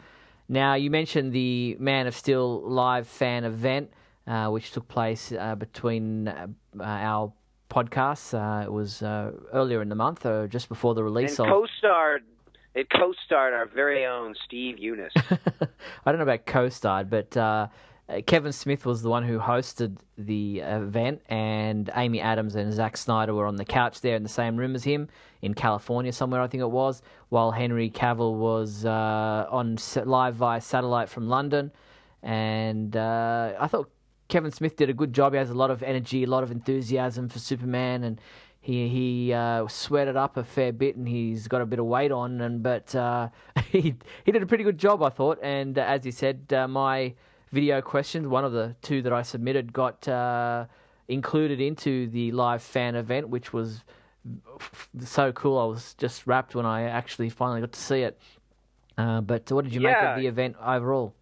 Now, 0.48 0.74
you 0.74 0.90
mentioned 0.90 1.32
the 1.32 1.76
Man 1.78 2.06
of 2.06 2.14
Steel 2.14 2.60
live 2.62 3.06
fan 3.06 3.44
event, 3.44 3.92
uh, 4.26 4.48
which 4.48 4.72
took 4.72 4.88
place 4.88 5.32
uh, 5.32 5.54
between 5.54 6.28
uh, 6.28 6.46
our 6.80 7.32
podcasts. 7.70 8.34
Uh, 8.34 8.64
it 8.64 8.72
was 8.72 9.02
uh, 9.02 9.32
earlier 9.52 9.80
in 9.80 9.88
the 9.88 9.94
month, 9.94 10.26
or 10.26 10.46
just 10.48 10.68
before 10.68 10.94
the 10.94 11.02
release 11.02 11.38
and 11.38 11.48
of. 11.48 11.54
co-starred 11.54 12.24
it 12.74 12.90
co-starred 12.90 13.54
our 13.54 13.66
very 13.66 14.04
own 14.04 14.34
Steve 14.44 14.76
Younis. 14.76 15.10
I 16.04 16.10
don't 16.10 16.16
know 16.16 16.22
about 16.22 16.46
co-starred, 16.46 17.08
but 17.08 17.36
uh, 17.36 17.68
Kevin 18.26 18.52
Smith 18.52 18.84
was 18.84 19.02
the 19.02 19.08
one 19.08 19.24
who 19.24 19.38
hosted 19.38 19.96
the 20.18 20.60
event, 20.60 21.22
and 21.28 21.88
Amy 21.94 22.20
Adams 22.20 22.54
and 22.54 22.72
Zack 22.72 22.96
Snyder 22.96 23.32
were 23.32 23.46
on 23.46 23.56
the 23.56 23.64
couch 23.64 24.00
there 24.00 24.16
in 24.16 24.22
the 24.22 24.28
same 24.28 24.56
room 24.56 24.74
as 24.74 24.84
him 24.84 25.08
in 25.40 25.54
California 25.54 26.12
somewhere, 26.12 26.40
I 26.40 26.46
think 26.46 26.62
it 26.62 26.70
was, 26.70 27.02
while 27.28 27.50
Henry 27.50 27.90
Cavill 27.90 28.34
was 28.34 28.84
uh, 28.84 29.46
on 29.50 29.78
live 30.04 30.34
via 30.34 30.60
satellite 30.60 31.08
from 31.08 31.28
London. 31.28 31.70
And 32.22 32.96
uh, 32.96 33.54
I 33.58 33.66
thought 33.68 33.90
Kevin 34.28 34.50
Smith 34.50 34.76
did 34.76 34.90
a 34.90 34.94
good 34.94 35.12
job. 35.12 35.32
He 35.32 35.38
has 35.38 35.50
a 35.50 35.54
lot 35.54 35.70
of 35.70 35.82
energy, 35.82 36.24
a 36.24 36.26
lot 36.26 36.42
of 36.42 36.50
enthusiasm 36.50 37.28
for 37.28 37.38
Superman, 37.38 38.04
and 38.04 38.20
he 38.64 38.88
he 38.88 39.32
uh, 39.34 39.68
sweated 39.68 40.16
up 40.16 40.38
a 40.38 40.42
fair 40.42 40.72
bit, 40.72 40.96
and 40.96 41.06
he's 41.06 41.48
got 41.48 41.60
a 41.60 41.66
bit 41.66 41.78
of 41.78 41.84
weight 41.84 42.10
on. 42.10 42.40
And 42.40 42.62
but 42.62 42.94
uh, 42.94 43.28
he 43.70 43.94
he 44.24 44.32
did 44.32 44.42
a 44.42 44.46
pretty 44.46 44.64
good 44.64 44.78
job, 44.78 45.02
I 45.02 45.10
thought. 45.10 45.38
And 45.42 45.78
uh, 45.78 45.82
as 45.82 46.06
you 46.06 46.12
said, 46.12 46.50
uh, 46.50 46.66
my 46.66 47.12
video 47.52 47.82
questions, 47.82 48.26
one 48.26 48.42
of 48.42 48.52
the 48.52 48.74
two 48.80 49.02
that 49.02 49.12
I 49.12 49.20
submitted, 49.20 49.74
got 49.74 50.08
uh, 50.08 50.64
included 51.08 51.60
into 51.60 52.06
the 52.08 52.32
live 52.32 52.62
fan 52.62 52.94
event, 52.94 53.28
which 53.28 53.52
was 53.52 53.84
so 54.98 55.30
cool. 55.32 55.58
I 55.58 55.66
was 55.66 55.92
just 55.98 56.26
wrapped 56.26 56.54
when 56.54 56.64
I 56.64 56.84
actually 56.84 57.28
finally 57.28 57.60
got 57.60 57.72
to 57.72 57.80
see 57.80 58.00
it. 58.00 58.18
Uh, 58.96 59.20
but 59.20 59.52
what 59.52 59.64
did 59.64 59.74
you 59.74 59.82
yeah. 59.82 59.88
make 59.88 60.02
of 60.02 60.20
the 60.22 60.26
event 60.26 60.56
overall? 60.64 61.14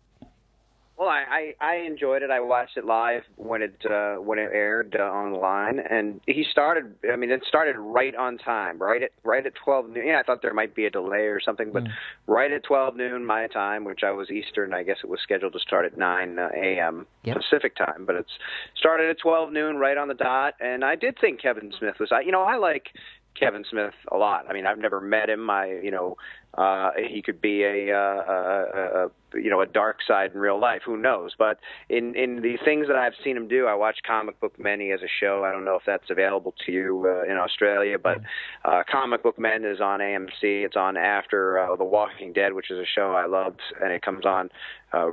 Well, 1.02 1.11
I, 1.11 1.54
I, 1.61 1.73
I 1.73 1.75
enjoyed 1.78 2.23
it. 2.23 2.30
I 2.30 2.38
watched 2.38 2.76
it 2.76 2.85
live 2.85 3.23
when 3.35 3.61
it 3.61 3.75
uh, 3.90 4.23
when 4.23 4.38
it 4.38 4.50
aired 4.52 4.94
uh, 4.97 5.02
online, 5.02 5.80
and 5.80 6.21
he 6.28 6.44
started. 6.49 6.94
I 7.12 7.16
mean, 7.16 7.32
it 7.32 7.42
started 7.49 7.76
right 7.76 8.14
on 8.14 8.38
time, 8.38 8.78
right 8.78 9.02
at 9.02 9.11
right 9.25 9.44
at 9.44 9.52
twelve 9.64 9.90
noon. 9.90 10.06
Yeah, 10.06 10.21
I 10.21 10.23
thought 10.23 10.42
there 10.42 10.54
might 10.54 10.76
be 10.76 10.87
a 10.87 10.90
delay 10.90 11.23
or 11.23 11.40
something, 11.40 11.73
but 11.73 11.82
mm. 11.82 11.88
right 12.28 12.52
at 12.52 12.62
twelve 12.62 12.94
noon 12.94 13.26
my 13.26 13.49
time, 13.49 13.85
which 13.85 14.04
I 14.04 14.12
was 14.12 14.30
Eastern. 14.30 14.73
I 14.73 14.85
guess 14.85 14.99
it 15.02 15.11
was 15.11 15.18
scheduled 15.21 15.54
to 15.54 15.59
start 15.59 15.87
at 15.87 15.99
nine 15.99 16.38
uh, 16.38 16.50
a.m. 16.54 17.09
Yep. 17.25 17.38
Pacific 17.38 17.75
time, 17.75 18.04
but 18.06 18.14
it's 18.14 18.30
started 18.76 19.11
at 19.11 19.18
twelve 19.18 19.52
noon, 19.52 19.78
right 19.78 19.99
on 19.99 20.06
the 20.06 20.14
dot. 20.14 20.54
And 20.61 20.85
I 20.85 20.94
did 20.94 21.18
think 21.21 21.42
Kevin 21.42 21.73
Smith 21.76 21.97
was. 21.99 22.11
I, 22.12 22.21
you 22.21 22.30
know, 22.30 22.42
I 22.42 22.59
like 22.59 22.90
Kevin 23.35 23.64
Smith 23.68 23.94
a 24.12 24.16
lot. 24.16 24.44
I 24.49 24.52
mean, 24.52 24.66
I've 24.66 24.78
never 24.78 25.00
met 25.00 25.28
him. 25.28 25.50
I, 25.50 25.80
you 25.82 25.90
know, 25.90 26.16
uh, 26.54 26.90
he 27.11 27.23
could 27.23 27.40
be 27.40 27.62
a, 27.62 27.97
uh, 27.97 27.99
a, 27.99 29.04
a, 29.04 29.11
you 29.35 29.49
know, 29.49 29.62
a 29.62 29.66
dark 29.66 29.99
side 30.06 30.32
in 30.32 30.38
real 30.38 30.61
life. 30.61 30.82
Who 30.85 30.97
knows? 30.97 31.32
But 31.38 31.59
in 31.88 32.14
in 32.14 32.42
the 32.42 32.56
things 32.64 32.88
that 32.88 32.97
I've 32.97 33.14
seen 33.25 33.37
him 33.37 33.49
do, 33.49 33.66
I 33.66 33.75
watch 33.75 33.97
Comic 34.06 34.38
Book 34.40 34.59
Men 34.59 34.80
as 34.82 35.00
a 35.00 35.09
show. 35.21 35.44
I 35.44 35.52
don't 35.52 35.64
know 35.64 35.76
if 35.76 35.82
that's 35.87 36.11
available 36.11 36.54
to 36.66 36.73
you 36.73 37.06
uh, 37.06 37.30
in 37.30 37.38
Australia, 37.38 37.99
but 37.99 38.18
uh, 38.64 38.82
Comic 38.90 39.23
Book 39.23 39.38
Men 39.38 39.64
is 39.64 39.80
on 39.80 40.00
AMC. 40.00 40.42
It's 40.42 40.76
on 40.76 40.97
after 40.97 41.59
uh, 41.59 41.76
The 41.76 41.85
Walking 41.85 42.32
Dead, 42.32 42.52
which 42.52 42.71
is 42.71 42.78
a 42.78 42.87
show 42.87 43.12
I 43.12 43.26
loved, 43.26 43.61
and 43.80 43.92
it 43.92 44.02
comes 44.02 44.26
on 44.26 44.50
uh, 44.92 45.11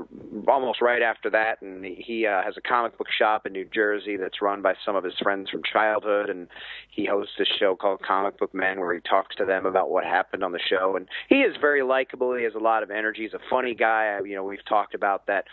almost 0.48 0.81
right 0.81 1.01
after 1.01 1.30
that. 1.30 1.62
And 1.62 1.86
he 1.86 2.25
uh, 2.25 2.43
has 2.43 2.56
a 2.58 2.62
comic 2.62 2.97
book 2.97 3.08
shop 3.17 3.45
in 3.45 3.54
New 3.54 3.65
Jersey 3.65 4.17
that's 4.17 4.41
run 4.41 4.62
by 4.62 4.73
some 4.86 4.95
of 4.95 5.04
his 5.04 5.13
friends 5.21 5.49
from 5.49 5.62
childhood, 5.71 6.30
and 6.30 6.47
he 6.89 7.06
hosts 7.06 7.34
a 7.39 7.45
show 7.60 7.75
called 7.75 8.02
Comic 8.02 8.38
Book 8.38 8.54
Men 8.54 8.80
where 8.80 8.93
he 8.93 8.99
talks 9.02 9.36
to 9.38 9.45
them 9.45 9.65
about 9.65 9.89
what 9.89 10.04
happened 10.04 10.43
on 10.43 10.52
the 10.52 10.60
show. 10.60 10.95
And 10.95 11.08
he 11.30 11.36
is 11.36 11.56
very 11.62 11.84
likable. 11.84 12.36
He 12.36 12.44
has 12.44 12.56
a 12.56 12.60
lot 12.60 12.84
of 12.84 12.92
energy. 12.92 13.22
He's 13.22 13.34
a 13.34 13.39
funny 13.50 13.76
guy. 13.76 14.20
You 14.26 14.36
know, 14.36 14.44
we've 14.44 14.65
talked 14.68 14.96
about 14.96 15.28
that 15.28 15.46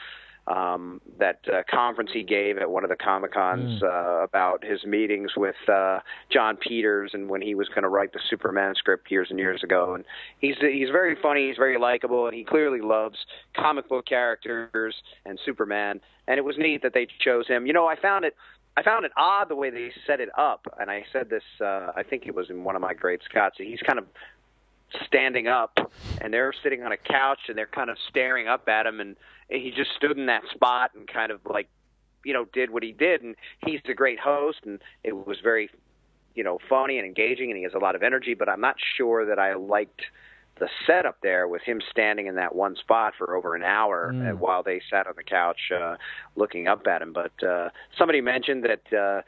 um, 0.47 1.01
that 1.19 1.41
uh, 1.53 1.63
conference 1.69 2.11
he 2.13 2.23
gave 2.23 2.57
at 2.59 2.71
one 2.71 2.85
of 2.85 2.91
the 2.91 2.97
Comic 2.97 3.35
Cons 3.35 3.83
mm. 3.83 3.83
uh, 3.83 4.23
about 4.23 4.65
his 4.65 4.85
meetings 4.85 5.33
with 5.37 5.57
uh, 5.69 5.99
Jon 6.33 6.57
Peters 6.57 7.11
and 7.15 7.29
when 7.29 7.43
he 7.43 7.55
was 7.55 7.69
going 7.69 7.83
to 7.83 7.89
write 7.89 8.13
the 8.13 8.21
Superman 8.31 8.75
script 8.77 9.11
years 9.11 9.27
and 9.31 9.39
years 9.39 9.63
ago. 9.65 9.95
And 9.95 10.05
he's 10.39 10.55
he's 10.61 10.91
very 10.91 11.17
funny. 11.21 11.49
He's 11.49 11.57
very 11.57 11.79
likable, 11.79 12.27
and 12.27 12.35
he 12.35 12.45
clearly 12.45 12.81
loves 12.81 13.17
comic 13.57 13.89
book 13.89 14.07
characters 14.07 14.95
and 15.25 15.39
Superman. 15.45 16.01
And 16.29 16.39
it 16.39 16.45
was 16.45 16.57
neat 16.59 16.83
that 16.83 16.95
they 16.95 17.09
chose 17.25 17.47
him. 17.49 17.67
You 17.67 17.73
know, 17.73 17.87
I 17.87 18.01
found 18.01 18.25
it. 18.25 18.35
I 18.79 18.83
found 18.83 19.07
it 19.07 19.13
odd 19.17 19.49
the 19.49 19.57
way 19.57 19.71
they 19.71 19.91
set 20.07 20.21
it 20.21 20.29
up, 20.37 20.67
and 20.79 20.91
I 20.91 21.05
said 21.13 21.31
this. 21.31 21.43
Uh, 21.61 21.93
I 21.97 22.03
think 22.09 22.27
it 22.27 22.35
was 22.35 22.51
in 22.51 22.63
one 22.63 22.77
of 22.77 22.83
my 22.83 22.93
great 22.95 23.21
Scots. 23.25 23.57
He's 23.59 23.81
kind 23.81 23.99
of 23.99 24.05
standing 25.07 25.47
up 25.49 25.79
and 26.21 26.33
they're 26.33 26.53
sitting 26.63 26.83
on 26.83 26.93
a 26.93 26.97
couch 26.97 27.41
and 27.49 27.59
they're 27.59 27.67
kind 27.67 27.91
of 27.91 27.97
staring 28.09 28.49
up 28.49 28.69
at 28.69 28.87
him 28.87 29.01
and 29.01 29.17
he 29.49 29.73
just 29.77 29.91
stood 29.97 30.17
in 30.17 30.27
that 30.27 30.43
spot 30.55 30.91
and 30.95 31.09
kind 31.09 31.31
of 31.33 31.41
like 31.45 31.69
you 32.25 32.33
know 32.33 32.45
did 32.53 32.71
what 32.71 32.83
he 32.83 32.93
did 32.93 33.23
and 33.23 33.37
he's 33.65 33.81
a 33.89 33.95
great 33.95 34.19
host 34.19 34.59
and 34.65 34.81
it 35.05 35.27
was 35.27 35.39
very 35.43 35.69
you 36.35 36.45
know 36.45 36.59
funny 36.69 36.99
and 36.99 37.07
engaging 37.07 37.51
and 37.51 37.57
he 37.57 37.65
has 37.65 37.75
a 37.75 37.79
lot 37.79 37.95
of 37.95 38.03
energy 38.03 38.35
but 38.35 38.49
I'm 38.49 38.61
not 38.61 38.77
sure 38.97 39.27
that 39.27 39.39
I 39.39 39.55
liked 39.55 40.03
the 40.59 40.69
setup 40.87 41.19
there 41.23 41.47
with 41.49 41.63
him 41.63 41.83
standing 41.91 42.27
in 42.29 42.37
that 42.37 42.55
one 42.55 42.77
spot 42.77 43.13
for 43.19 43.37
over 43.37 43.55
an 43.55 43.63
hour 43.63 44.13
mm. 44.15 44.39
while 44.39 44.63
they 44.63 44.81
sat 44.89 45.07
on 45.07 45.13
the 45.17 45.23
couch 45.23 45.71
uh, 45.71 45.97
looking 46.35 46.67
up 46.67 46.87
at 46.87 47.03
him 47.03 47.13
but 47.13 47.43
uh 47.47 47.71
somebody 47.99 48.21
mentioned 48.21 48.65
that 48.65 48.97
uh 48.97 49.23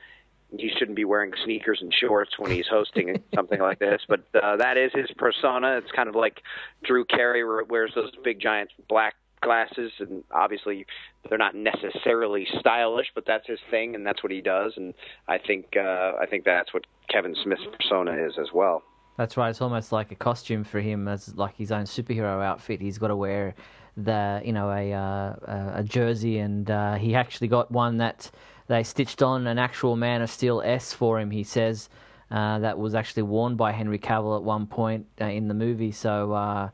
he 0.57 0.71
shouldn't 0.79 0.97
be 0.97 1.05
wearing 1.05 1.33
sneakers 1.45 1.81
and 1.83 1.93
shorts 1.93 2.39
when 2.39 2.51
he's 2.51 2.67
hosting 2.67 3.23
something 3.35 3.61
like 3.61 3.79
this. 3.79 4.03
But 4.09 4.21
uh, 4.35 4.57
that 4.57 4.77
is 4.79 4.93
his 4.95 5.11
persona. 5.17 5.77
It's 5.79 5.91
kind 5.93 6.09
of 6.09 6.15
like 6.15 6.41
Drew 6.85 7.05
Carey 7.05 7.45
wears 7.65 7.93
those 7.95 8.13
big 8.25 8.41
giant 8.41 8.71
black 8.89 9.15
glasses, 9.41 9.93
and 9.99 10.25
obviously 10.31 10.87
they're 11.29 11.39
not 11.39 11.55
necessarily 11.55 12.47
stylish, 12.59 13.09
but 13.15 13.25
that's 13.27 13.47
his 13.47 13.59
thing, 13.71 13.95
and 13.95 14.07
that's 14.07 14.23
what 14.23 14.33
he 14.33 14.41
does. 14.41 14.73
And 14.77 14.95
I 15.29 15.39
think 15.39 15.77
uh, 15.77 16.13
I 16.21 16.27
think 16.29 16.45
that's 16.45 16.73
what 16.73 16.87
Kevin 17.11 17.35
Smith's 17.43 17.67
persona 17.79 18.13
is 18.13 18.35
as 18.41 18.49
well. 18.53 18.83
That's 19.17 19.37
right. 19.37 19.51
It's 19.51 19.61
almost 19.61 19.91
like 19.91 20.13
a 20.13 20.15
costume 20.15 20.65
for 20.65 20.81
him, 20.81 21.09
as 21.09 21.35
like 21.37 21.57
his 21.57 21.73
own 21.73 21.85
superhero 21.85 22.43
outfit. 22.43 22.81
He's 22.81 22.99
got 22.99 23.09
to 23.09 23.17
wear 23.17 23.55
the 23.97 24.41
you 24.45 24.53
know 24.53 24.71
a 24.71 24.93
uh, 24.93 25.73
a 25.75 25.85
jersey, 25.85 26.39
and 26.39 26.71
uh, 26.71 26.95
he 26.95 27.15
actually 27.15 27.49
got 27.49 27.71
one 27.71 27.99
that 27.99 28.31
they 28.69 28.85
stitched 28.85 29.23
on 29.23 29.47
an 29.47 29.59
actual 29.59 29.97
Man 29.97 30.23
of 30.23 30.31
Steel 30.31 30.63
S 30.65 30.93
for 30.93 31.19
him. 31.19 31.31
He 31.31 31.43
says 31.43 31.89
uh, 32.31 32.59
that 32.61 32.79
was 32.79 32.95
actually 32.95 33.25
worn 33.25 33.57
by 33.57 33.73
Henry 33.73 33.99
Cavill 33.99 34.37
at 34.37 34.43
one 34.43 34.67
point 34.67 35.07
uh, 35.21 35.25
in 35.25 35.49
the 35.49 35.55
movie. 35.55 35.93
So 35.93 36.33
uh, 36.33 36.69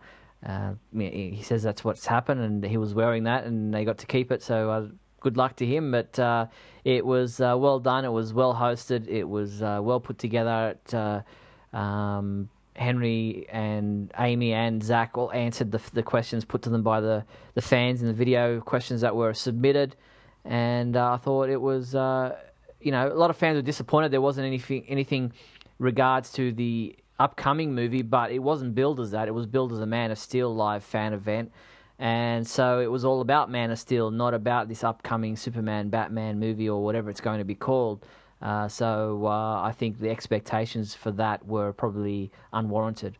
uh 0.44 0.74
he 0.92 1.40
says 1.42 1.62
that's 1.62 1.84
what's 1.84 2.04
happened, 2.04 2.40
and 2.40 2.64
he 2.64 2.76
was 2.76 2.94
wearing 2.94 3.24
that, 3.24 3.44
and 3.44 3.72
they 3.72 3.84
got 3.84 3.98
to 3.98 4.06
keep 4.06 4.32
it. 4.32 4.42
So 4.42 4.70
uh, 4.70 4.88
good 5.20 5.36
luck 5.36 5.56
to 5.56 5.66
him. 5.66 5.92
But 5.92 6.18
uh, 6.18 6.46
it 6.84 7.06
was 7.06 7.38
well 7.38 7.78
done. 7.78 8.04
It 8.04 8.12
was 8.12 8.34
well 8.34 8.54
hosted. 8.54 9.08
It 9.08 9.24
was 9.24 9.60
well 9.60 10.00
put 10.00 10.18
together. 10.18 10.76
It, 10.76 10.94
um, 11.72 12.48
Henry 12.76 13.46
and 13.50 14.12
Amy 14.18 14.52
and 14.52 14.82
Zack 14.82 15.16
all 15.16 15.30
answered 15.30 15.70
the, 15.70 15.80
the 15.92 16.02
questions 16.02 16.44
put 16.44 16.62
to 16.62 16.70
them 16.70 16.82
by 16.82 17.00
the, 17.00 17.24
the 17.54 17.62
fans 17.62 18.00
in 18.00 18.08
the 18.08 18.12
video 18.12 18.60
questions 18.60 19.00
that 19.02 19.14
were 19.14 19.32
submitted 19.32 19.94
and 20.44 20.96
uh, 20.96 21.14
I 21.14 21.16
thought 21.16 21.48
it 21.48 21.60
was, 21.60 21.94
uh, 21.94 22.36
you 22.80 22.92
know, 22.92 23.08
a 23.08 23.14
lot 23.14 23.30
of 23.30 23.36
fans 23.36 23.56
were 23.56 23.62
disappointed 23.62 24.10
there 24.10 24.20
wasn't 24.20 24.46
anything 24.46 24.84
anything 24.88 25.32
regards 25.78 26.32
to 26.32 26.52
the 26.52 26.96
upcoming 27.18 27.74
movie, 27.74 28.02
but 28.02 28.30
it 28.30 28.40
wasn't 28.40 28.74
billed 28.74 29.00
as 29.00 29.12
that. 29.12 29.28
It 29.28 29.32
was 29.32 29.46
billed 29.46 29.72
as 29.72 29.80
a 29.80 29.86
Man 29.86 30.10
of 30.10 30.18
Steel 30.18 30.54
live 30.54 30.84
fan 30.84 31.12
event, 31.12 31.52
and 31.98 32.46
so 32.46 32.80
it 32.80 32.90
was 32.90 33.04
all 33.04 33.20
about 33.20 33.50
Man 33.50 33.70
of 33.70 33.78
Steel, 33.78 34.10
not 34.10 34.34
about 34.34 34.68
this 34.68 34.84
upcoming 34.84 35.36
Superman 35.36 35.88
Batman 35.88 36.38
movie 36.38 36.68
or 36.68 36.84
whatever 36.84 37.10
it's 37.10 37.20
going 37.20 37.38
to 37.38 37.44
be 37.44 37.54
called. 37.54 38.04
Uh, 38.42 38.68
so 38.68 39.24
uh, 39.24 39.62
I 39.62 39.72
think 39.72 39.98
the 39.98 40.10
expectations 40.10 40.94
for 40.94 41.10
that 41.12 41.46
were 41.46 41.72
probably 41.72 42.30
unwarranted. 42.52 43.16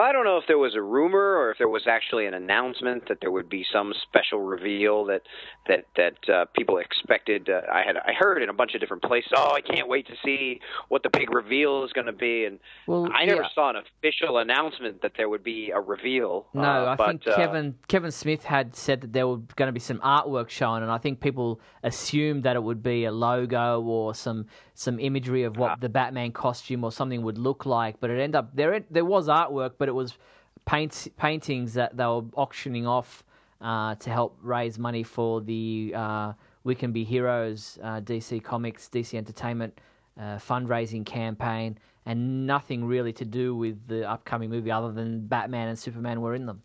I 0.00 0.12
don't 0.12 0.24
know 0.24 0.38
if 0.38 0.44
there 0.46 0.58
was 0.58 0.74
a 0.74 0.80
rumor 0.80 1.36
or 1.36 1.50
if 1.50 1.58
there 1.58 1.68
was 1.68 1.82
actually 1.86 2.26
an 2.26 2.34
announcement 2.34 3.08
that 3.08 3.18
there 3.20 3.30
would 3.30 3.48
be 3.48 3.64
some 3.72 3.92
special 4.02 4.40
reveal 4.40 5.04
that 5.06 5.22
that 5.68 5.86
that 5.96 6.32
uh, 6.32 6.44
people 6.56 6.78
expected. 6.78 7.48
Uh, 7.48 7.60
I 7.70 7.82
had 7.86 7.96
I 7.96 8.12
heard 8.18 8.42
in 8.42 8.48
a 8.48 8.52
bunch 8.52 8.74
of 8.74 8.80
different 8.80 9.02
places. 9.02 9.32
Oh, 9.36 9.52
I 9.52 9.60
can't 9.60 9.88
wait 9.88 10.06
to 10.06 10.14
see 10.24 10.60
what 10.88 11.02
the 11.02 11.10
big 11.10 11.32
reveal 11.34 11.84
is 11.84 11.92
going 11.92 12.06
to 12.06 12.12
be. 12.12 12.44
And 12.44 12.58
well, 12.86 13.08
I 13.12 13.24
never 13.24 13.42
yeah. 13.42 13.48
saw 13.54 13.70
an 13.70 13.76
official 13.76 14.38
announcement 14.38 15.02
that 15.02 15.12
there 15.16 15.28
would 15.28 15.44
be 15.44 15.70
a 15.70 15.80
reveal. 15.80 16.46
No, 16.54 16.62
uh, 16.62 16.92
I 16.92 16.94
but, 16.96 17.06
think 17.08 17.24
Kevin 17.24 17.74
Kevin 17.88 18.10
Smith 18.10 18.44
had 18.44 18.74
said 18.74 19.02
that 19.02 19.12
there 19.12 19.26
were 19.26 19.38
going 19.56 19.68
to 19.68 19.72
be 19.72 19.80
some 19.80 19.98
artwork 19.98 20.48
shown, 20.48 20.82
and 20.82 20.90
I 20.90 20.98
think 20.98 21.20
people 21.20 21.60
assumed 21.82 22.44
that 22.44 22.56
it 22.56 22.62
would 22.62 22.82
be 22.82 23.04
a 23.04 23.12
logo 23.12 23.82
or 23.82 24.14
some 24.14 24.46
some 24.74 24.98
imagery 24.98 25.42
of 25.44 25.56
what 25.56 25.70
ah. 25.70 25.76
the 25.80 25.88
Batman 25.88 26.32
costume 26.32 26.84
or 26.84 26.92
something 26.92 27.22
would 27.22 27.38
look 27.38 27.66
like. 27.66 28.00
But 28.00 28.10
it 28.10 28.20
ended 28.20 28.36
up 28.36 28.54
there. 28.54 28.84
There 28.90 29.04
was 29.04 29.28
artwork, 29.28 29.72
but 29.78 29.88
it 29.88 29.92
was 29.92 30.16
paint, 30.64 31.08
paintings 31.16 31.74
that 31.74 31.96
they 31.96 32.04
were 32.04 32.22
auctioning 32.36 32.86
off 32.86 33.24
uh, 33.60 33.94
to 33.96 34.10
help 34.10 34.38
raise 34.42 34.78
money 34.78 35.02
for 35.02 35.40
the 35.40 35.92
uh, 35.94 36.32
We 36.64 36.74
Can 36.74 36.92
Be 36.92 37.04
Heroes, 37.04 37.78
uh, 37.82 38.00
DC 38.00 38.42
Comics, 38.42 38.88
DC 38.88 39.16
Entertainment 39.16 39.78
uh, 40.18 40.36
fundraising 40.36 41.06
campaign, 41.06 41.78
and 42.06 42.46
nothing 42.46 42.84
really 42.84 43.12
to 43.12 43.24
do 43.24 43.54
with 43.54 43.86
the 43.86 44.08
upcoming 44.08 44.50
movie 44.50 44.70
other 44.70 44.92
than 44.92 45.26
Batman 45.26 45.68
and 45.68 45.78
Superman 45.78 46.20
were 46.20 46.34
in 46.34 46.46
them. 46.46 46.62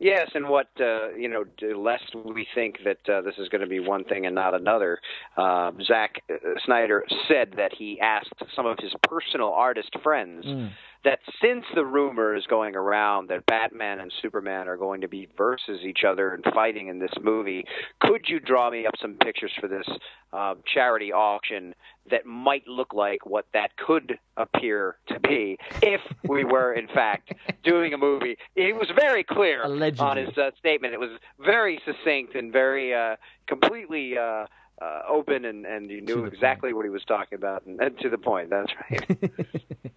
Yes, 0.00 0.30
and 0.34 0.48
what 0.48 0.68
uh, 0.80 1.10
you 1.10 1.28
know, 1.28 1.44
lest 1.76 2.14
we 2.14 2.46
think 2.54 2.78
that 2.84 3.12
uh, 3.12 3.20
this 3.20 3.34
is 3.36 3.50
going 3.50 3.60
to 3.60 3.66
be 3.66 3.80
one 3.80 4.02
thing 4.04 4.24
and 4.24 4.34
not 4.34 4.54
another, 4.54 4.98
uh, 5.36 5.72
Zack 5.86 6.22
Snyder 6.64 7.04
said 7.28 7.52
that 7.58 7.72
he 7.76 8.00
asked 8.00 8.32
some 8.56 8.64
of 8.64 8.78
his 8.80 8.92
personal 9.02 9.52
artist 9.52 9.90
friends 10.02 10.46
mm 10.46 10.70
that 11.04 11.18
since 11.42 11.64
the 11.74 11.84
rumor 11.84 12.36
is 12.36 12.44
going 12.46 12.76
around 12.76 13.30
that 13.30 13.46
Batman 13.46 14.00
and 14.00 14.12
Superman 14.20 14.68
are 14.68 14.76
going 14.76 15.00
to 15.00 15.08
be 15.08 15.28
versus 15.36 15.80
each 15.82 16.00
other 16.06 16.34
and 16.34 16.44
fighting 16.54 16.88
in 16.88 16.98
this 16.98 17.12
movie, 17.22 17.64
could 18.00 18.26
you 18.28 18.38
draw 18.38 18.70
me 18.70 18.86
up 18.86 18.94
some 19.00 19.14
pictures 19.14 19.52
for 19.58 19.66
this 19.66 19.86
uh, 20.32 20.54
charity 20.72 21.12
auction 21.12 21.74
that 22.10 22.26
might 22.26 22.66
look 22.66 22.94
like 22.94 23.24
what 23.26 23.46
that 23.52 23.76
could 23.76 24.18
appear 24.36 24.96
to 25.08 25.20
be 25.20 25.58
if 25.82 26.00
we 26.28 26.44
were 26.44 26.72
in 26.72 26.88
fact 26.88 27.32
doing 27.64 27.92
a 27.94 27.98
movie? 27.98 28.36
He 28.54 28.72
was 28.72 28.88
very 28.98 29.24
clear 29.24 29.62
Allegedly. 29.62 30.06
on 30.06 30.16
his 30.16 30.38
uh, 30.38 30.50
statement. 30.58 30.94
It 30.94 31.00
was 31.00 31.18
very 31.44 31.80
succinct 31.84 32.34
and 32.34 32.52
very 32.52 32.94
uh, 32.94 33.16
completely. 33.46 34.16
Uh, 34.16 34.46
uh, 34.82 35.02
open 35.10 35.44
and, 35.44 35.66
and 35.66 35.90
you 35.90 36.00
knew 36.00 36.24
exactly 36.24 36.68
point. 36.68 36.76
what 36.76 36.84
he 36.86 36.88
was 36.88 37.04
talking 37.04 37.36
about 37.36 37.66
and, 37.66 37.78
and 37.82 37.98
to 37.98 38.08
the 38.08 38.16
point. 38.16 38.48
That's 38.48 38.72
right. 38.90 39.30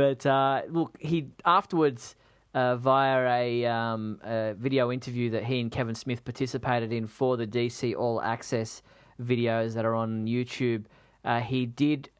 But 0.00 0.24
uh, 0.24 0.62
look, 0.68 0.96
he 0.98 1.28
afterwards. 1.44 2.16
Uh, 2.52 2.74
via 2.74 3.28
a, 3.28 3.64
um, 3.66 4.18
a, 4.24 4.54
video 4.58 4.90
interview 4.90 5.30
that 5.30 5.44
he 5.44 5.60
and 5.60 5.70
Kevin 5.70 5.94
Smith 5.94 6.24
participated 6.24 6.92
in 6.92 7.06
for 7.06 7.36
the 7.36 7.46
DC 7.46 7.94
All 7.94 8.20
Access 8.20 8.82
videos 9.22 9.72
that 9.74 9.84
are 9.84 9.94
on 9.94 10.26
YouTube, 10.26 10.86
uh, 11.24 11.40
he 11.40 11.66
did 11.66 12.10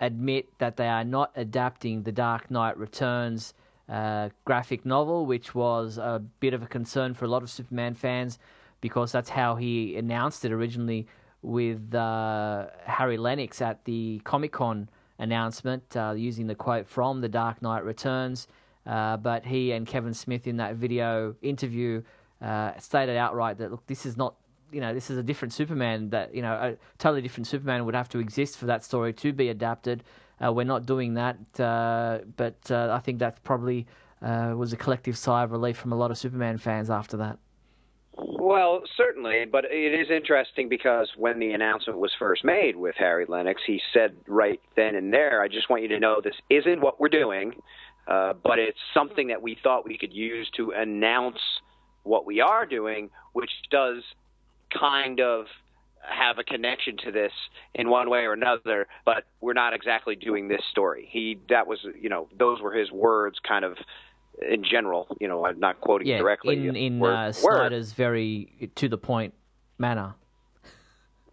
admit 0.00 0.46
that 0.58 0.76
they 0.76 0.88
are 0.88 1.04
not 1.04 1.32
adapting 1.34 2.02
the 2.02 2.12
Dark 2.12 2.50
Knight 2.50 2.76
Returns 2.76 3.54
uh, 3.88 4.28
graphic 4.44 4.84
novel, 4.84 5.26
which 5.26 5.54
was 5.54 5.98
a 5.98 6.22
bit 6.40 6.54
of 6.54 6.62
a 6.62 6.66
concern 6.66 7.14
for 7.14 7.24
a 7.24 7.28
lot 7.28 7.42
of 7.42 7.50
Superman 7.50 7.94
fans 7.94 8.38
because 8.80 9.12
that's 9.12 9.30
how 9.30 9.56
he 9.56 9.96
announced 9.96 10.44
it 10.44 10.52
originally 10.52 11.06
with 11.42 11.94
uh, 11.94 12.66
Harry 12.84 13.16
Lennix 13.16 13.60
at 13.60 13.84
the 13.84 14.20
Comic 14.24 14.52
Con 14.52 14.88
announcement 15.18 15.96
uh, 15.96 16.14
using 16.16 16.46
the 16.46 16.54
quote 16.54 16.86
from 16.86 17.20
The 17.20 17.28
Dark 17.28 17.62
Knight 17.62 17.84
Returns. 17.84 18.46
Uh, 18.86 19.16
but 19.16 19.44
he 19.44 19.72
and 19.72 19.86
Kevin 19.86 20.14
Smith 20.14 20.46
in 20.46 20.56
that 20.56 20.76
video 20.76 21.34
interview 21.42 22.02
uh, 22.40 22.72
stated 22.78 23.16
outright 23.16 23.58
that 23.58 23.70
look, 23.70 23.86
this 23.86 24.06
is 24.06 24.16
not, 24.16 24.34
you 24.72 24.80
know, 24.80 24.94
this 24.94 25.10
is 25.10 25.18
a 25.18 25.22
different 25.22 25.52
Superman. 25.52 26.10
That 26.10 26.34
you 26.34 26.42
know, 26.42 26.52
a 26.52 26.76
totally 26.98 27.22
different 27.22 27.46
Superman 27.46 27.84
would 27.86 27.94
have 27.94 28.08
to 28.10 28.18
exist 28.18 28.56
for 28.56 28.66
that 28.66 28.84
story 28.84 29.12
to 29.14 29.32
be 29.32 29.48
adapted. 29.48 30.04
Uh, 30.44 30.52
we're 30.52 30.64
not 30.64 30.86
doing 30.86 31.14
that, 31.14 31.36
uh, 31.58 32.18
but 32.36 32.70
uh, 32.70 32.90
I 32.92 33.00
think 33.00 33.18
that 33.18 33.42
probably 33.42 33.86
was 34.20 34.72
a 34.72 34.76
collective 34.76 35.16
sigh 35.16 35.44
of 35.44 35.52
relief 35.52 35.76
from 35.76 35.92
a 35.92 35.96
lot 35.96 36.10
of 36.10 36.18
Superman 36.18 36.58
fans 36.58 36.90
after 36.90 37.16
that. 37.16 37.38
Well, 38.20 38.82
certainly, 38.96 39.44
but 39.50 39.64
it 39.66 39.94
is 39.94 40.10
interesting 40.10 40.68
because 40.68 41.08
when 41.16 41.38
the 41.38 41.52
announcement 41.52 42.00
was 42.00 42.10
first 42.18 42.44
made 42.44 42.76
with 42.76 42.96
Harry 42.98 43.26
Lennix, 43.26 43.56
he 43.64 43.80
said 43.92 44.16
right 44.26 44.60
then 44.74 44.96
and 44.96 45.12
there, 45.12 45.40
"I 45.40 45.46
just 45.46 45.70
want 45.70 45.82
you 45.82 45.88
to 45.88 46.00
know 46.00 46.20
this 46.20 46.34
isn't 46.50 46.80
what 46.80 46.98
we're 46.98 47.10
doing, 47.10 47.54
uh, 48.08 48.32
but 48.42 48.58
it's 48.58 48.78
something 48.92 49.28
that 49.28 49.40
we 49.40 49.56
thought 49.62 49.84
we 49.84 49.98
could 49.98 50.12
use 50.12 50.50
to 50.56 50.72
announce 50.72 51.38
what 52.02 52.26
we 52.26 52.40
are 52.40 52.66
doing, 52.66 53.10
which 53.34 53.50
does 53.70 54.02
kind 54.70 55.20
of 55.20 55.46
have 56.00 56.38
a 56.38 56.44
connection 56.44 56.96
to 57.04 57.12
this 57.12 57.32
in 57.74 57.90
one 57.90 58.08
way 58.08 58.20
or 58.20 58.32
another, 58.32 58.86
but 59.04 59.24
we're 59.40 59.52
not 59.52 59.74
exactly 59.74 60.16
doing 60.16 60.48
this 60.48 60.62
story." 60.70 61.08
He 61.10 61.38
that 61.48 61.66
was, 61.66 61.80
you 62.00 62.08
know, 62.08 62.28
those 62.36 62.60
were 62.60 62.72
his 62.72 62.90
words, 62.90 63.38
kind 63.46 63.64
of 63.64 63.76
in 64.40 64.64
general. 64.64 65.16
You 65.20 65.28
know, 65.28 65.44
I'm 65.44 65.58
not 65.58 65.80
quoting 65.80 66.08
yeah, 66.08 66.18
directly. 66.18 66.68
in 66.68 66.76
in 66.76 66.98
word, 66.98 67.14
uh, 67.14 67.32
Snyder's 67.32 67.92
very 67.92 68.70
to 68.76 68.88
the 68.88 68.98
point 68.98 69.34
manner. 69.78 70.14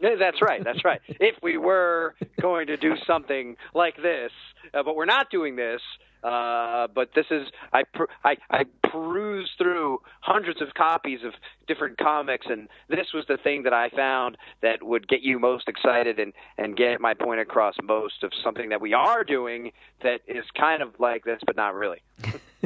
That's 0.02 0.41
right. 0.41 0.63
That's 0.63 0.84
right. 0.84 1.02
if 1.08 1.36
we 1.41 1.58
were 1.58 2.15
going 2.41 2.67
to 2.67 2.78
do 2.78 2.95
something 3.08 3.56
like 3.74 3.95
this, 3.95 4.32
uh, 4.74 4.84
but 4.84 4.95
we're 4.95 5.06
not 5.06 5.30
doing 5.30 5.56
this, 5.56 5.82
uh, 6.26 6.88
but 6.96 7.10
this 7.14 7.28
is 7.30 7.48
I, 7.72 7.84
per, 7.84 8.08
I 8.24 8.36
I 8.50 8.64
perused 8.90 9.52
through 9.60 10.00
hundreds 10.22 10.60
of 10.60 10.74
copies 10.74 11.20
of 11.24 11.34
different 11.68 12.00
comics, 12.00 12.48
and 12.50 12.68
this 12.90 13.08
was 13.14 13.26
the 13.28 13.38
thing 13.38 13.62
that 13.64 13.74
I 13.74 13.90
found 13.90 14.36
that 14.64 14.82
would 14.82 15.08
get 15.08 15.22
you 15.22 15.38
most 15.38 15.68
excited 15.68 16.18
and 16.18 16.34
and 16.58 16.76
get 16.76 17.00
my 17.00 17.14
point 17.14 17.42
across 17.42 17.76
most 17.84 18.24
of 18.24 18.32
something 18.44 18.70
that 18.70 18.82
we 18.82 18.92
are 18.94 19.24
doing 19.24 19.72
that 20.02 20.22
is 20.28 20.46
kind 20.58 20.82
of 20.82 21.00
like 21.00 21.24
this, 21.26 21.40
but 21.46 21.56
not 21.56 21.76
really. 21.76 22.02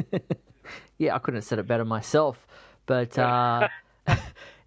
yeah, 0.98 1.14
I 1.14 1.18
couldn't 1.18 1.36
have 1.36 1.44
said 1.44 1.58
it 1.58 1.66
better 1.66 1.84
myself, 1.84 2.46
but. 2.86 3.18
Uh... 3.18 3.68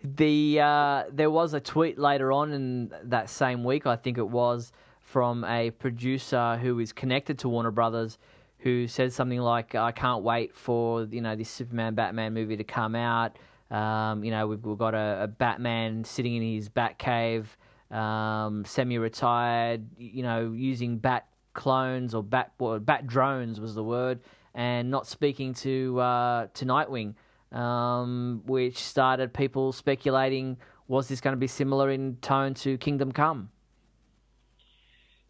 the 0.03 0.60
uh, 0.60 1.03
there 1.12 1.32
was 1.32 1.53
a 1.53 1.60
tweet 1.60 1.97
later 1.97 2.32
on 2.32 2.51
in 2.51 2.93
that 3.03 3.29
same 3.29 3.63
week, 3.63 3.88
I 3.88 3.95
think 3.95 4.17
it 4.17 4.29
was, 4.29 4.71
from 4.99 5.43
a 5.45 5.71
producer 5.71 6.58
who 6.62 6.79
is 6.79 6.93
connected 6.93 7.39
to 7.39 7.49
Warner 7.49 7.71
Brothers, 7.71 8.17
who 8.63 8.88
said 8.88 9.12
something 9.12 9.39
like, 9.39 9.76
"I 9.76 9.91
can't 9.91 10.23
wait 10.23 10.56
for 10.56 11.04
you 11.04 11.21
know 11.21 11.36
this 11.36 11.49
Superman 11.49 11.95
Batman 11.95 12.34
movie 12.34 12.58
to 12.58 12.63
come 12.63 12.95
out." 12.95 13.38
Um, 13.69 14.23
you 14.23 14.32
know, 14.32 14.47
we've, 14.47 14.63
we've 14.63 14.78
got 14.78 14.93
a, 14.93 15.23
a, 15.23 15.28
Batman 15.28 16.04
sitting 16.04 16.36
in 16.36 16.43
his 16.43 16.69
Batcave, 16.69 17.45
um, 17.91 18.63
semi-retired. 18.65 19.86
You 19.97 20.23
know, 20.23 20.52
using 20.52 20.97
Bat 20.97 21.28
clones 21.54 22.15
or 22.15 22.23
Bat 22.23 22.54
or 22.60 22.80
Bat 22.80 23.06
drones 23.06 23.60
was 23.60 23.76
the 23.76 23.84
word, 23.84 24.21
and 24.56 24.89
not 24.89 25.08
speaking 25.08 25.54
to 25.56 25.99
uh, 25.99 26.47
to 26.54 26.65
Nightwing, 26.65 27.15
um, 27.52 28.43
which 28.45 28.78
started 28.78 29.34
people 29.34 29.73
speculating: 29.73 30.58
was 30.88 31.10
this 31.10 31.19
going 31.19 31.34
to 31.34 31.39
be 31.39 31.47
similar 31.47 31.89
in 31.91 32.15
tone 32.21 32.54
to 32.56 32.78
Kingdom 32.78 33.12
Come? 33.12 33.49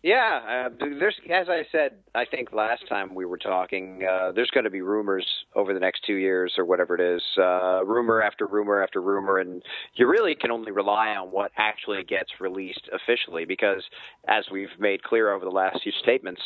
Yeah, 0.03 0.67
uh, 0.67 0.85
there's 0.99 1.15
as 1.31 1.47
I 1.47 1.63
said, 1.71 1.91
I 2.13 2.25
think 2.25 2.51
last 2.51 2.85
time 2.89 3.15
we 3.15 3.23
were 3.25 3.37
talking, 3.37 4.03
uh, 4.03 4.33
there's 4.33 4.49
going 4.49 4.65
to 4.65 4.69
be 4.69 4.81
rumors 4.81 5.25
over 5.55 5.73
the 5.73 5.79
next 5.79 6.03
two 6.05 6.15
years 6.15 6.55
or 6.57 6.65
whatever 6.65 6.95
it 6.95 6.99
is, 6.99 7.23
uh, 7.37 7.85
rumor 7.85 8.21
after 8.21 8.45
rumor 8.45 8.83
after 8.83 9.01
rumor, 9.01 9.37
and 9.37 9.63
you 9.95 10.05
really 10.05 10.35
can 10.35 10.51
only 10.51 10.71
rely 10.71 11.15
on 11.15 11.31
what 11.31 11.53
actually 11.57 12.03
gets 12.03 12.31
released 12.41 12.89
officially 12.91 13.45
because, 13.45 13.81
as 14.27 14.43
we've 14.51 14.77
made 14.77 15.01
clear 15.03 15.31
over 15.31 15.45
the 15.45 15.51
last 15.51 15.81
few 15.81 15.93
statements, 16.01 16.41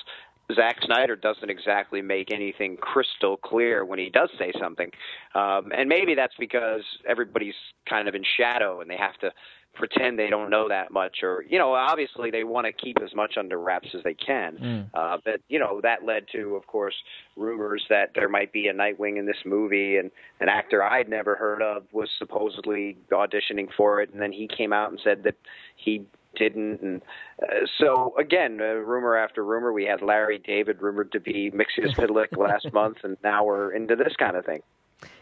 Zack 0.53 0.77
Snyder 0.83 1.15
doesn't 1.15 1.49
exactly 1.49 2.03
make 2.03 2.31
anything 2.31 2.77
crystal 2.77 3.37
clear 3.37 3.83
when 3.83 3.97
he 3.97 4.11
does 4.11 4.29
say 4.37 4.53
something, 4.61 4.91
um, 5.33 5.71
and 5.75 5.89
maybe 5.89 6.13
that's 6.13 6.35
because 6.39 6.83
everybody's 7.09 7.55
kind 7.89 8.07
of 8.07 8.13
in 8.13 8.23
shadow 8.37 8.81
and 8.81 8.89
they 8.89 8.97
have 8.97 9.17
to 9.17 9.31
pretend 9.77 10.17
they 10.17 10.29
don't 10.29 10.49
know 10.49 10.67
that 10.69 10.91
much 10.91 11.17
or 11.23 11.43
you 11.47 11.57
know 11.57 11.73
obviously 11.73 12.31
they 12.31 12.43
want 12.43 12.65
to 12.65 12.73
keep 12.73 12.97
as 13.03 13.13
much 13.15 13.35
under 13.37 13.59
wraps 13.59 13.89
as 13.95 14.03
they 14.03 14.13
can. 14.13 14.57
Mm. 14.57 14.89
uh 14.93 15.17
but 15.23 15.41
you 15.47 15.59
know 15.59 15.79
that 15.81 16.03
led 16.05 16.25
to 16.31 16.55
of 16.55 16.65
course 16.67 16.95
rumors 17.35 17.83
that 17.89 18.11
there 18.15 18.29
might 18.29 18.51
be 18.51 18.67
a 18.67 18.73
nightwing 18.73 19.17
in 19.17 19.25
this 19.25 19.37
movie 19.45 19.97
and 19.97 20.11
an 20.39 20.49
actor 20.49 20.83
i'd 20.83 21.09
never 21.09 21.35
heard 21.35 21.61
of 21.61 21.83
was 21.91 22.09
supposedly 22.17 22.97
auditioning 23.11 23.67
for 23.75 24.01
it 24.01 24.11
and 24.11 24.21
then 24.21 24.31
he 24.31 24.47
came 24.47 24.73
out 24.73 24.89
and 24.89 24.99
said 25.03 25.23
that 25.23 25.35
he 25.75 26.05
didn't 26.35 26.81
and 26.81 27.01
uh, 27.41 27.65
so 27.79 28.13
again 28.19 28.59
uh, 28.61 28.65
rumor 28.65 29.15
after 29.15 29.43
rumor 29.43 29.71
we 29.73 29.85
had 29.85 30.01
larry 30.01 30.39
david 30.39 30.81
rumored 30.81 31.11
to 31.11 31.19
be 31.19 31.51
Mxyzptlk 31.51 32.37
last 32.37 32.71
month 32.73 32.97
and 33.03 33.17
now 33.23 33.43
we're 33.45 33.71
into 33.71 33.95
this 33.95 34.13
kind 34.17 34.35
of 34.35 34.45
thing. 34.45 34.61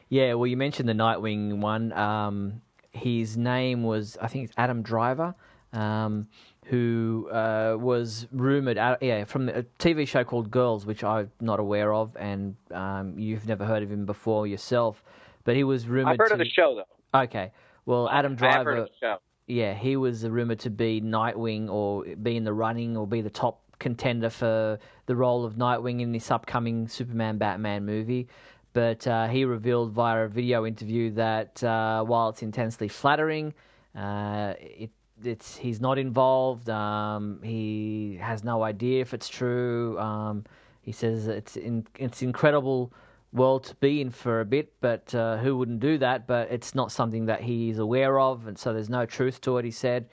Yeah 0.09 0.33
well 0.33 0.47
you 0.47 0.57
mentioned 0.57 0.87
the 0.89 0.93
nightwing 0.93 1.59
one. 1.59 1.91
Um 1.93 2.61
his 2.95 3.37
name 3.37 3.83
was, 3.83 4.17
I 4.21 4.27
think 4.27 4.45
it's 4.45 4.53
Adam 4.57 4.81
Driver, 4.81 5.35
um, 5.73 6.27
who 6.65 7.29
uh, 7.31 7.77
was 7.79 8.27
rumored, 8.31 8.77
uh, 8.77 8.97
yeah, 9.01 9.25
from 9.25 9.49
a 9.49 9.63
TV 9.79 10.07
show 10.07 10.23
called 10.23 10.49
Girls, 10.49 10.85
which 10.85 11.03
I'm 11.03 11.29
not 11.41 11.59
aware 11.59 11.93
of, 11.93 12.15
and 12.17 12.55
um, 12.71 13.19
you've 13.19 13.47
never 13.47 13.65
heard 13.65 13.83
of 13.83 13.91
him 13.91 14.05
before 14.05 14.47
yourself. 14.47 15.03
But 15.43 15.55
he 15.55 15.63
was 15.63 15.87
rumored. 15.87 16.13
I've 16.13 16.17
heard 16.17 16.29
to... 16.29 16.33
of 16.35 16.39
the 16.39 16.49
show 16.49 16.75
though. 16.75 17.19
Okay, 17.19 17.51
well, 17.85 18.09
Adam 18.09 18.35
Driver. 18.35 18.87
show. 18.99 19.17
Yeah, 19.47 19.75
he 19.75 19.95
was 19.95 20.25
rumored 20.27 20.59
to 20.61 20.71
be 20.71 21.01
Nightwing 21.01 21.69
or 21.69 22.03
be 22.03 22.35
in 22.35 22.43
the 22.45 22.53
running 22.53 22.97
or 22.97 23.05
be 23.05 23.21
the 23.21 23.29
top 23.29 23.61
contender 23.77 24.29
for 24.31 24.79
the 25.05 25.15
role 25.15 25.45
of 25.45 25.53
Nightwing 25.53 26.01
in 26.01 26.11
this 26.11 26.31
upcoming 26.31 26.87
Superman 26.87 27.37
Batman 27.37 27.85
movie 27.85 28.27
but 28.75 29.07
uh, 29.07 29.27
he 29.29 29.45
revealed 29.45 29.93
via 29.93 30.25
a 30.25 30.27
video 30.27 30.65
interview 30.65 31.09
that 31.11 31.63
uh, 31.63 32.03
while 32.03 32.27
it's 32.27 32.43
intensely 32.43 32.89
flattering, 32.89 33.53
uh, 33.97 34.53
it, 34.59 34.91
it's 35.23 35.55
he's 35.55 35.79
not 35.79 35.97
involved. 35.97 36.69
Um, 36.69 37.39
he 37.41 38.19
has 38.21 38.43
no 38.43 38.63
idea 38.63 38.99
if 38.99 39.13
it's 39.13 39.29
true. 39.29 39.97
Um, 39.97 40.43
he 40.81 40.91
says 40.91 41.27
it's 41.27 41.55
in, 41.55 41.87
it's 41.97 42.21
incredible 42.21 42.91
world 43.31 43.63
to 43.63 43.75
be 43.75 44.01
in 44.01 44.09
for 44.09 44.41
a 44.41 44.45
bit, 44.45 44.73
but 44.81 45.15
uh, 45.15 45.37
who 45.37 45.55
wouldn't 45.55 45.79
do 45.79 45.97
that? 45.99 46.27
But 46.27 46.51
it's 46.51 46.75
not 46.75 46.91
something 46.91 47.27
that 47.27 47.41
he's 47.41 47.79
aware 47.79 48.19
of, 48.19 48.45
and 48.47 48.59
so 48.59 48.73
there's 48.73 48.89
no 48.89 49.05
truth 49.05 49.39
to 49.41 49.57
it, 49.57 49.63
he 49.63 49.71
said. 49.71 50.09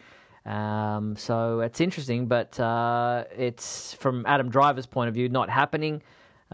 Um, 0.47 1.17
so 1.17 1.61
it's 1.61 1.81
interesting, 1.81 2.27
but 2.27 2.59
uh, 2.61 3.25
it's 3.37 3.95
from 3.95 4.25
Adam 4.25 4.51
Driver's 4.51 4.87
point 4.87 5.09
of 5.09 5.15
view 5.15 5.29
not 5.29 5.51
happening. 5.51 6.01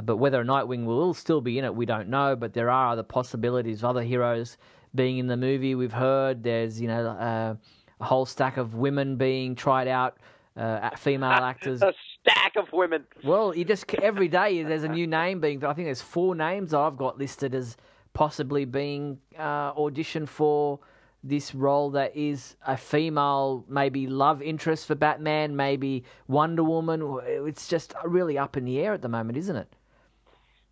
But 0.03 0.17
whether 0.17 0.45
Nightwing 0.45 0.85
will 0.85 1.15
still 1.15 1.41
be 1.41 1.59
in 1.59 1.65
it, 1.65 1.75
we 1.75 1.87
don't 1.87 2.09
know. 2.09 2.37
But 2.37 2.53
there 2.53 2.71
are 2.71 2.93
other 2.93 3.03
possibilities 3.03 3.81
of 3.81 3.91
other 3.91 4.03
heroes 4.03 4.57
being 4.95 5.19
in 5.19 5.27
the 5.27 5.37
movie. 5.37 5.75
We've 5.75 5.93
heard 5.93 6.43
there's 6.43 6.81
you 6.81 6.89
know 6.89 7.07
uh, 7.07 7.55
a 8.01 8.05
whole 8.05 8.27
stack 8.27 8.57
of 8.57 8.75
women 8.75 9.17
being 9.17 9.55
tried 9.55 9.89
out, 9.89 10.19
uh, 10.57 10.91
female 10.97 11.31
actors. 11.31 11.83
a 11.83 11.93
stack 12.21 12.57
of 12.57 12.73
women. 12.73 13.05
Well, 13.25 13.55
you 13.55 13.65
just 13.65 13.93
every 13.97 14.29
day 14.29 14.63
there's 14.63 14.85
a 14.85 14.89
new 14.89 15.07
name 15.07 15.41
being. 15.41 15.65
I 15.65 15.73
think 15.75 15.87
there's 15.87 16.03
four 16.03 16.35
names 16.35 16.75
I've 16.75 16.97
got 16.97 17.19
listed 17.19 17.55
as 17.55 17.77
possibly 18.15 18.65
being 18.65 19.19
uh, 19.39 19.73
auditioned 19.75 20.29
for 20.29 20.81
this 21.25 21.55
role 21.55 21.91
that 21.91 22.17
is 22.17 22.57
a 22.67 22.77
female, 22.77 23.65
maybe 23.69 24.07
love 24.07 24.41
interest 24.41 24.87
for 24.87 24.95
Batman, 24.95 25.57
maybe 25.57 26.05
Wonder 26.29 26.63
Woman. 26.63 27.21
It's 27.27 27.69
just 27.69 27.93
really 28.05 28.39
up 28.39 28.57
in 28.57 28.65
the 28.65 28.79
air 28.79 28.93
at 28.93 29.03
the 29.03 29.09
moment, 29.09 29.37
isn't 29.37 29.57
it? 29.57 29.73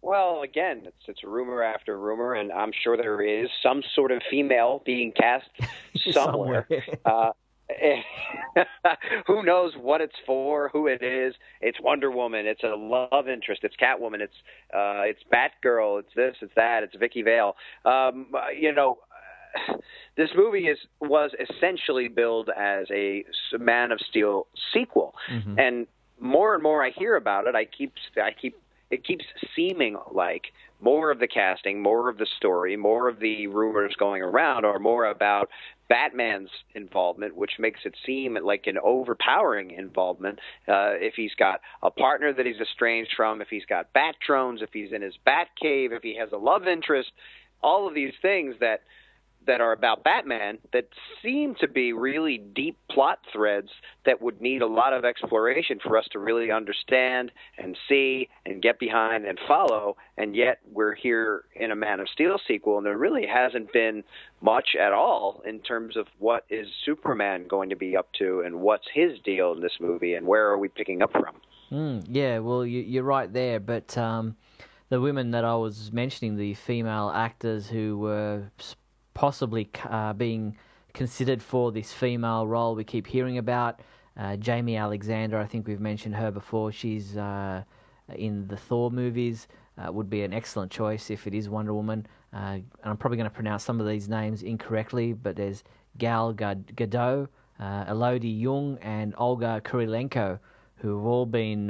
Well, 0.07 0.43
again, 0.43 0.83
it's 0.85 1.09
it's 1.09 1.25
rumor 1.25 1.65
after 1.65 1.99
rumor, 1.99 2.35
and 2.35 2.53
I'm 2.53 2.71
sure 2.85 2.97
there 2.97 3.21
is 3.23 3.51
some 3.61 3.83
sort 3.93 4.13
of 4.13 4.23
female 4.31 4.81
being 4.87 5.11
cast 5.11 5.47
somewhere. 6.13 6.69
uh, 7.05 7.31
who 9.27 9.43
knows 9.43 9.73
what 9.77 10.01
it's 10.01 10.15
for, 10.25 10.69
who 10.69 10.87
it 10.87 11.03
is? 11.03 11.35
It's 11.61 11.81
Wonder 11.81 12.13
Woman. 12.13 12.47
It's 12.47 12.63
a 12.63 12.77
love 12.77 13.29
interest. 13.29 13.65
It's 13.65 13.75
Catwoman. 13.75 14.21
It's 14.21 14.37
uh, 14.73 15.03
it's 15.03 15.23
Batgirl. 15.33 15.99
It's 15.99 16.15
this. 16.15 16.37
It's 16.41 16.55
that. 16.55 16.85
It's 16.85 16.95
Vicki 16.95 17.23
Vale. 17.23 17.57
Um, 17.85 18.29
you 18.57 18.73
know, 18.73 18.99
this 20.17 20.31
movie 20.37 20.69
is 20.69 20.79
was 21.01 21.33
essentially 21.41 22.07
billed 22.07 22.49
as 22.57 22.87
a 22.93 23.25
Man 23.59 23.91
of 23.91 23.99
Steel 24.09 24.47
sequel, 24.73 25.17
mm-hmm. 25.29 25.59
and 25.59 25.89
more 26.21 26.55
and 26.55 26.63
more 26.63 26.85
I 26.85 26.91
hear 26.91 27.17
about 27.17 27.49
it, 27.49 27.57
I 27.57 27.65
keep 27.65 27.93
I 28.17 28.31
keep 28.31 28.57
it 28.91 29.05
keeps 29.05 29.25
seeming 29.55 29.97
like 30.13 30.45
more 30.81 31.11
of 31.11 31.19
the 31.19 31.27
casting, 31.27 31.81
more 31.81 32.09
of 32.09 32.19
the 32.19 32.27
story, 32.37 32.77
more 32.77 33.09
of 33.09 33.19
the 33.19 33.47
rumors 33.47 33.95
going 33.99 34.23
around 34.23 34.65
are 34.65 34.79
more 34.79 35.07
about 35.07 35.49
Batman's 35.89 36.51
involvement, 36.75 37.37
which 37.37 37.53
makes 37.59 37.81
it 37.85 37.95
seem 38.05 38.37
like 38.43 38.67
an 38.67 38.77
overpowering 38.83 39.71
involvement. 39.71 40.39
Uh, 40.69 40.95
if 40.99 41.15
he's 41.15 41.35
got 41.39 41.61
a 41.83 41.91
partner 41.91 42.33
that 42.33 42.47
he's 42.47 42.61
estranged 42.61 43.13
from, 43.17 43.41
if 43.41 43.49
he's 43.49 43.65
got 43.65 43.93
bat 43.93 44.17
drones, 44.25 44.63
if 44.63 44.71
he's 44.73 44.93
in 44.93 45.03
his 45.03 45.15
bat 45.25 45.49
cave, 45.61 45.93
if 45.93 46.03
he 46.03 46.17
has 46.17 46.31
a 46.33 46.37
love 46.37 46.67
interest, 46.67 47.11
all 47.63 47.89
of 47.89 47.95
these 47.95 48.13
things 48.21 48.55
that 48.61 48.83
that 49.47 49.61
are 49.61 49.73
about 49.73 50.05
Batman 50.05 50.59
that 50.73 50.89
seem 51.23 51.55
to 51.57 51.69
be 51.69 51.93
really 51.93 52.39
deep 52.39 52.77
plot 52.91 53.19
threads 53.33 53.71
that 54.05 54.21
would 54.21 54.41
need 54.41 54.63
a 54.63 54.67
lot 54.67 54.93
of 54.93 55.05
exploration 55.05 55.79
for 55.83 55.97
us 55.97 56.07
to 56.13 56.19
really 56.19 56.51
understand 56.51 57.33
and 57.59 57.77
see 57.89 58.29
and 58.45 58.63
get 58.63 58.79
behind 58.79 59.25
and 59.25 59.39
follow. 59.47 59.97
And 60.17 60.35
yet 60.35 60.59
we're 60.71 60.95
here 60.95 61.45
in 61.55 61.71
a 61.71 61.77
Man 61.77 62.01
of 62.01 62.09
Steel 62.09 62.39
sequel, 62.47 62.79
and 62.79 62.87
there 62.87 62.99
really 62.99 63.27
hasn't 63.27 63.73
been 63.73 64.05
much 64.41 64.77
at 64.79 64.93
all 64.93 65.43
in 65.47 65.61
terms 65.61 65.97
of 65.97 66.07
what 66.19 66.45
is 66.51 66.67
Superman 66.85 67.47
going 67.49 67.71
to 67.71 67.77
be 67.77 67.97
up 67.97 68.09
to 68.19 68.43
and 68.45 68.61
what's 68.61 68.87
his 68.93 69.19
deal 69.25 69.53
in 69.53 69.61
this 69.61 69.79
movie 69.81 70.15
and 70.15 70.27
where 70.27 70.49
are 70.49 70.59
we 70.59 70.69
picking 70.69 71.03
up 71.03 71.13
from. 71.13 71.37
Mm, 71.71 72.07
yeah, 72.09 72.39
well, 72.39 72.65
you, 72.65 73.01
are 73.01 73.05
right 73.05 73.33
there, 73.33 73.61
but. 73.61 73.97
Um 73.97 74.37
the 74.89 75.01
women 75.01 75.33
that 75.33 75.45
I 75.45 75.57
was 75.57 75.93
mentioning, 75.93 76.37
the 76.37 76.55
female 76.55 77.11
actors 77.13 77.69
who 77.69 77.99
were 77.99 78.51
possibly 79.17 79.67
uh, 79.89 80.13
being 80.13 80.55
considered 80.93 81.43
for 81.43 81.73
this 81.73 81.91
female 81.91 82.47
role 82.47 82.75
we 82.75 82.85
keep 82.85 83.07
hearing 83.07 83.39
about. 83.39 83.81
Uh, 84.15 84.37
Jaimie 84.37 84.79
Alexander, 84.79 85.39
I 85.39 85.47
think 85.47 85.67
we've 85.67 85.81
mentioned 85.81 86.15
her 86.15 86.31
before. 86.31 86.71
She's 86.71 87.17
uh, 87.17 87.63
in 88.15 88.47
the 88.47 88.59
Thor 88.59 88.91
movies. 88.91 89.49
Uh, 89.79 89.93
would 89.93 90.09
be 90.09 90.23
an 90.23 90.33
excellent 90.33 90.71
choice 90.71 91.11
if 91.11 91.27
it 91.27 91.35
is 91.35 91.49
Wonder 91.51 91.75
Woman. 91.75 92.07
Uh, 92.33 92.37
and 92.37 92.65
I'm 92.85 92.97
probably 92.97 93.17
going 93.17 93.29
to 93.29 93.35
pronounce 93.35 93.65
some 93.65 93.81
of 93.81 93.87
these 93.87 94.09
names 94.09 94.43
incorrectly, 94.43 95.13
but 95.13 95.37
there's 95.37 95.65
Gal 95.99 96.33
Gadot, 96.33 97.29
uh, 97.61 97.85
Elodie 97.89 98.29
Yung, 98.29 98.79
and 98.81 99.15
Olga 99.19 99.61
Kurylenko, 99.65 100.39
who 100.77 100.97
have 100.97 101.07
all 101.07 101.27
been 101.27 101.69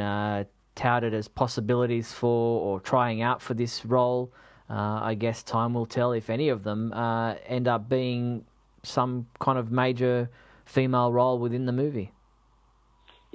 touted 0.77 1.15
as 1.15 1.27
possibilities 1.27 2.13
for 2.13 2.61
or 2.61 2.81
trying 2.81 3.23
out 3.23 3.43
for 3.43 3.55
this 3.55 3.85
role. 3.85 4.33
Uh, 4.69 5.01
I 5.03 5.15
guess 5.15 5.43
time 5.43 5.75
will 5.75 5.87
tell 5.87 6.13
if 6.13 6.29
any 6.29 6.49
of 6.49 6.65
them 6.65 6.93
uh, 6.93 7.35
end 7.47 7.69
up 7.69 7.89
being 7.89 8.45
some 8.83 9.27
kind 9.39 9.59
of 9.59 9.71
major 9.71 10.29
female 10.65 11.13
role 11.13 11.39
within 11.39 11.67
the 11.67 11.73
movie. 11.73 12.13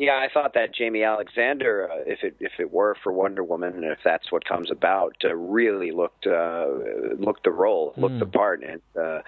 Yeah, 0.02 0.14
I 0.14 0.30
thought 0.34 0.56
that 0.56 0.74
Jaimie 0.74 1.08
Alexander, 1.08 1.88
uh, 1.88 1.98
if 2.08 2.24
it 2.24 2.36
if 2.40 2.54
it 2.58 2.74
were 2.74 2.96
for 3.04 3.14
Wonder 3.14 3.44
Woman, 3.44 3.76
and 3.76 3.84
if 3.84 4.00
that's 4.04 4.32
what 4.32 4.44
comes 4.46 4.72
about, 4.72 5.16
uh, 5.24 5.36
really 5.36 5.92
looked 5.92 6.26
uh, 6.26 6.66
looked 7.20 7.44
the 7.44 7.52
role, 7.52 7.94
looked 7.98 8.16
mm. 8.16 8.20
the 8.22 8.26
part, 8.26 8.64
and 8.64 8.82
uh, 9.00 9.20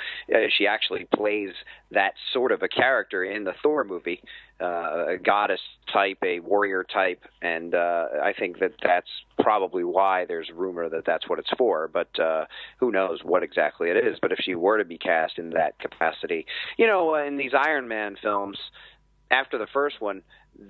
she 0.50 0.66
actually 0.66 1.06
plays 1.14 1.52
that 1.92 2.16
sort 2.34 2.52
of 2.52 2.64
a 2.64 2.68
character 2.68 3.24
in 3.24 3.44
the 3.44 3.54
Thor 3.62 3.84
movie, 3.84 4.20
uh, 4.60 5.10
a 5.10 5.18
goddess 5.24 5.62
type, 5.92 6.18
a 6.24 6.40
warrior 6.40 6.84
type, 6.84 7.22
and 7.44 7.76
uh, 7.76 8.06
I 8.24 8.34
think 8.34 8.58
that 8.58 8.72
that's 8.82 9.10
probably 9.40 9.84
why 9.84 10.26
there's 10.26 10.50
rumor 10.56 10.90
that 10.90 11.06
that's 11.06 11.30
what 11.30 11.38
it's 11.38 11.52
for. 11.56 11.88
But 11.88 12.20
uh, 12.20 12.46
who 12.80 12.92
knows 12.92 13.20
what 13.24 13.44
exactly 13.44 13.92
it 13.92 13.98
is? 13.98 14.18
But 14.20 14.32
if 14.32 14.40
she 14.42 14.56
were 14.56 14.80
to 14.80 14.86
be 14.86 14.98
cast 14.98 15.38
in 15.38 15.52
that 15.52 15.78
capacity, 15.78 16.48
you 16.78 16.88
know, 16.88 17.14
in 17.14 17.38
these 17.38 17.52
Iron 17.54 17.88
Man 17.88 18.16
films, 18.20 18.58
after 19.34 19.58
the 19.58 19.68
first 19.74 20.00
one 20.00 20.22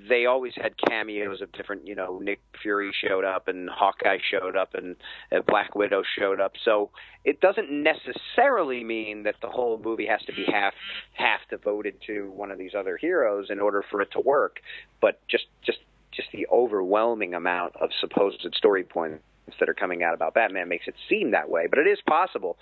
they 0.07 0.25
always 0.25 0.53
had 0.55 0.73
cameos 0.77 1.41
of 1.41 1.51
different, 1.51 1.87
you 1.87 1.95
know, 1.95 2.19
Nick 2.19 2.39
Fury 2.61 2.93
showed 3.05 3.25
up 3.25 3.47
and 3.47 3.69
Hawkeye 3.69 4.19
showed 4.31 4.55
up 4.55 4.73
and 4.75 4.95
uh, 5.31 5.41
Black 5.45 5.75
Widow 5.75 6.03
showed 6.17 6.39
up. 6.39 6.53
So 6.63 6.91
it 7.25 7.41
doesn't 7.41 7.69
necessarily 7.69 8.83
mean 8.83 9.23
that 9.23 9.35
the 9.41 9.49
whole 9.49 9.79
movie 9.83 10.07
has 10.07 10.21
to 10.25 10.33
be 10.33 10.45
half 10.45 10.73
half 11.13 11.41
devoted 11.49 11.95
to 12.07 12.31
one 12.31 12.51
of 12.51 12.57
these 12.57 12.71
other 12.77 12.97
heroes 12.97 13.47
in 13.49 13.59
order 13.59 13.83
for 13.89 14.01
it 14.01 14.11
to 14.13 14.19
work. 14.21 14.59
But 15.01 15.19
just 15.27 15.45
just 15.65 15.79
just 16.11 16.29
the 16.31 16.47
overwhelming 16.51 17.33
amount 17.33 17.75
of 17.75 17.89
supposed 17.99 18.45
story 18.55 18.83
points 18.83 19.23
that 19.59 19.67
are 19.67 19.73
coming 19.73 20.03
out 20.03 20.13
about 20.13 20.33
Batman 20.33 20.69
makes 20.69 20.87
it 20.87 20.95
seem 21.09 21.31
that 21.31 21.49
way. 21.49 21.67
But 21.69 21.79
it 21.79 21.87
is 21.87 21.99
possible 22.07 22.57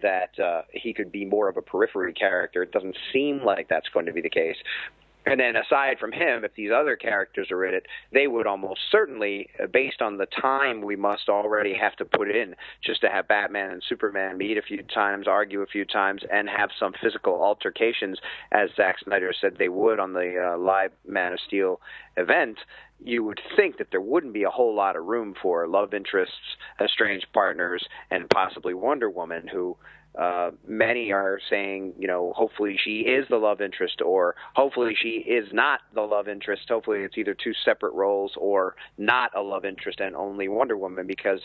that 0.00 0.38
uh, 0.38 0.62
he 0.72 0.92
could 0.92 1.10
be 1.10 1.24
more 1.24 1.48
of 1.48 1.56
a 1.56 1.62
periphery 1.62 2.12
character. 2.12 2.62
It 2.62 2.70
doesn't 2.70 2.96
seem 3.12 3.42
like 3.44 3.68
that's 3.68 3.88
going 3.88 4.06
to 4.06 4.12
be 4.12 4.20
the 4.20 4.30
case. 4.30 4.56
And 5.30 5.38
then 5.38 5.54
aside 5.54 6.00
from 6.00 6.10
him, 6.10 6.44
if 6.44 6.56
these 6.56 6.72
other 6.74 6.96
characters 6.96 7.52
are 7.52 7.64
in 7.64 7.72
it, 7.72 7.86
they 8.12 8.26
would 8.26 8.48
almost 8.48 8.80
certainly, 8.90 9.48
uh, 9.62 9.68
based 9.68 10.02
on 10.02 10.18
the 10.18 10.26
time 10.26 10.82
we 10.82 10.96
must 10.96 11.28
already 11.28 11.72
have 11.74 11.94
to 11.96 12.04
put 12.04 12.28
in 12.28 12.56
just 12.84 13.00
to 13.02 13.08
have 13.08 13.28
Batman 13.28 13.70
and 13.70 13.82
Superman 13.88 14.38
meet 14.38 14.58
a 14.58 14.62
few 14.62 14.82
times, 14.82 15.28
argue 15.28 15.62
a 15.62 15.66
few 15.66 15.84
times, 15.84 16.22
and 16.32 16.48
have 16.48 16.70
some 16.76 16.94
physical 17.00 17.44
altercations, 17.44 18.18
as 18.50 18.70
Zack 18.74 18.96
Snyder 19.04 19.32
said 19.40 19.54
they 19.56 19.68
would 19.68 20.00
on 20.00 20.14
the 20.14 20.54
uh, 20.54 20.58
live 20.58 20.90
Man 21.06 21.32
of 21.32 21.38
Steel 21.46 21.80
event, 22.16 22.58
you 23.02 23.22
would 23.22 23.40
think 23.56 23.78
that 23.78 23.92
there 23.92 24.00
wouldn't 24.00 24.34
be 24.34 24.42
a 24.42 24.50
whole 24.50 24.74
lot 24.74 24.96
of 24.96 25.04
room 25.04 25.36
for 25.40 25.68
love 25.68 25.94
interests, 25.94 26.56
estranged 26.80 27.26
partners, 27.32 27.86
and 28.10 28.28
possibly 28.28 28.74
Wonder 28.74 29.08
Woman, 29.08 29.46
who 29.46 29.76
uh, 30.18 30.50
many 30.66 31.12
are 31.12 31.38
saying, 31.48 31.94
you 31.98 32.08
know, 32.08 32.32
hopefully 32.36 32.76
she 32.82 33.00
is 33.00 33.26
the 33.28 33.36
love 33.36 33.60
interest, 33.60 34.02
or 34.04 34.34
hopefully 34.54 34.94
she 35.00 35.24
is 35.26 35.48
not 35.52 35.80
the 35.94 36.02
love 36.02 36.28
interest. 36.28 36.62
Hopefully 36.68 37.00
it's 37.00 37.16
either 37.16 37.34
two 37.34 37.52
separate 37.64 37.94
roles 37.94 38.32
or 38.36 38.74
not 38.98 39.30
a 39.36 39.40
love 39.40 39.64
interest 39.64 40.00
and 40.00 40.16
only 40.16 40.48
Wonder 40.48 40.76
Woman, 40.76 41.06
because 41.06 41.40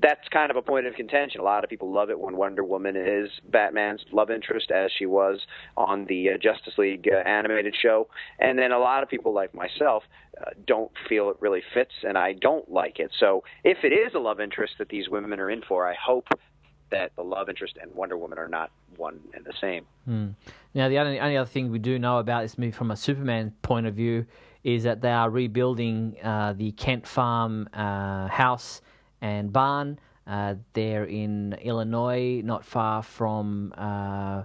that's 0.00 0.26
kind 0.32 0.50
of 0.50 0.56
a 0.56 0.62
point 0.62 0.86
of 0.86 0.94
contention. 0.94 1.40
A 1.40 1.44
lot 1.44 1.62
of 1.62 1.70
people 1.70 1.92
love 1.92 2.10
it 2.10 2.18
when 2.18 2.36
Wonder 2.36 2.64
Woman 2.64 2.96
is 2.96 3.30
Batman's 3.48 4.04
love 4.10 4.28
interest, 4.28 4.72
as 4.72 4.90
she 4.98 5.06
was 5.06 5.46
on 5.76 6.06
the 6.06 6.30
uh, 6.30 6.32
Justice 6.36 6.74
League 6.76 7.08
uh, 7.12 7.18
animated 7.28 7.76
show. 7.80 8.08
And 8.40 8.58
then 8.58 8.72
a 8.72 8.78
lot 8.78 9.04
of 9.04 9.08
people, 9.08 9.32
like 9.32 9.54
myself, 9.54 10.02
uh, 10.40 10.50
don't 10.66 10.90
feel 11.08 11.30
it 11.30 11.36
really 11.38 11.62
fits, 11.72 11.92
and 12.02 12.18
I 12.18 12.32
don't 12.32 12.68
like 12.68 12.98
it. 12.98 13.12
So 13.20 13.44
if 13.62 13.78
it 13.84 13.92
is 13.92 14.14
a 14.14 14.18
love 14.18 14.40
interest 14.40 14.74
that 14.78 14.88
these 14.88 15.08
women 15.08 15.38
are 15.38 15.48
in 15.48 15.62
for, 15.62 15.88
I 15.88 15.94
hope 15.94 16.26
that 16.90 17.12
the 17.16 17.22
love 17.22 17.48
interest 17.48 17.76
and 17.80 17.92
Wonder 17.94 18.16
Woman 18.16 18.38
are 18.38 18.48
not 18.48 18.70
one 18.96 19.20
and 19.34 19.44
the 19.44 19.52
same. 19.60 19.84
Hmm. 20.04 20.28
Now, 20.74 20.88
the 20.88 20.98
only, 20.98 21.18
only 21.20 21.36
other 21.36 21.48
thing 21.48 21.70
we 21.70 21.78
do 21.78 21.98
know 21.98 22.18
about 22.18 22.42
this 22.42 22.58
movie 22.58 22.72
from 22.72 22.90
a 22.90 22.96
Superman 22.96 23.52
point 23.62 23.86
of 23.86 23.94
view 23.94 24.26
is 24.62 24.82
that 24.84 25.00
they 25.00 25.10
are 25.10 25.30
rebuilding 25.30 26.16
uh, 26.22 26.54
the 26.56 26.72
Kent 26.72 27.06
Farm 27.06 27.68
uh, 27.72 28.28
house 28.28 28.80
and 29.20 29.52
barn. 29.52 29.98
Uh, 30.26 30.54
they're 30.72 31.04
in 31.04 31.52
Illinois, 31.62 32.40
not 32.42 32.64
far 32.64 33.02
from 33.02 33.74
uh, 33.76 34.44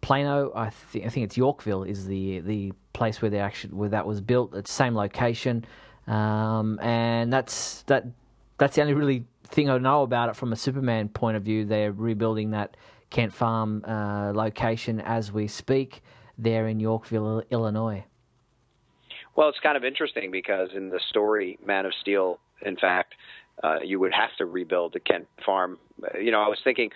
Plano. 0.00 0.52
I, 0.54 0.70
th- 0.92 1.04
I 1.04 1.08
think 1.08 1.24
it's 1.24 1.36
Yorkville 1.36 1.82
is 1.82 2.06
the 2.06 2.40
the 2.40 2.72
place 2.92 3.20
where 3.20 3.30
they 3.30 3.40
actually 3.40 3.74
where 3.74 3.88
that 3.88 4.06
was 4.06 4.20
built. 4.20 4.54
It's 4.54 4.70
the 4.70 4.74
same 4.74 4.94
location, 4.94 5.64
um, 6.06 6.78
and 6.80 7.32
that's 7.32 7.82
that 7.82 8.06
that's 8.58 8.76
the 8.76 8.82
only 8.82 8.94
really 8.94 9.24
thing 9.44 9.70
I 9.70 9.78
know 9.78 10.02
about 10.02 10.28
it 10.28 10.36
from 10.36 10.52
a 10.52 10.56
Superman 10.56 11.08
point 11.08 11.36
of 11.36 11.42
view. 11.42 11.64
They're 11.64 11.92
rebuilding 11.92 12.50
that 12.50 12.76
Kent 13.10 13.32
Farm 13.32 13.84
uh, 13.86 14.32
location 14.34 15.00
as 15.00 15.32
we 15.32 15.48
speak 15.48 16.02
there 16.36 16.68
in 16.68 16.78
Yorkville, 16.78 17.42
Illinois. 17.50 18.04
Well, 19.34 19.48
it's 19.48 19.60
kind 19.60 19.76
of 19.76 19.84
interesting 19.84 20.30
because 20.30 20.70
in 20.74 20.90
the 20.90 21.00
story 21.08 21.58
Man 21.64 21.86
of 21.86 21.92
Steel, 22.00 22.40
in 22.62 22.76
fact, 22.76 23.14
uh, 23.62 23.78
you 23.84 23.98
would 23.98 24.12
have 24.12 24.30
to 24.38 24.46
rebuild 24.46 24.92
the 24.92 25.00
Kent 25.00 25.26
farm. 25.44 25.78
Uh, 26.02 26.18
you 26.18 26.30
know, 26.30 26.40
I 26.40 26.48
was 26.48 26.58
thinking 26.62 26.90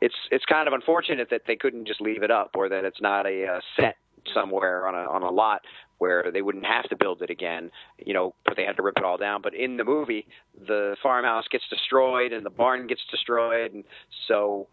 it's 0.00 0.14
it's 0.30 0.44
kind 0.44 0.68
of 0.68 0.74
unfortunate 0.74 1.28
that 1.30 1.42
they 1.46 1.56
couldn't 1.56 1.86
just 1.86 2.00
leave 2.00 2.22
it 2.22 2.30
up, 2.30 2.50
or 2.54 2.68
that 2.68 2.84
it's 2.84 3.00
not 3.00 3.26
a, 3.26 3.44
a 3.44 3.60
set 3.76 3.96
somewhere 4.32 4.86
on 4.86 4.94
a 4.94 5.10
on 5.10 5.22
a 5.22 5.30
lot 5.30 5.62
where 6.02 6.32
they 6.32 6.42
wouldn't 6.42 6.66
have 6.66 6.88
to 6.88 6.96
build 6.96 7.22
it 7.22 7.30
again. 7.30 7.70
You 8.04 8.12
know, 8.12 8.34
but 8.44 8.56
they 8.56 8.64
had 8.64 8.76
to 8.76 8.82
rip 8.82 8.96
it 8.96 9.04
all 9.04 9.16
down. 9.16 9.40
But 9.40 9.54
in 9.54 9.76
the 9.76 9.84
movie, 9.84 10.26
the 10.66 10.96
farmhouse 11.02 11.46
gets 11.50 11.64
destroyed 11.70 12.32
and 12.32 12.44
the 12.44 12.50
barn 12.50 12.88
gets 12.88 13.02
destroyed, 13.10 13.72
and 13.72 13.84
so 14.28 14.68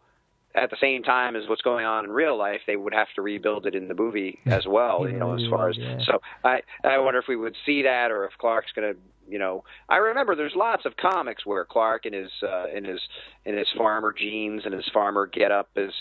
at 0.56 0.72
the 0.72 0.78
same 0.82 1.04
time 1.04 1.36
as 1.36 1.48
what's 1.48 1.62
going 1.62 1.86
on 1.86 2.06
in 2.06 2.12
real 2.12 2.36
life, 2.36 2.62
they 2.66 2.76
would 2.76 2.94
have 2.94 3.08
to 3.16 3.22
rebuild 3.22 3.68
it 3.68 3.76
in 3.76 3.88
the 3.88 3.94
movie 3.94 4.40
as 4.48 4.66
well. 4.66 5.08
you 5.08 5.18
know, 5.18 5.36
as 5.36 5.44
far 5.50 5.70
as 5.70 5.78
yeah. 5.78 6.00
so, 6.04 6.20
I 6.44 6.62
I 6.84 6.98
wonder 6.98 7.20
if 7.20 7.28
we 7.28 7.36
would 7.36 7.56
see 7.66 7.84
that, 7.84 8.12
or 8.12 8.26
if 8.26 8.32
Clark's 8.40 8.72
going 8.76 8.94
to, 8.94 9.00
you 9.30 9.40
know, 9.40 9.64
I 9.88 9.98
remember 9.98 10.36
there's 10.36 10.56
lots 10.56 10.86
of 10.86 10.98
comics 10.98 11.46
where 11.46 11.64
Clark 11.66 12.06
in 12.06 12.14
his 12.14 12.32
uh, 12.44 12.68
in 12.76 12.84
his 12.84 13.00
in 13.46 13.58
his 13.58 13.68
farmer 13.78 14.14
jeans 14.18 14.64
and 14.66 14.74
his 14.74 14.88
farmer 14.94 15.28
getup 15.28 15.70
is 15.76 15.94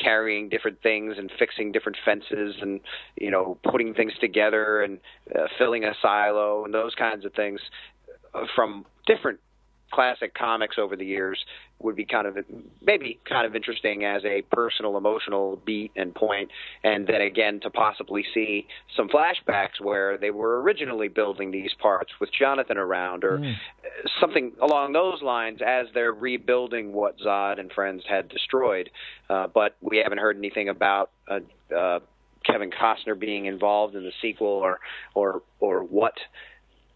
carrying 0.00 0.48
different 0.48 0.80
things 0.82 1.14
and 1.18 1.30
fixing 1.38 1.72
different 1.72 1.98
fences 2.04 2.56
and 2.60 2.80
you 3.16 3.30
know 3.30 3.58
putting 3.70 3.94
things 3.94 4.12
together 4.20 4.82
and 4.82 4.98
uh, 5.34 5.46
filling 5.58 5.84
a 5.84 5.92
silo 6.00 6.64
and 6.64 6.74
those 6.74 6.94
kinds 6.94 7.24
of 7.24 7.32
things 7.34 7.60
uh, 8.34 8.44
from 8.54 8.84
different 9.06 9.40
classic 9.92 10.34
comics 10.34 10.76
over 10.78 10.96
the 10.96 11.04
years 11.04 11.38
would 11.78 11.94
be 11.94 12.04
kind 12.04 12.26
of 12.26 12.38
maybe 12.84 13.18
kind 13.28 13.46
of 13.46 13.54
interesting 13.54 14.04
as 14.04 14.24
a 14.24 14.42
personal 14.52 14.96
emotional 14.96 15.60
beat 15.64 15.92
and 15.94 16.14
point 16.14 16.50
and 16.82 17.06
then 17.06 17.20
again 17.20 17.60
to 17.60 17.70
possibly 17.70 18.24
see 18.32 18.66
some 18.96 19.08
flashbacks 19.08 19.80
where 19.80 20.16
they 20.16 20.30
were 20.30 20.62
originally 20.62 21.08
building 21.08 21.50
these 21.50 21.72
parts 21.80 22.10
with 22.20 22.30
Jonathan 22.32 22.78
around 22.78 23.24
or 23.24 23.38
mm. 23.38 23.54
something 24.20 24.52
along 24.62 24.92
those 24.92 25.22
lines 25.22 25.60
as 25.64 25.86
they're 25.94 26.12
rebuilding 26.12 26.92
what 26.92 27.18
Zod 27.18 27.60
and 27.60 27.70
friends 27.72 28.02
had 28.08 28.28
destroyed 28.28 28.90
uh, 29.28 29.46
but 29.46 29.76
we 29.80 29.98
haven't 29.98 30.18
heard 30.18 30.36
anything 30.36 30.68
about 30.68 31.10
uh, 31.28 31.40
uh, 31.74 32.00
Kevin 32.46 32.70
Costner 32.70 33.18
being 33.18 33.46
involved 33.46 33.94
in 33.94 34.04
the 34.04 34.12
sequel 34.22 34.48
or 34.48 34.80
or 35.14 35.42
or 35.60 35.82
what 35.82 36.14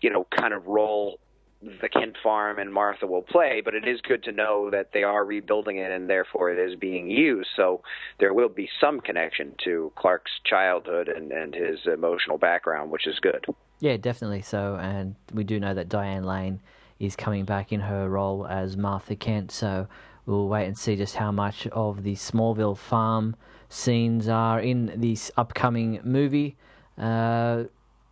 you 0.00 0.10
know 0.10 0.26
kind 0.36 0.54
of 0.54 0.66
role 0.66 1.18
the 1.62 1.88
Kent 1.88 2.16
farm 2.22 2.58
and 2.58 2.72
Martha 2.72 3.06
will 3.06 3.22
play, 3.22 3.60
but 3.62 3.74
it 3.74 3.86
is 3.86 4.00
good 4.00 4.22
to 4.24 4.32
know 4.32 4.70
that 4.70 4.90
they 4.92 5.02
are 5.02 5.24
rebuilding 5.24 5.76
it 5.76 5.90
and 5.90 6.08
therefore 6.08 6.50
it 6.50 6.58
is 6.58 6.78
being 6.78 7.10
used. 7.10 7.50
So 7.54 7.82
there 8.18 8.32
will 8.32 8.48
be 8.48 8.68
some 8.80 9.00
connection 9.00 9.54
to 9.64 9.92
Clark's 9.96 10.30
childhood 10.44 11.08
and, 11.08 11.30
and 11.32 11.54
his 11.54 11.80
emotional 11.86 12.38
background, 12.38 12.90
which 12.90 13.06
is 13.06 13.18
good. 13.20 13.44
Yeah, 13.80 13.98
definitely 13.98 14.42
so. 14.42 14.78
And 14.80 15.16
we 15.34 15.44
do 15.44 15.60
know 15.60 15.74
that 15.74 15.88
Diane 15.88 16.24
Lane 16.24 16.60
is 16.98 17.14
coming 17.14 17.44
back 17.44 17.72
in 17.72 17.80
her 17.80 18.08
role 18.08 18.46
as 18.46 18.76
Martha 18.76 19.16
Kent. 19.16 19.50
So 19.52 19.86
we'll 20.24 20.48
wait 20.48 20.66
and 20.66 20.78
see 20.78 20.96
just 20.96 21.16
how 21.16 21.30
much 21.30 21.66
of 21.68 22.04
the 22.04 22.14
Smallville 22.14 22.76
farm 22.76 23.36
scenes 23.68 24.28
are 24.28 24.60
in 24.60 24.92
this 24.96 25.30
upcoming 25.36 26.00
movie, 26.04 26.56
uh, 26.98 27.64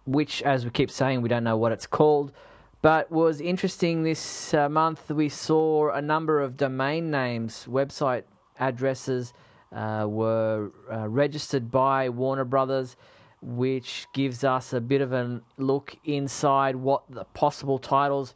which, 0.07 0.43
as 0.43 0.65
we 0.65 0.71
keep 0.71 0.91
saying, 0.91 1.23
we 1.23 1.29
don't 1.29 1.45
know 1.45 1.57
what 1.57 1.73
it's 1.73 1.87
called. 1.87 2.33
But 2.81 3.11
was 3.11 3.41
interesting 3.41 4.05
this 4.05 4.55
uh, 4.55 4.69
month. 4.69 5.11
We 5.11 5.29
saw 5.29 5.91
a 5.91 6.01
number 6.01 6.41
of 6.41 6.57
domain 6.57 7.11
names, 7.11 7.67
website 7.69 8.23
addresses 8.59 9.33
uh, 9.73 10.07
were 10.09 10.71
uh, 10.91 11.09
registered 11.09 11.71
by 11.71 12.09
Warner 12.09 12.45
Brothers, 12.45 12.97
which 13.43 14.07
gives 14.12 14.45
us 14.45 14.73
a 14.73 14.81
bit 14.81 15.01
of 15.01 15.12
a 15.12 15.41
look 15.57 15.97
inside 16.05 16.77
what 16.77 17.03
the 17.09 17.25
possible 17.25 17.79
titles 17.79 18.35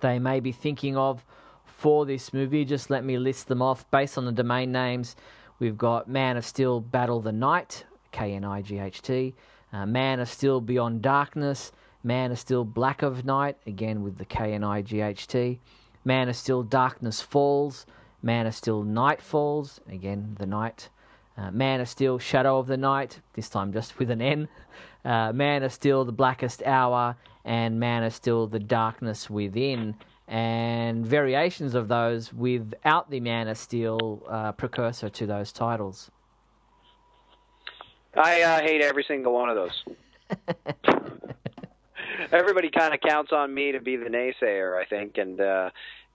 they 0.00 0.18
may 0.18 0.40
be 0.40 0.52
thinking 0.52 0.96
of 0.96 1.24
for 1.64 2.06
this 2.06 2.32
movie. 2.32 2.64
Just 2.64 2.88
let 2.88 3.04
me 3.04 3.18
list 3.18 3.48
them 3.48 3.62
off 3.62 3.90
based 3.90 4.16
on 4.16 4.24
the 4.24 4.32
domain 4.32 4.70
names. 4.70 5.16
We've 5.58 5.76
got 5.76 6.08
Man 6.08 6.36
of 6.36 6.44
Steel 6.44 6.80
Battle 6.80 7.20
the 7.20 7.32
Knight, 7.32 7.84
K 8.12 8.34
N 8.34 8.44
I 8.44 8.62
G 8.62 8.78
H 8.78 9.02
T, 9.02 9.34
uh, 9.72 9.86
Man 9.86 10.20
of 10.20 10.28
Steel 10.28 10.60
Beyond 10.60 11.02
Darkness. 11.02 11.72
Man 12.06 12.30
of 12.30 12.38
Steel 12.38 12.64
Black 12.64 13.02
of 13.02 13.24
Night, 13.24 13.56
again 13.66 14.04
with 14.04 14.16
the 14.16 14.24
K 14.24 14.52
and 14.52 14.64
I 14.64 14.80
G 14.80 15.00
H 15.00 15.26
T. 15.26 15.58
Man 16.04 16.28
of 16.28 16.36
Steel 16.36 16.62
Darkness 16.62 17.20
Falls. 17.20 17.84
Man 18.22 18.46
of 18.46 18.54
Steel 18.54 18.84
Night 18.84 19.20
Falls, 19.20 19.80
again 19.90 20.36
the 20.38 20.46
night. 20.46 20.88
Uh, 21.36 21.50
Man 21.50 21.80
of 21.80 21.88
Steel 21.88 22.20
Shadow 22.20 22.60
of 22.60 22.68
the 22.68 22.76
Night, 22.76 23.18
this 23.32 23.48
time 23.48 23.72
just 23.72 23.98
with 23.98 24.12
an 24.12 24.22
N. 24.22 24.48
Uh, 25.04 25.32
Man 25.32 25.64
of 25.64 25.72
Steel 25.72 26.04
The 26.04 26.12
Blackest 26.12 26.62
Hour, 26.62 27.16
and 27.44 27.80
Man 27.80 28.04
of 28.04 28.14
Steel 28.14 28.46
The 28.46 28.60
Darkness 28.60 29.28
Within. 29.28 29.96
And 30.28 31.04
variations 31.04 31.74
of 31.74 31.88
those 31.88 32.32
without 32.32 33.10
the 33.10 33.18
Man 33.18 33.48
of 33.48 33.58
Steel 33.58 34.22
uh, 34.28 34.52
precursor 34.52 35.08
to 35.08 35.26
those 35.26 35.50
titles. 35.50 36.12
I 38.14 38.42
uh, 38.42 38.60
hate 38.60 38.80
every 38.80 39.04
single 39.08 39.32
one 39.32 39.48
of 39.48 39.56
those. 39.56 39.84
everybody 42.32 42.70
kind 42.70 42.94
of 42.94 43.00
counts 43.00 43.32
on 43.32 43.52
me 43.52 43.72
to 43.72 43.80
be 43.80 43.96
the 43.96 44.06
naysayer, 44.06 44.80
I 44.80 44.84
think, 44.84 45.18
and 45.18 45.40
uh, 45.40 45.70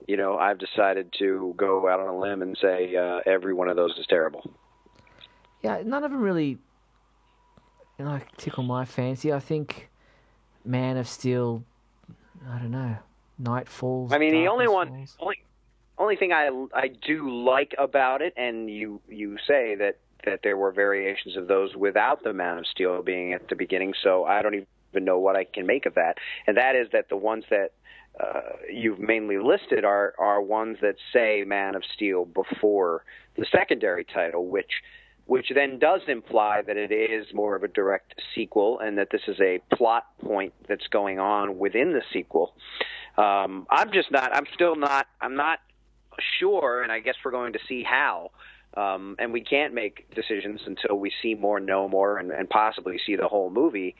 you 0.06 0.16
know, 0.16 0.36
I've 0.36 0.58
decided 0.58 1.12
to 1.18 1.54
go 1.56 1.88
out 1.88 2.00
on 2.00 2.08
a 2.08 2.18
limb 2.18 2.42
and 2.42 2.56
say 2.60 2.94
uh, 2.96 3.20
every 3.26 3.54
one 3.54 3.68
of 3.68 3.76
those 3.76 3.96
is 3.98 4.06
terrible. 4.06 4.42
Yeah, 5.62 5.82
none 5.84 6.02
of 6.04 6.10
them 6.10 6.20
really, 6.20 6.58
you 7.98 8.04
know, 8.04 8.20
tickle 8.36 8.64
my 8.64 8.84
fancy. 8.84 9.32
I 9.32 9.38
think 9.38 9.90
Man 10.64 10.96
of 10.96 11.08
Steel. 11.08 11.64
I 12.48 12.58
don't 12.58 12.72
know. 12.72 12.96
Night 13.38 13.68
Falls. 13.68 14.12
I 14.12 14.18
mean, 14.18 14.32
the 14.32 14.48
only 14.48 14.66
Falls. 14.66 14.74
one, 14.74 15.06
only, 15.20 15.42
only 15.98 16.16
thing 16.16 16.32
I 16.32 16.50
I 16.74 16.88
do 16.88 17.44
like 17.44 17.74
about 17.78 18.22
it, 18.22 18.34
and 18.36 18.68
you 18.68 19.00
you 19.08 19.36
say 19.46 19.76
that 19.76 19.98
that 20.24 20.40
there 20.42 20.56
were 20.56 20.72
variations 20.72 21.36
of 21.36 21.48
those 21.48 21.74
without 21.74 22.22
the 22.22 22.32
Man 22.32 22.58
of 22.58 22.66
Steel 22.66 23.02
being 23.02 23.32
at 23.32 23.48
the 23.48 23.56
beginning. 23.56 23.94
So 24.02 24.24
I 24.24 24.42
don't 24.42 24.54
even 24.54 24.66
even 24.92 25.04
know 25.04 25.18
what 25.18 25.36
I 25.36 25.44
can 25.44 25.66
make 25.66 25.86
of 25.86 25.94
that. 25.94 26.18
And 26.46 26.56
that 26.56 26.76
is 26.76 26.88
that 26.92 27.08
the 27.08 27.16
ones 27.16 27.44
that 27.50 27.72
uh, 28.20 28.56
you've 28.70 28.98
mainly 28.98 29.38
listed 29.38 29.84
are 29.84 30.14
are 30.18 30.42
ones 30.42 30.78
that 30.82 30.96
say 31.12 31.44
Man 31.46 31.74
of 31.74 31.82
Steel 31.94 32.26
before 32.26 33.04
the 33.36 33.46
secondary 33.50 34.04
title, 34.04 34.46
which 34.46 34.70
which 35.26 35.50
then 35.54 35.78
does 35.78 36.02
imply 36.08 36.62
that 36.66 36.76
it 36.76 36.90
is 36.92 37.26
more 37.32 37.56
of 37.56 37.62
a 37.62 37.68
direct 37.68 38.14
sequel 38.34 38.80
and 38.80 38.98
that 38.98 39.08
this 39.10 39.22
is 39.28 39.40
a 39.40 39.60
plot 39.74 40.04
point 40.22 40.52
that's 40.68 40.86
going 40.88 41.18
on 41.18 41.58
within 41.58 41.92
the 41.92 42.02
sequel. 42.12 42.54
Um, 43.16 43.66
I'm 43.70 43.92
just 43.92 44.10
not. 44.10 44.34
I'm 44.34 44.46
still 44.54 44.76
not. 44.76 45.06
I'm 45.20 45.36
not 45.36 45.60
sure, 46.38 46.82
and 46.82 46.92
I 46.92 47.00
guess 47.00 47.14
we're 47.24 47.30
going 47.30 47.54
to 47.54 47.60
see 47.68 47.82
how. 47.82 48.30
Um, 48.74 49.16
and 49.18 49.32
we 49.32 49.42
can't 49.42 49.74
make 49.74 50.14
decisions 50.14 50.60
until 50.66 50.98
we 50.98 51.12
see 51.22 51.34
more, 51.34 51.60
know 51.60 51.88
more, 51.88 52.16
and, 52.16 52.30
and 52.30 52.48
possibly 52.48 52.98
see 53.04 53.16
the 53.16 53.28
whole 53.28 53.50
movie. 53.50 53.94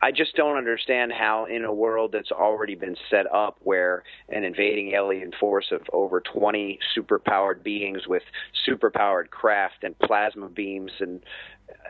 I 0.00 0.12
just 0.12 0.36
don't 0.36 0.56
understand 0.56 1.12
how, 1.12 1.46
in 1.46 1.64
a 1.64 1.72
world 1.72 2.12
that's 2.12 2.30
already 2.30 2.76
been 2.76 2.96
set 3.10 3.32
up, 3.32 3.58
where 3.62 4.04
an 4.28 4.44
invading 4.44 4.92
alien 4.92 5.32
force 5.40 5.72
of 5.72 5.80
over 5.92 6.20
20 6.20 6.78
superpowered 6.96 7.62
beings 7.64 8.06
with 8.06 8.22
superpowered 8.66 9.30
craft 9.30 9.82
and 9.82 9.98
plasma 9.98 10.48
beams 10.48 10.92
and 11.00 11.20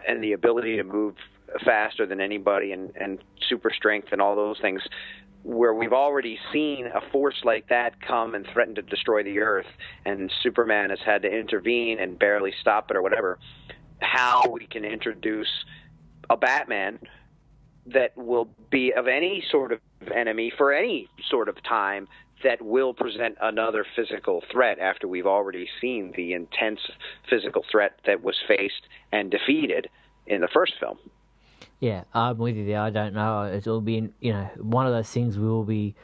and 0.07 0.25
the 0.25 0.33
ability 0.33 0.77
to 0.77 0.85
move 0.85 1.15
faster 1.65 2.07
than 2.07 2.21
anybody 2.21 2.73
and, 2.73 2.93
and 2.97 3.19
super 3.49 3.71
strength 3.71 4.09
and 4.11 4.21
all 4.21 4.35
those 4.35 4.59
things, 4.61 4.83
where 5.43 5.75
we've 5.75 5.93
already 5.93 6.39
seen 6.53 6.87
a 6.87 7.01
force 7.13 7.41
like 7.45 7.69
that 7.69 8.01
come 8.01 8.35
and 8.35 8.47
threaten 8.53 8.75
to 8.75 8.83
destroy 8.83 9.23
the 9.23 9.39
Earth, 9.39 9.67
and 10.05 10.33
Superman 10.43 10.91
has 10.91 10.99
had 11.05 11.23
to 11.23 11.29
intervene 11.29 11.99
and 12.01 12.19
barely 12.19 12.53
stop 12.61 12.91
it 12.91 12.97
or 12.97 13.03
whatever, 13.03 13.39
how 14.01 14.43
we 14.51 14.67
can 14.67 14.85
introduce 14.85 15.49
a 16.31 16.37
Batman 16.37 16.99
that 17.93 18.17
will 18.17 18.49
be 18.71 18.93
of 18.93 19.07
any 19.07 19.43
sort 19.51 19.73
of 19.73 19.81
enemy 20.15 20.53
for 20.57 20.73
any 20.73 21.09
sort 21.31 21.49
of 21.49 21.63
time 21.63 22.09
that 22.45 22.63
will 22.63 22.95
present 22.95 23.37
another 23.41 23.85
physical 23.97 24.43
threat 24.53 24.79
after 24.79 25.09
we've 25.09 25.27
already 25.27 25.69
seen 25.81 26.13
the 26.17 26.33
intense 26.33 26.81
physical 27.29 27.65
threat 27.71 27.99
that 28.07 28.23
was 28.23 28.37
faced 28.47 28.87
and 29.11 29.31
defeated 29.31 29.89
in 30.27 30.41
the 30.41 30.49
first 30.49 30.75
film. 30.79 30.99
Yeah, 31.81 32.05
I'm 32.13 32.39
with 32.39 32.57
you 32.57 32.67
there. 32.67 32.81
I 32.81 32.91
don't 32.91 33.15
know. 33.15 33.45
It'll 33.53 33.81
be, 33.81 34.11
you 34.21 34.33
know, 34.33 34.49
one 34.57 34.87
of 34.87 34.93
those 34.93 35.09
things 35.11 35.39
we 35.39 35.47
will 35.47 35.65
be 35.65 35.95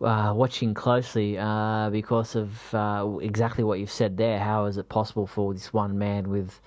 uh, 0.00 0.32
watching 0.34 0.74
closely 0.74 1.38
uh, 1.38 1.90
because 1.90 2.34
of 2.34 2.74
uh, 2.74 3.18
exactly 3.20 3.64
what 3.64 3.78
you've 3.78 3.90
said 3.90 4.16
there. 4.16 4.38
How 4.38 4.66
is 4.66 4.76
it 4.76 4.88
possible 4.88 5.26
for 5.26 5.54
this 5.54 5.72
one 5.72 5.98
man 5.98 6.28
with 6.28 6.60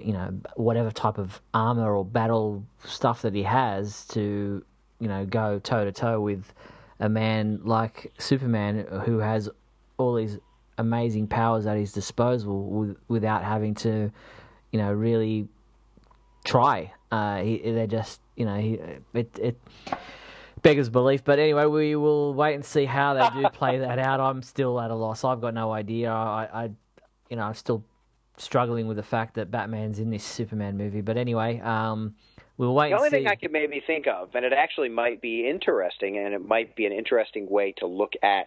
you 0.00 0.12
know, 0.12 0.40
whatever 0.56 0.90
type 0.90 1.18
of 1.18 1.40
armor 1.54 1.94
or 1.94 2.04
battle 2.04 2.64
stuff 2.84 3.22
that 3.22 3.34
he 3.34 3.42
has 3.42 4.06
to, 4.08 4.64
you 4.98 5.08
know, 5.08 5.24
go 5.26 5.58
toe 5.58 5.84
to 5.84 5.92
toe 5.92 6.20
with 6.20 6.52
a 7.00 7.08
man 7.08 7.60
like 7.64 8.12
Superman 8.18 8.86
who 9.04 9.18
has 9.18 9.48
all 9.96 10.14
these 10.14 10.38
amazing 10.78 11.26
powers 11.26 11.66
at 11.66 11.76
his 11.76 11.92
disposal 11.92 12.94
without 13.08 13.44
having 13.44 13.74
to, 13.74 14.10
you 14.72 14.78
know, 14.78 14.92
really 14.92 15.48
try. 16.44 16.92
Uh, 17.10 17.38
he, 17.42 17.58
they're 17.58 17.86
just, 17.86 18.20
you 18.36 18.44
know, 18.44 18.56
he, 18.56 18.78
it, 19.14 19.38
it 19.38 19.60
beggars 20.62 20.88
belief. 20.88 21.24
But 21.24 21.38
anyway, 21.38 21.66
we 21.66 21.96
will 21.96 22.34
wait 22.34 22.54
and 22.54 22.64
see 22.64 22.84
how 22.84 23.14
they 23.14 23.42
do 23.42 23.48
play 23.50 23.78
that 23.78 23.98
out. 23.98 24.20
I'm 24.20 24.42
still 24.42 24.80
at 24.80 24.90
a 24.90 24.94
loss. 24.94 25.24
I've 25.24 25.40
got 25.40 25.54
no 25.54 25.72
idea. 25.72 26.10
I, 26.10 26.48
I 26.52 26.70
you 27.28 27.36
know, 27.36 27.42
I'm 27.42 27.54
still 27.54 27.84
struggling 28.40 28.86
with 28.86 28.96
the 28.96 29.02
fact 29.02 29.34
that 29.34 29.50
Batman's 29.50 29.98
in 29.98 30.10
this 30.10 30.24
Superman 30.24 30.76
movie. 30.76 31.00
But 31.00 31.16
anyway, 31.16 31.60
um, 31.60 32.14
we'll 32.56 32.74
wait. 32.74 32.90
The 32.90 32.96
only 32.96 33.10
see. 33.10 33.16
thing 33.16 33.28
I 33.28 33.36
could 33.36 33.52
maybe 33.52 33.82
think 33.86 34.06
of, 34.06 34.34
and 34.34 34.44
it 34.44 34.52
actually 34.52 34.88
might 34.88 35.20
be 35.20 35.48
interesting, 35.48 36.18
and 36.18 36.34
it 36.34 36.46
might 36.46 36.74
be 36.76 36.86
an 36.86 36.92
interesting 36.92 37.48
way 37.48 37.72
to 37.78 37.86
look 37.86 38.12
at 38.22 38.46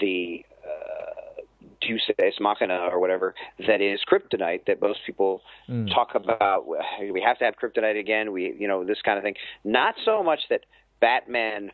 the 0.00 0.44
uh, 0.64 1.42
Deus 1.80 2.02
Ex 2.18 2.36
Machina 2.40 2.88
or 2.90 3.00
whatever 3.00 3.34
that 3.66 3.80
is 3.80 4.00
kryptonite 4.10 4.66
that 4.66 4.80
most 4.80 5.00
people 5.06 5.42
mm. 5.68 5.88
talk 5.88 6.14
about. 6.14 6.66
We 6.66 7.20
have 7.20 7.38
to 7.38 7.44
have 7.44 7.54
kryptonite 7.56 7.98
again. 7.98 8.32
We, 8.32 8.54
you 8.58 8.68
know, 8.68 8.84
this 8.84 8.98
kind 9.04 9.18
of 9.18 9.24
thing. 9.24 9.34
Not 9.64 9.94
so 10.04 10.22
much 10.22 10.40
that 10.50 10.62
Batman 11.00 11.70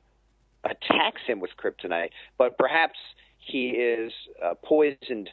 attacks 0.65 1.23
him 1.27 1.41
with 1.41 1.51
kryptonite, 1.63 2.11
but 2.39 2.59
perhaps 2.59 2.99
he 3.45 3.71
is 3.71 4.13
uh, 4.45 4.55
poisoned 4.65 5.29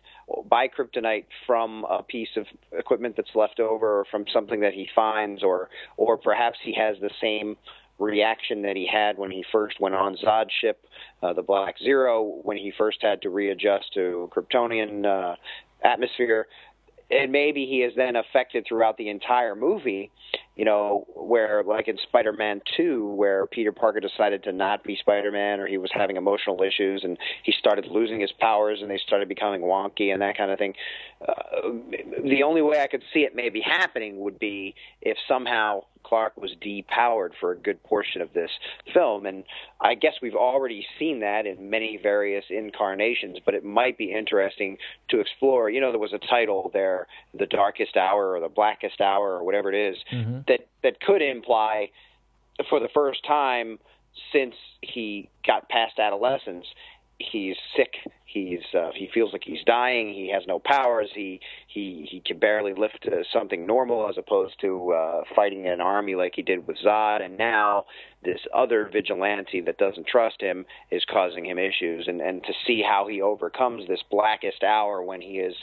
by 0.50 0.68
kryptonite 0.68 1.26
from 1.46 1.86
a 1.90 2.04
piece 2.04 2.30
of 2.36 2.46
equipment 2.72 3.16
that's 3.16 3.36
left 3.36 3.60
over 3.60 4.00
or 4.00 4.06
from 4.10 4.26
something 4.34 4.62
that 4.62 4.74
he 4.74 4.88
finds 4.96 5.44
or 5.44 5.70
or 5.98 6.18
perhaps 6.18 6.58
he 6.64 6.74
has 6.74 6.98
the 7.02 7.12
same 7.22 7.56
reaction 8.00 8.62
that 8.64 8.76
he 8.76 8.88
had 8.92 9.18
when 9.18 9.30
he 9.30 9.44
first 9.52 9.80
went 9.80 9.94
on 9.94 10.16
Zod's 10.18 10.52
ship, 10.62 10.86
uh, 11.22 11.34
the 11.34 11.42
Black 11.42 11.76
Zero, 11.78 12.40
when 12.44 12.58
he 12.58 12.72
first 12.78 13.00
had 13.02 13.22
to 13.22 13.30
readjust 13.30 13.94
to 13.94 14.30
Kryptonian 14.34 15.06
uh, 15.06 15.36
atmosphere. 15.84 16.48
And 17.12 17.32
maybe 17.32 17.66
he 17.66 17.82
is 17.82 17.94
then 17.96 18.16
affected 18.16 18.66
throughout 18.68 18.98
the 18.98 19.10
entire 19.10 19.56
movie 19.56 20.12
you 20.60 20.66
know, 20.66 21.08
where 21.16 21.64
like 21.64 21.88
in 21.88 21.98
Spider-Man 22.04 22.62
2, 22.76 23.14
where 23.16 23.48
Peter 23.48 23.72
Parker 23.72 24.02
decided 24.02 24.44
to 24.44 24.52
not 24.52 24.84
be 24.84 24.98
Spider-Man, 25.00 25.62
or 25.62 25.68
he 25.68 25.78
was 25.78 25.90
having 25.94 26.18
emotional 26.18 26.62
issues, 26.62 27.06
and 27.06 27.18
he 27.44 27.54
started 27.58 27.86
losing 27.90 28.20
his 28.20 28.34
powers, 28.34 28.80
and 28.82 28.92
they 28.92 28.98
started 28.98 29.30
becoming 29.30 29.62
wonky 29.62 30.12
and 30.12 30.22
that 30.22 30.38
kind 30.38 30.52
of 30.52 30.60
thing. 30.60 30.74
Uh, 31.26 31.62
the 32.26 32.44
only 32.44 32.62
way 32.62 32.82
I 32.82 32.88
could 32.88 33.04
see 33.14 33.22
it 33.22 33.34
maybe 33.34 33.62
happening 33.62 34.20
would 34.20 34.38
be 34.38 34.76
if 35.02 35.18
somehow 35.30 35.86
Clark 36.04 36.38
was 36.38 36.56
depowered 36.62 37.32
for 37.40 37.52
a 37.52 37.58
good 37.58 37.82
portion 37.84 38.22
of 38.22 38.34
this 38.34 38.50
film, 38.94 39.26
and 39.26 39.44
I 39.80 39.96
guess 39.96 40.14
we've 40.22 40.36
already 40.36 40.86
seen 40.98 41.20
that 41.20 41.46
in 41.46 41.70
many 41.70 42.00
various 42.02 42.46
incarnations. 42.50 43.38
But 43.46 43.54
it 43.54 43.64
might 43.64 43.98
be 43.98 44.12
interesting 44.12 44.78
to 45.10 45.20
explore. 45.20 45.70
You 45.70 45.82
know, 45.82 45.92
there 45.92 46.00
was 46.00 46.14
a 46.14 46.20
title 46.20 46.72
there, 46.74 47.08
"The 47.34 47.46
Darkest 47.46 47.96
Hour" 47.98 48.34
or 48.34 48.40
"The 48.40 48.50
Blackest 48.50 49.02
Hour" 49.02 49.34
or 49.34 49.44
whatever 49.44 49.72
it 49.72 49.94
is, 49.94 49.98
mm-hmm. 50.12 50.40
that 50.48 50.68
that 50.84 51.00
could 51.02 51.22
imply, 51.22 51.92
for 52.70 52.80
the 52.80 52.90
first 52.90 53.24
time 53.26 53.80
since 54.32 54.56
he 54.82 55.30
got 55.46 55.70
past 55.70 56.00
adolescence, 56.00 56.66
he's 57.20 57.58
sick. 57.76 57.94
He's 58.26 58.62
uh, 58.74 58.92
he 58.96 59.10
feels 59.14 59.34
like 59.34 59.44
he's 59.44 59.64
dying. 59.66 60.14
He 60.14 60.32
has 60.34 60.44
no 60.48 60.60
powers. 60.60 61.10
He 61.14 61.42
he 61.68 62.08
he 62.10 62.22
can 62.22 62.40
barely 62.40 62.74
lift 62.74 63.06
uh, 63.06 63.24
something 63.34 63.66
normal 63.66 64.08
as 64.08 64.18
opposed 64.18 64.60
to 64.62 64.94
uh, 64.94 65.22
fighting 65.36 65.68
an 65.68 65.82
army 65.82 66.16
like 66.16 66.34
he 66.36 66.42
did 66.42 66.66
with 66.68 66.78
Zod. 66.84 67.24
And 67.24 67.38
now 67.38 67.86
this 68.24 68.40
other 68.54 68.90
vigilante 68.92 69.62
that 69.62 69.78
doesn't 69.78 70.08
trust 70.08 70.42
him 70.42 70.66
is 70.92 71.04
causing 71.12 71.46
him 71.46 71.58
issues. 71.58 72.08
And 72.08 72.22
and 72.22 72.44
to 72.44 72.54
see 72.66 72.82
how 72.88 73.08
he 73.08 73.22
overcomes 73.22 73.88
this 73.88 74.04
blackest 74.10 74.64
hour 74.64 75.02
when 75.02 75.22
he 75.22 75.40
is 75.40 75.56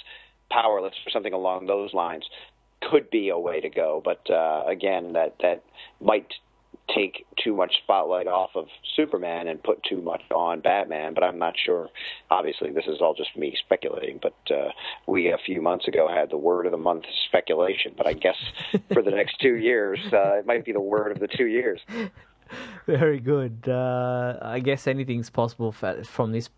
powerless 0.50 0.94
or 1.06 1.10
something 1.10 1.32
along 1.32 1.66
those 1.66 1.94
lines 1.94 2.24
could 2.82 3.10
be 3.10 3.30
a 3.30 3.38
way 3.38 3.60
to 3.60 3.70
go. 3.70 4.02
But 4.04 4.28
uh 4.28 4.64
again 4.66 5.12
that 5.12 5.36
that 5.40 5.62
might 6.00 6.32
take 6.94 7.26
too 7.42 7.54
much 7.54 7.74
spotlight 7.82 8.26
off 8.26 8.50
of 8.54 8.66
Superman 8.94 9.48
and 9.48 9.62
put 9.62 9.82
too 9.82 10.00
much 10.00 10.22
on 10.34 10.60
Batman, 10.60 11.14
but 11.14 11.24
I'm 11.24 11.38
not 11.38 11.54
sure. 11.64 11.88
Obviously, 12.30 12.70
this 12.70 12.86
is 12.86 13.00
all 13.00 13.14
just 13.14 13.36
me 13.36 13.56
speculating, 13.64 14.20
but 14.22 14.36
uh, 14.54 14.68
we 15.06 15.32
a 15.32 15.38
few 15.44 15.60
months 15.60 15.88
ago 15.88 16.08
had 16.08 16.30
the 16.30 16.36
word 16.36 16.66
of 16.66 16.72
the 16.72 16.78
month 16.78 17.04
speculation, 17.28 17.92
but 17.96 18.06
I 18.06 18.12
guess 18.12 18.36
for 18.92 19.02
the 19.02 19.10
next 19.10 19.40
two 19.40 19.56
years, 19.56 19.98
uh, 20.12 20.38
it 20.38 20.46
might 20.46 20.64
be 20.64 20.72
the 20.72 20.80
word 20.80 21.12
of 21.12 21.18
the 21.18 21.28
two 21.28 21.46
years. 21.46 21.80
Very 22.86 23.18
good. 23.18 23.68
Uh, 23.68 24.38
I 24.40 24.60
guess 24.60 24.86
anything's 24.86 25.30
possible 25.30 25.72
from 25.72 26.30
this 26.30 26.48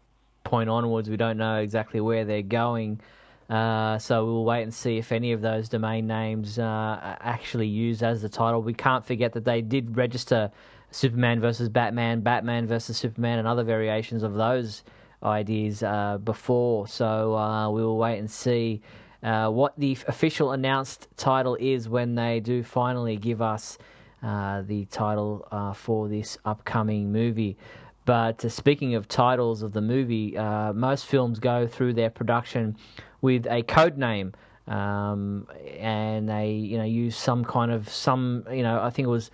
point 0.45 0.69
onwards. 0.69 1.09
We 1.09 1.17
don't 1.17 1.39
know 1.39 1.57
exactly 1.57 2.01
where 2.01 2.25
they're 2.27 2.43
going. 2.43 3.01
Uh, 3.49 3.99
so 3.99 4.27
we'll 4.27 4.45
wait 4.45 4.63
and 4.63 4.75
see 4.75 4.99
if 4.99 5.11
any 5.11 5.33
of 5.33 5.41
those 5.41 5.69
domain 5.71 6.07
names 6.07 6.59
uh, 6.59 6.63
are 6.63 7.19
actually 7.21 7.67
used 7.67 8.03
as 8.03 8.21
the 8.21 8.29
title. 8.29 8.61
We 8.61 8.75
can't 8.75 9.05
forget 9.05 9.33
that 9.33 9.45
they 9.45 9.63
did 9.63 9.97
register 9.97 10.51
Superman 10.91 11.41
versus 11.41 11.69
Batman, 11.69 12.21
Batman 12.21 12.67
versus 12.67 12.99
Superman, 12.99 13.39
and 13.39 13.49
other 13.49 13.65
variations 13.65 14.23
of 14.23 14.35
those 14.35 14.85
ideas 15.23 15.83
uh, 15.83 16.19
before. 16.23 16.87
So 16.89 17.35
uh, 17.35 17.71
we 17.71 17.83
will 17.83 17.97
wait 17.97 18.19
and 18.19 18.31
see 18.31 18.83
uh, 19.23 19.49
what 19.49 19.73
the 19.79 19.97
official 20.07 20.53
announced 20.53 21.09
title 21.17 21.57
is 21.59 21.89
when 21.89 22.15
they 22.15 22.41
do 22.41 22.63
finally 22.63 23.17
give 23.17 23.41
us 23.41 23.79
the 24.23 24.87
title 24.91 25.75
for 25.75 26.09
this 26.09 26.37
upcoming 26.45 27.11
movie. 27.11 27.57
But 28.05 28.51
speaking 28.51 28.95
of 28.95 29.07
titles 29.09 29.63
of 29.63 29.73
the 29.73 29.81
movie, 29.81 30.35
most 30.75 31.07
films 31.07 31.39
go 31.39 31.67
through 31.67 31.95
their 31.95 32.11
production 32.11 32.77
with 33.21 33.47
a 33.47 33.63
code 33.63 33.97
name. 33.99 34.33
Um, 34.67 35.49
and 35.79 36.29
they, 36.29 36.51
you 36.51 36.77
know, 36.77 36.85
use 36.85 37.17
some 37.17 37.43
kind 37.45 37.73
of 37.73 37.89
some, 37.89 38.45
you 38.53 38.63
know, 38.63 38.83
I 38.83 38.91
think 38.91 39.07
it 39.07 39.11
was, 39.11 39.31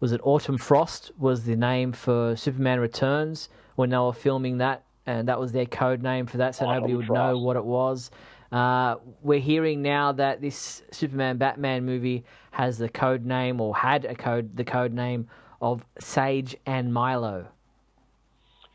was 0.00 0.12
it 0.12 0.20
Autumn 0.24 0.56
Frost 0.56 1.12
was 1.18 1.44
the 1.44 1.54
name 1.54 1.92
for 1.92 2.34
Superman 2.34 2.80
Returns 2.80 3.50
when 3.74 3.90
they 3.90 3.98
were 3.98 4.14
filming 4.14 4.56
that, 4.58 4.84
and 5.04 5.28
that 5.28 5.38
was 5.38 5.52
their 5.52 5.66
code 5.66 6.02
name 6.02 6.24
for 6.24 6.38
that, 6.38 6.54
so 6.54 6.64
Autumn 6.64 6.76
nobody 6.76 6.94
would 6.94 7.06
Frost. 7.06 7.18
know 7.18 7.38
what 7.38 7.56
it 7.56 7.64
was. 7.64 8.10
Uh, 8.52 8.96
we're 9.22 9.38
hearing 9.38 9.82
now 9.82 10.12
that 10.12 10.40
this 10.40 10.82
Superman 10.90 11.36
Batman 11.36 11.84
movie 11.84 12.24
has 12.50 12.78
the 12.78 12.88
code 12.88 13.24
name 13.24 13.60
or 13.60 13.76
had 13.76 14.04
a 14.06 14.14
code 14.14 14.56
the 14.56 14.64
code 14.64 14.92
name 14.92 15.28
of 15.60 15.84
Sage 15.98 16.56
and 16.66 16.92
Milo. 16.92 17.46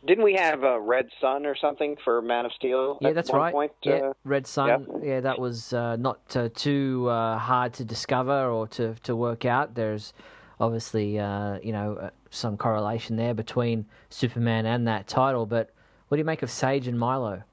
Didn't 0.06 0.24
we 0.24 0.36
have 0.36 0.64
a 0.64 0.80
Red 0.80 1.08
Sun 1.20 1.46
or 1.46 1.56
something 1.56 1.96
for 2.04 2.22
Man 2.22 2.46
of 2.46 2.52
Steel? 2.54 2.98
Yeah, 3.02 3.14
that's 3.14 3.34
right. 3.34 3.52
Point? 3.52 3.72
Yeah, 3.84 3.96
uh, 3.96 4.14
Red 4.24 4.46
Sun. 4.46 4.68
Yep. 4.68 5.04
Yeah, 5.04 5.20
that 5.22 5.40
was 5.40 5.74
uh, 5.74 5.96
not 5.96 6.20
uh, 6.36 6.50
too 6.54 7.08
uh, 7.10 7.40
hard 7.40 7.74
to 7.74 7.86
discover 7.86 8.50
or 8.50 8.68
to 8.70 8.96
to 9.04 9.16
work 9.16 9.46
out. 9.46 9.74
There's 9.74 10.14
obviously 10.60 11.18
uh, 11.20 11.60
you 11.64 11.72
know 11.72 11.96
uh, 11.96 12.10
some 12.30 12.56
correlation 12.56 13.16
there 13.16 13.34
between 13.34 13.86
Superman 14.10 14.68
and 14.68 14.88
that 14.88 15.08
title. 15.08 15.46
But 15.48 15.72
what 16.08 16.18
do 16.18 16.20
you 16.20 16.26
make 16.26 16.44
of 16.44 16.52
Sage 16.52 16.88
and 16.88 17.00
Milo? 17.00 17.44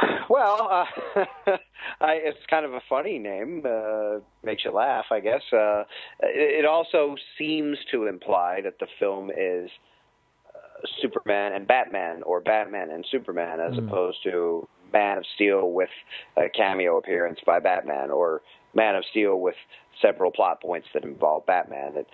Well, 0.30 0.68
uh, 0.70 0.84
I, 2.02 2.12
it's 2.16 2.38
kind 2.50 2.66
of 2.66 2.74
a 2.74 2.82
funny 2.86 3.18
name. 3.18 3.62
Uh, 3.64 4.18
makes 4.44 4.62
you 4.62 4.72
laugh, 4.72 5.06
I 5.10 5.20
guess. 5.20 5.40
Uh, 5.50 5.84
it, 6.20 6.60
it 6.60 6.64
also 6.66 7.16
seems 7.38 7.78
to 7.92 8.06
imply 8.06 8.60
that 8.62 8.78
the 8.78 8.86
film 8.98 9.30
is 9.30 9.70
Superman 11.00 11.52
and 11.52 11.66
Batman, 11.66 12.22
or 12.22 12.40
Batman 12.40 12.90
and 12.90 13.04
Superman, 13.10 13.60
as 13.60 13.74
mm. 13.74 13.86
opposed 13.86 14.18
to 14.24 14.68
Man 14.92 15.18
of 15.18 15.24
Steel 15.34 15.70
with 15.72 15.90
a 16.36 16.48
cameo 16.48 16.98
appearance 16.98 17.40
by 17.44 17.60
Batman, 17.60 18.10
or 18.10 18.42
Man 18.74 18.94
of 18.94 19.04
Steel 19.10 19.40
with 19.40 19.56
several 20.00 20.30
plot 20.30 20.60
points 20.60 20.88
that 20.94 21.04
involve 21.04 21.46
Batman. 21.46 21.94
That 21.94 22.06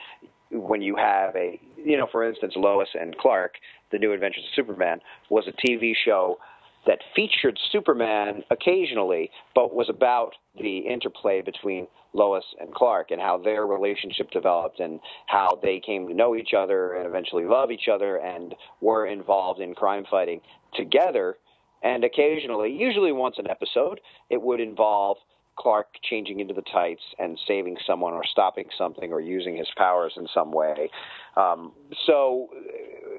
when 0.50 0.82
you 0.82 0.96
have 0.96 1.34
a, 1.36 1.60
you 1.76 1.96
know, 1.96 2.06
for 2.10 2.26
instance, 2.26 2.54
Lois 2.56 2.88
and 2.98 3.16
Clark, 3.18 3.54
The 3.90 3.98
New 3.98 4.12
Adventures 4.12 4.44
of 4.44 4.54
Superman 4.54 5.00
was 5.28 5.46
a 5.46 5.66
TV 5.66 5.92
show 6.04 6.38
that 6.86 7.00
featured 7.14 7.58
Superman 7.70 8.44
occasionally, 8.50 9.30
but 9.54 9.74
was 9.74 9.88
about 9.88 10.34
the 10.60 10.78
interplay 10.78 11.40
between 11.42 11.86
Lois 12.12 12.44
and 12.60 12.72
Clark 12.72 13.10
and 13.10 13.20
how 13.20 13.38
their 13.38 13.66
relationship 13.66 14.30
developed 14.30 14.80
and 14.80 15.00
how 15.26 15.58
they 15.62 15.80
came 15.80 16.06
to 16.08 16.14
know 16.14 16.36
each 16.36 16.54
other 16.56 16.94
and 16.94 17.06
eventually 17.06 17.44
love 17.44 17.70
each 17.70 17.88
other 17.92 18.16
and 18.18 18.54
were 18.80 19.06
involved 19.06 19.60
in 19.60 19.74
crime 19.74 20.04
fighting 20.10 20.40
together. 20.74 21.36
And 21.82 22.04
occasionally, 22.04 22.72
usually 22.72 23.12
once 23.12 23.36
an 23.38 23.50
episode, 23.50 24.00
it 24.30 24.40
would 24.40 24.60
involve 24.60 25.18
Clark 25.56 25.88
changing 26.02 26.40
into 26.40 26.54
the 26.54 26.62
tights 26.62 27.02
and 27.18 27.38
saving 27.46 27.76
someone 27.86 28.12
or 28.14 28.24
stopping 28.24 28.66
something 28.76 29.12
or 29.12 29.20
using 29.20 29.56
his 29.56 29.68
powers 29.76 30.14
in 30.16 30.26
some 30.32 30.52
way. 30.52 30.90
Um, 31.36 31.72
so, 32.06 32.48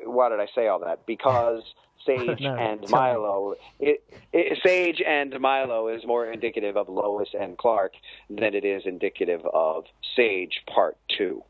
why 0.05 0.29
did 0.29 0.39
I 0.39 0.47
say 0.53 0.67
all 0.67 0.79
that? 0.79 1.05
Because 1.05 1.63
Sage 2.05 2.41
no, 2.41 2.55
and 2.55 2.87
Milo. 2.89 3.55
It, 3.79 4.03
it, 4.31 4.59
Sage 4.63 5.01
and 5.05 5.39
Milo 5.39 5.87
is 5.87 6.05
more 6.05 6.31
indicative 6.31 6.77
of 6.77 6.87
Lois 6.87 7.29
and 7.39 7.57
Clark 7.57 7.93
than 8.29 8.53
it 8.53 8.63
is 8.63 8.83
indicative 8.85 9.41
of 9.53 9.85
Sage 10.15 10.61
Part 10.71 10.97
Two. 11.17 11.43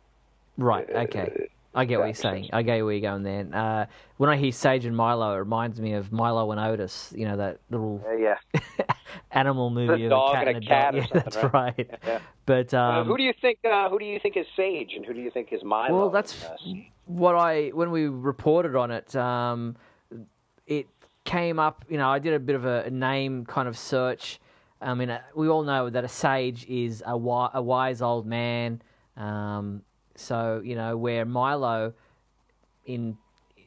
Right. 0.58 0.88
Uh, 0.90 1.00
okay. 1.00 1.50
I 1.76 1.86
get 1.86 2.00
what 2.00 2.06
you're 2.06 2.14
saying. 2.16 2.50
I 2.54 2.62
get 2.64 2.82
where 2.84 2.94
you're 2.94 3.02
going 3.02 3.24
there. 3.24 3.48
Uh, 3.54 3.86
when 4.18 4.30
I 4.30 4.38
hear 4.38 4.52
Sage 4.52 4.86
and 4.86 4.96
Milo, 4.96 5.34
it 5.36 5.38
reminds 5.40 5.80
me 5.82 5.94
of 5.94 6.12
Milo 6.12 6.50
and 6.52 6.60
Otis. 6.60 7.14
You 7.16 7.28
know 7.28 7.38
that 7.38 7.60
little 7.70 8.02
Uh, 8.08 8.14
yeah. 8.14 8.38
animal 9.32 9.70
movie 9.70 10.08
The 10.08 10.16
of 10.16 10.32
a 10.32 10.34
cat 10.34 10.48
and 10.48 10.56
a 10.56 10.56
and 10.56 10.64
a 10.64 10.68
cat 10.68 10.94
dog. 10.94 11.04
Yeah, 11.14 11.22
that's 11.22 11.54
right. 11.54 11.90
Yeah. 12.08 12.20
But 12.46 12.74
Uh, 12.74 12.80
um, 13.02 13.08
who 13.08 13.18
do 13.18 13.24
you 13.24 13.34
think? 13.42 13.60
Uh, 13.64 13.90
who 13.90 14.00
do 14.00 14.06
you 14.06 14.20
think 14.20 14.38
is 14.38 14.46
Sage, 14.56 14.94
and 14.96 15.06
who 15.06 15.14
do 15.14 15.20
you 15.20 15.32
think 15.32 15.52
is 15.52 15.64
Milo? 15.64 15.98
well, 15.98 16.10
that's 16.10 16.46
uh, 16.46 16.56
what 17.06 17.36
I 17.36 17.70
when 17.70 17.92
we 17.92 18.08
reported 18.08 18.76
on 18.76 18.92
it. 18.92 19.16
Um, 19.16 19.76
it 20.68 20.88
came 21.26 21.60
up. 21.60 21.84
You 21.90 21.98
know, 21.98 22.10
I 22.10 22.20
did 22.20 22.34
a 22.34 22.40
bit 22.40 22.56
of 22.56 22.66
a, 22.66 22.90
name 22.90 23.46
kind 23.46 23.68
of 23.68 23.78
search. 23.78 24.40
I 24.82 24.94
mean, 24.94 25.10
uh, 25.10 25.22
we 25.36 25.48
all 25.50 25.64
know 25.64 25.90
that 25.90 26.04
a 26.04 26.08
sage 26.08 26.66
is 26.68 27.02
a, 27.02 27.12
wi- 27.12 27.50
a 27.54 27.62
wise 27.62 28.02
old 28.02 28.26
man. 28.26 28.82
Um, 29.18 29.82
so 30.16 30.62
you 30.64 30.76
know, 30.76 30.98
where 30.98 31.26
Milo 31.26 31.94
in 32.86 33.18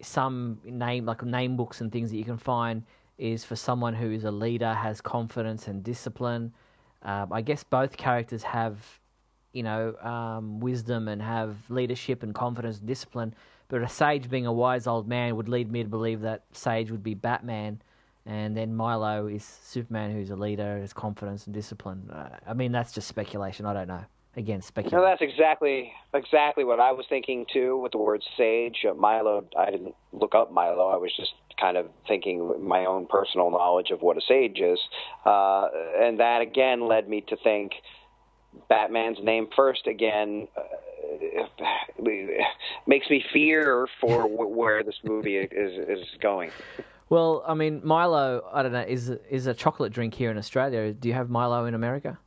some 0.01 0.61
name 0.65 1.05
like 1.07 1.23
name 1.25 1.57
books 1.57 1.81
and 1.81 1.91
things 1.91 2.11
that 2.11 2.17
you 2.17 2.25
can 2.25 2.39
find 2.39 2.85
is 3.19 3.45
for 3.45 3.57
someone 3.57 3.95
who 3.95 4.13
is 4.13 4.25
a 4.25 4.31
leader, 4.31 4.73
has 4.73 5.01
confidence 5.01 5.67
and 5.67 5.83
discipline. 5.83 6.53
Um, 7.03 7.33
I 7.33 7.43
guess 7.43 7.65
both 7.65 7.97
characters 7.97 8.43
have, 8.45 8.79
you 9.53 9.63
know, 9.63 9.97
um, 9.97 10.61
wisdom 10.61 11.09
and 11.09 11.21
have 11.21 11.57
leadership 11.69 12.23
and 12.23 12.35
confidence 12.35 12.79
and 12.79 12.87
discipline. 12.87 13.35
But 13.69 13.83
a 13.83 13.89
sage 13.89 14.31
being 14.31 14.47
a 14.47 14.53
wise 14.53 14.87
old 14.87 15.09
man 15.09 15.37
would 15.37 15.49
lead 15.49 15.71
me 15.71 15.83
to 15.83 15.89
believe 15.89 16.21
that 16.23 16.45
sage 16.53 16.91
would 16.91 17.03
be 17.03 17.15
Batman, 17.15 17.83
and 18.25 18.57
then 18.57 18.75
Milo 18.75 19.27
is 19.27 19.45
Superman, 19.45 20.13
who's 20.13 20.31
a 20.31 20.37
leader, 20.37 20.79
has 20.79 20.93
confidence 20.93 21.47
and 21.47 21.55
discipline. 21.55 22.09
Uh, 22.11 22.37
I 22.47 22.55
mean, 22.55 22.73
that's 22.73 22.93
just 22.93 23.09
speculation. 23.09 23.67
I 23.67 23.75
don't 23.75 23.89
know. 23.89 24.05
Again, 24.37 24.63
speculation. 24.63 24.99
No, 24.99 25.05
that's 25.05 25.23
exactly 25.23 25.93
exactly 26.15 26.65
what 26.65 26.79
I 26.79 26.93
was 26.93 27.07
thinking 27.09 27.47
too 27.53 27.77
with 27.79 27.93
the 27.93 27.99
word 27.99 28.23
sage. 28.37 28.85
Uh, 28.89 28.95
Milo, 28.95 29.45
I 29.59 29.71
didn't 29.71 29.95
look 30.13 30.35
up 30.35 30.53
Milo. 30.53 30.89
I 30.89 30.97
was 30.97 31.11
just 31.17 31.33
kind 31.61 31.77
of 31.77 31.87
thinking 32.07 32.65
my 32.67 32.85
own 32.85 33.07
personal 33.07 33.51
knowledge 33.51 33.91
of 33.91 34.01
what 34.01 34.17
a 34.17 34.21
sage 34.21 34.61
is, 34.61 34.79
uh, 35.25 35.69
and 36.01 36.21
that 36.21 36.41
again 36.41 36.87
led 36.87 37.09
me 37.09 37.23
to 37.23 37.37
think 37.43 37.73
Batman's 38.69 39.19
name 39.23 39.49
first 39.57 39.87
again. 39.87 40.47
Uh, 40.57 40.63
makes 42.87 43.11
me 43.11 43.25
fear 43.33 43.89
for 44.01 44.29
where 44.29 44.85
this 44.85 44.97
movie 45.03 45.37
is 45.37 45.89
is 45.89 46.07
going. 46.21 46.51
Well, 47.09 47.43
I 47.47 47.55
mean, 47.55 47.81
Milo. 47.83 48.49
I 48.53 48.63
don't 48.63 48.73
know. 48.73 48.83
Is 48.83 49.11
is 49.31 49.47
a 49.47 49.55
chocolate 49.55 49.93
drink 49.93 50.15
here 50.15 50.31
in 50.31 50.39
Australia? 50.39 50.93
Do 50.93 51.09
you 51.09 51.15
have 51.15 51.31
Milo 51.31 51.65
in 51.65 51.75
America? 51.75 52.19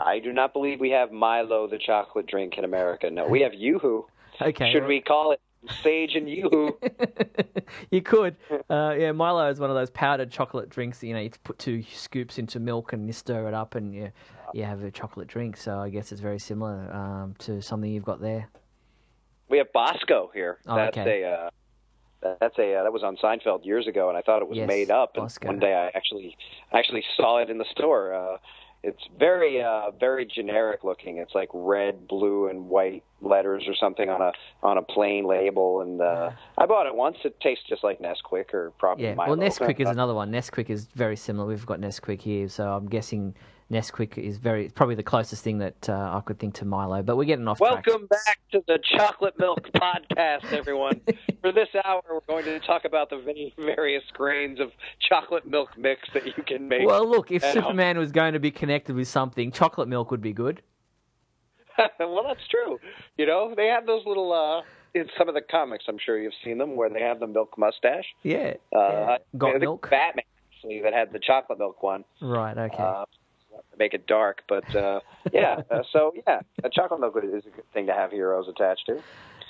I 0.00 0.18
do 0.18 0.32
not 0.32 0.52
believe 0.52 0.80
we 0.80 0.90
have 0.90 1.12
Milo, 1.12 1.68
the 1.68 1.78
chocolate 1.78 2.26
drink, 2.26 2.54
in 2.56 2.64
America. 2.64 3.10
No, 3.10 3.26
we 3.26 3.42
have 3.42 3.54
Yoo-Hoo. 3.54 4.06
Okay. 4.40 4.72
Should 4.72 4.86
we 4.86 5.00
call 5.00 5.32
it 5.32 5.40
Sage 5.82 6.14
and 6.14 6.28
Yoo-Hoo? 6.28 6.78
you 7.90 8.00
could. 8.00 8.36
Uh, 8.70 8.94
yeah, 8.98 9.12
Milo 9.12 9.48
is 9.50 9.60
one 9.60 9.68
of 9.68 9.76
those 9.76 9.90
powdered 9.90 10.30
chocolate 10.30 10.70
drinks. 10.70 11.00
That, 11.00 11.06
You 11.08 11.14
know, 11.14 11.20
you 11.20 11.30
put 11.44 11.58
two 11.58 11.82
scoops 11.94 12.38
into 12.38 12.58
milk 12.58 12.92
and 12.92 13.06
you 13.06 13.12
stir 13.12 13.46
it 13.48 13.54
up, 13.54 13.74
and 13.74 13.94
you 13.94 14.10
you 14.54 14.64
have 14.64 14.82
a 14.82 14.90
chocolate 14.90 15.28
drink. 15.28 15.56
So 15.56 15.78
I 15.78 15.90
guess 15.90 16.12
it's 16.12 16.20
very 16.20 16.38
similar 16.38 16.92
um, 16.92 17.34
to 17.40 17.60
something 17.60 17.90
you've 17.90 18.04
got 18.04 18.20
there. 18.20 18.48
We 19.48 19.58
have 19.58 19.72
Bosco 19.72 20.30
here. 20.32 20.58
Oh, 20.66 20.76
that's 20.76 20.96
okay. 20.96 21.22
a 21.22 21.28
uh, 21.30 21.50
that's 22.40 22.58
a 22.58 22.74
uh, 22.76 22.82
that 22.84 22.92
was 22.92 23.02
on 23.02 23.16
Seinfeld 23.16 23.64
years 23.66 23.86
ago, 23.86 24.08
and 24.08 24.16
I 24.16 24.22
thought 24.22 24.42
it 24.42 24.48
was 24.48 24.56
Yes, 24.56 24.68
made 24.68 24.90
up. 24.90 25.12
And 25.16 25.24
Bosco. 25.24 25.48
one 25.48 25.58
day 25.58 25.74
I 25.74 25.88
actually 25.96 26.36
actually 26.72 27.04
saw 27.16 27.38
it 27.38 27.50
in 27.50 27.58
the 27.58 27.66
store. 27.70 28.14
Uh, 28.14 28.36
it's 28.82 29.02
very 29.18 29.62
uh, 29.62 29.90
very 29.98 30.24
generic 30.24 30.84
looking. 30.84 31.18
It's 31.18 31.34
like 31.34 31.48
red, 31.52 32.08
blue, 32.08 32.48
and 32.48 32.66
white 32.68 33.04
letters 33.20 33.64
or 33.68 33.74
something 33.74 34.08
on 34.08 34.22
a 34.22 34.32
on 34.62 34.78
a 34.78 34.82
plain 34.82 35.26
label. 35.26 35.82
And 35.82 36.00
uh, 36.00 36.30
I 36.56 36.66
bought 36.66 36.86
it 36.86 36.94
once. 36.94 37.18
It 37.24 37.38
tastes 37.40 37.64
just 37.68 37.84
like 37.84 38.00
Nesquik 38.00 38.54
or 38.54 38.72
probably 38.78 39.04
Yeah. 39.04 39.14
Milo. 39.14 39.36
Well, 39.36 39.48
Nesquik 39.48 39.80
is 39.80 39.88
another 39.98 40.14
one. 40.14 40.30
Nesquik 40.32 40.70
is 40.70 40.86
very 40.94 41.16
similar. 41.16 41.46
We've 41.46 41.66
got 41.66 41.80
Nesquik 41.80 42.22
here, 42.22 42.48
so 42.48 42.72
I'm 42.72 42.86
guessing 42.88 43.34
Nesquik 43.70 44.18
is 44.18 44.36
very 44.36 44.68
probably 44.68 44.96
the 44.96 45.02
closest 45.02 45.44
thing 45.44 45.58
that 45.58 45.88
uh, 45.88 46.16
I 46.16 46.20
could 46.24 46.38
think 46.38 46.54
to 46.54 46.64
Milo. 46.64 47.02
But 47.02 47.16
we're 47.16 47.24
getting 47.24 47.46
off 47.46 47.58
track. 47.58 47.86
Welcome 47.86 48.08
back 48.08 48.40
to 48.52 48.62
the 48.66 48.78
Chocolate 48.96 49.38
Milk 49.38 49.70
Podcast, 49.74 50.52
everyone. 50.52 51.00
For 51.40 51.52
this 51.52 51.68
hour, 51.84 52.02
we're 52.10 52.20
going 52.26 52.44
to 52.44 52.58
talk 52.66 52.84
about 52.84 53.10
the 53.10 53.52
various 53.56 54.02
grains 54.12 54.58
of 54.58 54.72
chocolate 55.08 55.46
milk 55.46 55.70
mix 55.78 56.00
that 56.14 56.26
you 56.26 56.42
can 56.44 56.66
make. 56.68 56.86
Well, 56.86 57.08
look, 57.08 57.30
if 57.30 57.44
Superman 57.44 57.96
was 57.96 58.10
going 58.10 58.32
to 58.32 58.40
be 58.40 58.50
connected 58.50 58.96
with 58.96 59.06
something, 59.06 59.52
chocolate 59.52 59.88
milk 59.88 60.10
would 60.10 60.22
be 60.22 60.32
good. 60.32 60.62
well, 62.00 62.24
that's 62.26 62.46
true. 62.48 62.78
You 63.16 63.26
know, 63.26 63.54
they 63.56 63.66
have 63.66 63.86
those 63.86 64.02
little 64.04 64.32
uh 64.32 64.62
in 64.98 65.06
some 65.16 65.28
of 65.28 65.34
the 65.34 65.42
comics. 65.48 65.84
I'm 65.88 65.98
sure 66.04 66.18
you've 66.18 66.32
seen 66.44 66.58
them 66.58 66.74
where 66.74 66.90
they 66.90 67.00
have 67.00 67.20
the 67.20 67.28
milk 67.28 67.56
mustache. 67.56 68.06
Yeah. 68.24 68.54
Uh, 68.74 68.78
yeah. 68.80 69.16
Got 69.38 69.60
milk. 69.60 69.88
Batman 69.88 70.24
actually 70.52 70.82
that 70.82 70.92
had 70.92 71.12
the 71.12 71.20
chocolate 71.20 71.60
milk 71.60 71.82
one. 71.84 72.04
Right. 72.20 72.58
Okay. 72.58 73.04
Uh, 73.60 73.76
make 73.78 73.94
it 73.94 74.06
dark, 74.06 74.42
but 74.48 74.74
uh, 74.74 75.00
yeah. 75.32 75.62
Uh, 75.70 75.82
so 75.92 76.12
yeah, 76.26 76.40
a 76.64 76.70
chocolate 76.70 77.00
milk 77.00 77.16
is 77.22 77.46
a 77.46 77.50
good 77.50 77.72
thing 77.72 77.86
to 77.86 77.92
have 77.92 78.10
heroes 78.10 78.48
attached 78.48 78.86
to. 78.86 79.00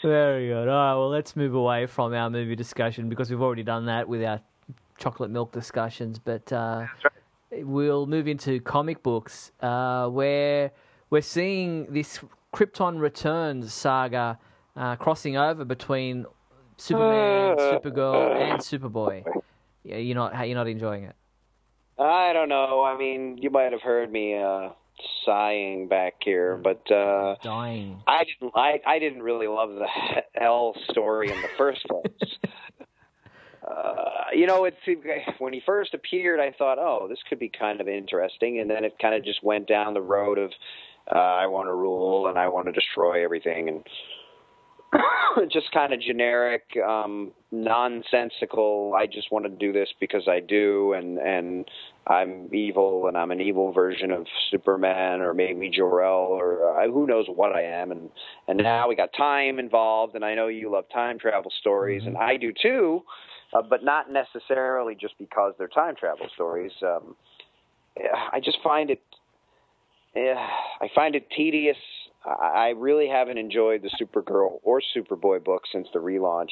Very 0.03 0.49
good. 0.49 0.69
All 0.69 0.75
right, 0.75 0.95
well, 0.95 1.11
let's 1.11 1.37
move 1.37 1.55
away 1.55 1.87
from 1.87 2.15
our 2.15 2.31
movie 2.31 2.57
discussion 2.57 3.09
because 3.09 3.31
we've 3.31 3.43
already 3.43 3.63
done 3.63 3.87
that 3.87 4.09
with 4.09 4.23
our 4.25 4.41
chocolate 4.99 5.31
milk 5.31 5.53
discussions. 5.53 6.19
But 6.19 6.53
uh, 6.53 6.87
we'll 7.51 8.07
move 8.07 8.29
into 8.29 8.61
comic 8.61 9.03
books 9.03 9.53
uh, 9.61 10.09
where 10.09 10.73
we're 11.11 11.23
seeing 11.23 11.87
this 11.93 12.21
Krypton 12.55 12.99
Returns 13.01 13.73
saga 13.73 14.39
uh, 14.77 14.97
crossing 14.97 15.37
over 15.37 15.65
between 15.65 16.27
Superman, 16.77 17.57
Supergirl, 17.59 18.37
and 18.37 18.61
Superboy. 18.61 19.25
Yeah, 19.85 19.97
you're 19.97 20.15
not 20.15 20.47
you're 20.47 20.57
not 20.57 20.69
enjoying 20.69 21.05
it. 21.05 21.17
I 22.01 22.33
don't 22.33 22.49
know. 22.49 22.83
I 22.83 22.97
mean, 22.97 23.39
you 23.39 23.51
might 23.51 23.73
have 23.73 23.83
heard 23.83 24.11
me 24.11 24.37
uh, 24.37 24.71
sighing 25.27 25.87
back 25.89 26.15
here, 26.23 26.57
but 26.57 26.91
uh, 26.91 27.37
Dying. 27.43 28.03
I 28.07 28.25
didn't. 28.25 28.53
I 28.55 28.81
I 28.87 28.99
didn't 28.99 29.23
really 29.23 29.47
love 29.47 29.71
the 29.71 29.87
H'El 30.41 30.75
story 30.91 31.31
in 31.31 31.41
the 31.43 31.49
first 31.59 31.85
place. 31.87 32.37
uh, 33.69 34.05
you 34.35 34.47
know, 34.47 34.65
it's 34.65 34.77
when 35.39 35.53
he 35.53 35.61
first 35.65 35.93
appeared, 35.93 36.41
I 36.41 36.53
thought, 36.57 36.79
oh, 36.79 37.07
this 37.09 37.19
could 37.29 37.39
be 37.39 37.51
kind 37.51 37.81
of 37.81 37.89
interesting, 37.89 38.61
and 38.61 38.71
then 38.71 38.85
it 38.85 38.95
kind 39.01 39.15
of 39.15 39.23
just 39.23 39.43
went 39.43 39.69
down 39.69 39.93
the 39.93 40.01
road 40.01 40.39
of 40.39 40.53
uh, 41.15 41.19
I 41.19 41.47
want 41.47 41.69
to 41.69 41.75
rule 41.75 42.29
and 42.29 42.39
I 42.39 42.49
want 42.49 42.67
to 42.67 42.73
destroy 42.73 43.23
everything, 43.23 43.69
and 43.69 43.85
just 45.53 45.71
kind 45.73 45.93
of 45.93 46.01
generic, 46.01 46.65
um, 46.87 47.33
nonsensical. 47.53 48.93
I 48.97 49.07
just 49.07 49.31
want 49.31 49.45
to 49.45 49.51
do 49.51 49.73
this 49.73 49.89
because 50.01 50.27
I 50.29 50.41
do, 50.41 50.95
and 50.95 51.19
and 51.19 51.69
I'm 52.07 52.53
evil, 52.53 53.07
and 53.07 53.17
I'm 53.17 53.31
an 53.31 53.41
evil 53.41 53.73
version 53.73 54.11
of 54.11 54.27
Superman, 54.51 55.21
or 55.21 55.33
maybe 55.33 55.71
Jor 55.71 56.03
El, 56.03 56.13
or 56.13 56.81
uh, 56.81 56.91
who 56.91 57.07
knows 57.07 57.27
what 57.29 57.55
I 57.55 57.63
am. 57.63 57.93
And 57.93 58.11
and 58.49 58.59
now 58.59 58.89
we 58.89 58.97
got 58.97 59.11
time 59.17 59.59
involved, 59.59 60.15
and 60.17 60.25
I 60.25 60.35
know 60.35 60.49
you 60.49 60.71
love 60.73 60.85
time 60.93 61.19
travel 61.19 61.53
stories, 61.61 62.03
and 62.05 62.17
I 62.17 62.37
do 62.37 62.53
too, 62.61 63.03
uh, 63.53 63.63
but 63.63 63.85
not 63.85 64.07
necessarily 64.11 64.97
just 64.97 65.17
because 65.19 65.55
they're 65.59 65.69
time 65.69 65.95
travel 65.95 66.27
stories. 66.35 66.73
Um, 66.83 67.15
I 68.33 68.41
just 68.41 68.59
find 68.65 68.91
it. 68.91 69.03
Yeah, 70.17 70.45
I 70.81 70.89
find 70.93 71.15
it 71.15 71.29
tedious. 71.37 71.77
I 72.25 72.75
really 72.77 73.09
haven't 73.09 73.39
enjoyed 73.39 73.83
the 73.83 73.91
Supergirl 74.01 74.59
or 74.63 74.81
Superboy 74.95 75.43
book 75.43 75.63
since 75.73 75.89
the 75.93 76.01
relaunch, 76.01 76.51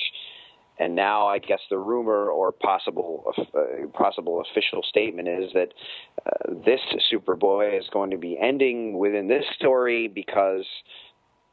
and 0.79 0.95
now 0.95 1.27
I 1.27 1.39
guess 1.39 1.61
the 1.69 1.79
rumor 1.79 2.31
or 2.31 2.53
possible 2.53 3.33
uh, 3.37 3.87
possible 3.93 4.41
official 4.41 4.83
statement 4.89 5.29
is 5.29 5.53
that 5.53 5.69
uh, 6.25 6.55
this 6.65 6.81
Superboy 7.13 7.79
is 7.79 7.87
going 7.93 8.11
to 8.11 8.19
be 8.19 8.39
ending 8.41 8.99
within 8.99 9.29
this 9.29 9.45
story 9.57 10.09
because 10.09 10.65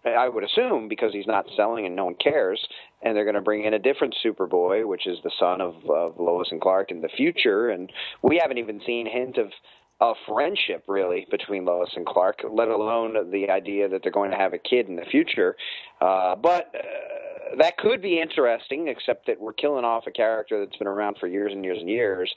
I 0.05 0.29
would 0.29 0.43
assume 0.43 0.87
because 0.87 1.11
he's 1.13 1.27
not 1.27 1.45
selling 1.55 1.85
and 1.85 1.95
no 1.95 2.05
one 2.05 2.15
cares, 2.15 2.65
and 3.01 3.15
they're 3.15 3.25
going 3.25 3.35
to 3.35 3.41
bring 3.41 3.65
in 3.65 3.73
a 3.73 3.79
different 3.79 4.15
Superboy, 4.23 4.87
which 4.87 5.07
is 5.07 5.17
the 5.23 5.31
son 5.39 5.61
of, 5.61 5.75
of 5.89 6.19
Lois 6.19 6.49
and 6.51 6.61
Clark 6.61 6.91
in 6.91 7.01
the 7.01 7.09
future, 7.09 7.69
and 7.69 7.91
we 8.21 8.37
haven't 8.41 8.59
even 8.59 8.81
seen 8.85 9.07
hint 9.07 9.37
of 9.37 9.51
a 10.01 10.13
friendship 10.27 10.83
really 10.87 11.25
between 11.31 11.65
Lois 11.65 11.91
and 11.95 12.05
Clark, 12.05 12.41
let 12.49 12.67
alone 12.67 13.31
the 13.31 13.49
idea 13.49 13.87
that 13.87 14.01
they're 14.03 14.11
going 14.11 14.31
to 14.31 14.37
have 14.37 14.53
a 14.53 14.57
kid 14.57 14.87
in 14.89 14.95
the 14.95 15.05
future. 15.05 15.55
Uh, 16.01 16.35
but 16.35 16.73
uh, 16.75 17.55
that 17.57 17.77
could 17.77 18.01
be 18.01 18.19
interesting, 18.19 18.87
except 18.89 19.27
that 19.27 19.39
we're 19.39 19.53
killing 19.53 19.85
off 19.85 20.03
a 20.07 20.11
character 20.11 20.63
that's 20.63 20.77
been 20.77 20.87
around 20.87 21.17
for 21.19 21.27
years 21.27 21.53
and 21.53 21.63
years 21.63 21.77
and 21.79 21.89
years, 21.89 22.33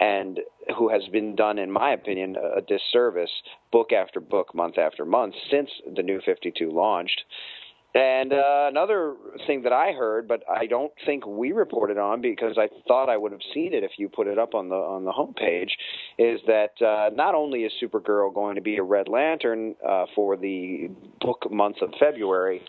and 0.00 0.40
who 0.76 0.88
has 0.88 1.02
been 1.12 1.36
done, 1.36 1.58
in 1.58 1.70
my 1.70 1.92
opinion, 1.92 2.36
a 2.36 2.60
disservice 2.60 3.30
book 3.70 3.92
after 3.92 4.20
book, 4.20 4.54
month 4.54 4.76
after 4.76 5.04
month 5.04 5.34
since 5.50 5.70
the 5.94 6.02
New 6.02 6.20
52 6.24 6.70
launched. 6.70 7.22
And 7.96 8.30
uh, 8.30 8.66
another 8.68 9.14
thing 9.46 9.62
that 9.62 9.72
I 9.72 9.92
heard, 9.92 10.28
but 10.28 10.42
I 10.50 10.66
don't 10.66 10.92
think 11.06 11.26
we 11.26 11.52
reported 11.52 11.96
on 11.96 12.20
because 12.20 12.58
I 12.58 12.68
thought 12.86 13.08
I 13.08 13.16
would 13.16 13.32
have 13.32 13.40
seen 13.54 13.72
it 13.72 13.84
if 13.84 13.92
you 13.96 14.10
put 14.10 14.26
it 14.26 14.38
up 14.38 14.54
on 14.54 14.68
the 14.68 14.74
on 14.74 15.06
the 15.06 15.12
homepage, 15.12 15.70
is 16.18 16.40
that 16.46 16.72
uh, 16.84 17.08
not 17.14 17.34
only 17.34 17.60
is 17.60 17.72
Supergirl 17.82 18.34
going 18.34 18.56
to 18.56 18.60
be 18.60 18.76
a 18.76 18.82
Red 18.82 19.08
Lantern 19.08 19.76
uh, 19.86 20.04
for 20.14 20.36
the 20.36 20.90
book 21.22 21.50
month 21.50 21.76
of 21.80 21.88
February, 21.98 22.60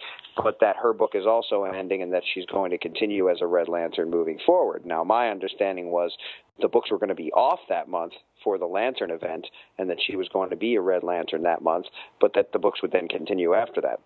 but 0.41 0.59
that 0.61 0.77
her 0.81 0.93
book 0.93 1.11
is 1.13 1.25
also 1.25 1.65
ending 1.65 2.01
and 2.01 2.13
that 2.13 2.23
she's 2.33 2.45
going 2.45 2.71
to 2.71 2.77
continue 2.77 3.29
as 3.29 3.39
a 3.41 3.47
Red 3.47 3.67
Lantern 3.67 4.09
moving 4.09 4.39
forward. 4.45 4.85
Now, 4.85 5.03
my 5.03 5.29
understanding 5.29 5.91
was 5.91 6.15
the 6.61 6.69
books 6.69 6.89
were 6.89 6.99
going 6.99 7.09
to 7.09 7.15
be 7.15 7.33
off 7.33 7.59
that 7.67 7.89
month 7.89 8.13
for 8.45 8.57
the 8.57 8.65
Lantern 8.65 9.11
event, 9.11 9.45
and 9.77 9.89
that 9.89 9.97
she 10.07 10.15
was 10.15 10.29
going 10.29 10.51
to 10.51 10.55
be 10.55 10.75
a 10.75 10.81
Red 10.81 11.03
Lantern 11.03 11.43
that 11.43 11.61
month, 11.61 11.87
but 12.21 12.31
that 12.35 12.53
the 12.53 12.59
books 12.59 12.81
would 12.81 12.93
then 12.93 13.09
continue 13.09 13.53
after 13.53 13.81
that. 13.81 13.99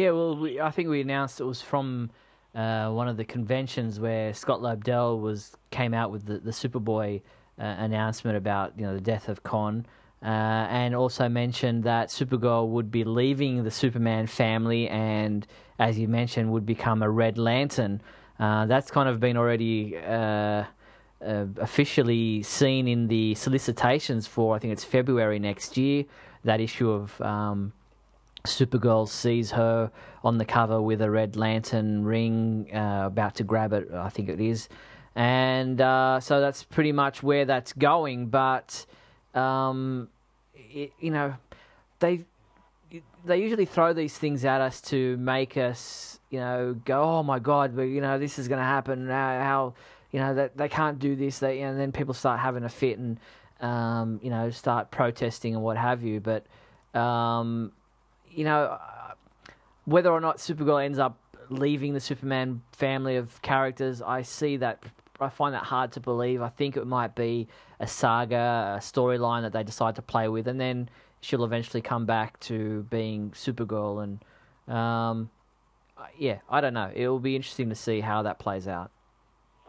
Yeah, 0.00 0.12
well, 0.12 0.34
we, 0.34 0.58
I 0.58 0.70
think 0.70 0.88
we 0.88 1.02
announced 1.02 1.42
it 1.42 1.44
was 1.44 1.60
from 1.60 2.08
uh, 2.54 2.88
one 2.88 3.06
of 3.06 3.18
the 3.18 3.24
conventions 3.26 4.00
where 4.00 4.32
Scott 4.32 4.62
Lobdell 4.62 5.20
was 5.20 5.54
came 5.70 5.92
out 5.92 6.10
with 6.10 6.24
the, 6.24 6.38
the 6.38 6.52
Superboy 6.52 7.20
uh, 7.58 7.62
announcement 7.62 8.38
about 8.38 8.72
you 8.78 8.86
know 8.86 8.94
the 8.94 9.00
death 9.02 9.28
of 9.28 9.42
Kon, 9.42 9.84
uh, 10.22 10.24
and 10.24 10.94
also 10.94 11.28
mentioned 11.28 11.84
that 11.84 12.08
Supergirl 12.08 12.68
would 12.68 12.90
be 12.90 13.04
leaving 13.04 13.62
the 13.62 13.70
Superman 13.70 14.26
family, 14.26 14.88
and 14.88 15.46
as 15.78 15.98
you 15.98 16.08
mentioned, 16.08 16.50
would 16.50 16.64
become 16.64 17.02
a 17.02 17.10
Red 17.10 17.36
Lantern. 17.36 18.00
Uh, 18.38 18.64
that's 18.64 18.90
kind 18.90 19.06
of 19.06 19.20
been 19.20 19.36
already. 19.36 19.98
Uh, 19.98 20.64
uh, 21.22 21.44
officially 21.58 22.42
seen 22.42 22.88
in 22.88 23.06
the 23.06 23.34
solicitations 23.34 24.26
for 24.26 24.56
I 24.56 24.58
think 24.58 24.72
it's 24.72 24.84
February 24.84 25.38
next 25.38 25.76
year. 25.76 26.06
That 26.44 26.62
issue 26.62 26.90
of 26.90 27.20
um, 27.20 27.74
Supergirl 28.44 29.08
sees 29.08 29.50
her 29.52 29.90
on 30.24 30.38
the 30.38 30.44
cover 30.44 30.80
with 30.80 31.02
a 31.02 31.10
red 31.10 31.36
lantern 31.36 32.04
ring, 32.04 32.68
uh, 32.74 33.04
about 33.06 33.34
to 33.36 33.44
grab 33.44 33.72
it, 33.72 33.90
I 33.92 34.08
think 34.08 34.28
it 34.28 34.40
is. 34.40 34.68
And 35.14 35.80
uh, 35.80 36.20
so 36.20 36.40
that's 36.40 36.62
pretty 36.62 36.92
much 36.92 37.22
where 37.22 37.44
that's 37.44 37.72
going. 37.72 38.26
But, 38.26 38.86
um, 39.34 40.08
it, 40.54 40.92
you 41.00 41.10
know, 41.10 41.34
they 41.98 42.24
they 43.24 43.40
usually 43.42 43.66
throw 43.66 43.92
these 43.92 44.16
things 44.16 44.44
at 44.44 44.60
us 44.60 44.80
to 44.80 45.16
make 45.18 45.56
us, 45.56 46.18
you 46.30 46.40
know, 46.40 46.74
go, 46.84 47.02
oh 47.02 47.22
my 47.22 47.38
God, 47.38 47.76
but, 47.76 47.82
you 47.82 48.00
know, 48.00 48.18
this 48.18 48.38
is 48.38 48.48
going 48.48 48.58
to 48.58 48.64
happen. 48.64 49.08
How, 49.08 49.38
how, 49.38 49.74
you 50.10 50.20
know, 50.20 50.34
that 50.34 50.56
they, 50.56 50.68
can't 50.68 50.98
do 50.98 51.14
this. 51.14 51.38
They, 51.38 51.60
and 51.60 51.78
then 51.78 51.92
people 51.92 52.14
start 52.14 52.40
having 52.40 52.64
a 52.64 52.68
fit 52.68 52.98
and, 52.98 53.18
um, 53.60 54.20
you 54.22 54.30
know, 54.30 54.50
start 54.50 54.90
protesting 54.90 55.54
and 55.54 55.62
what 55.62 55.76
have 55.76 56.02
you. 56.02 56.20
But, 56.20 56.46
um, 56.98 57.72
you 58.30 58.44
know, 58.44 58.78
whether 59.84 60.10
or 60.10 60.20
not 60.20 60.38
Supergirl 60.38 60.84
ends 60.84 60.98
up 60.98 61.18
leaving 61.48 61.94
the 61.94 62.00
Superman 62.00 62.62
family 62.72 63.16
of 63.16 63.40
characters, 63.42 64.00
I 64.00 64.22
see 64.22 64.56
that. 64.58 64.82
I 65.22 65.28
find 65.28 65.54
that 65.54 65.64
hard 65.64 65.92
to 65.92 66.00
believe. 66.00 66.40
I 66.40 66.48
think 66.48 66.78
it 66.78 66.86
might 66.86 67.14
be 67.14 67.46
a 67.78 67.86
saga, 67.86 68.76
a 68.78 68.80
storyline 68.80 69.42
that 69.42 69.52
they 69.52 69.62
decide 69.62 69.96
to 69.96 70.02
play 70.02 70.28
with, 70.28 70.48
and 70.48 70.58
then 70.58 70.88
she'll 71.20 71.44
eventually 71.44 71.82
come 71.82 72.06
back 72.06 72.40
to 72.40 72.84
being 72.84 73.30
Supergirl. 73.32 74.02
And 74.02 74.74
um, 74.74 75.28
yeah, 76.16 76.38
I 76.48 76.62
don't 76.62 76.72
know. 76.72 76.90
It 76.94 77.06
will 77.08 77.20
be 77.20 77.36
interesting 77.36 77.68
to 77.68 77.74
see 77.74 78.00
how 78.00 78.22
that 78.22 78.38
plays 78.38 78.66
out. 78.66 78.90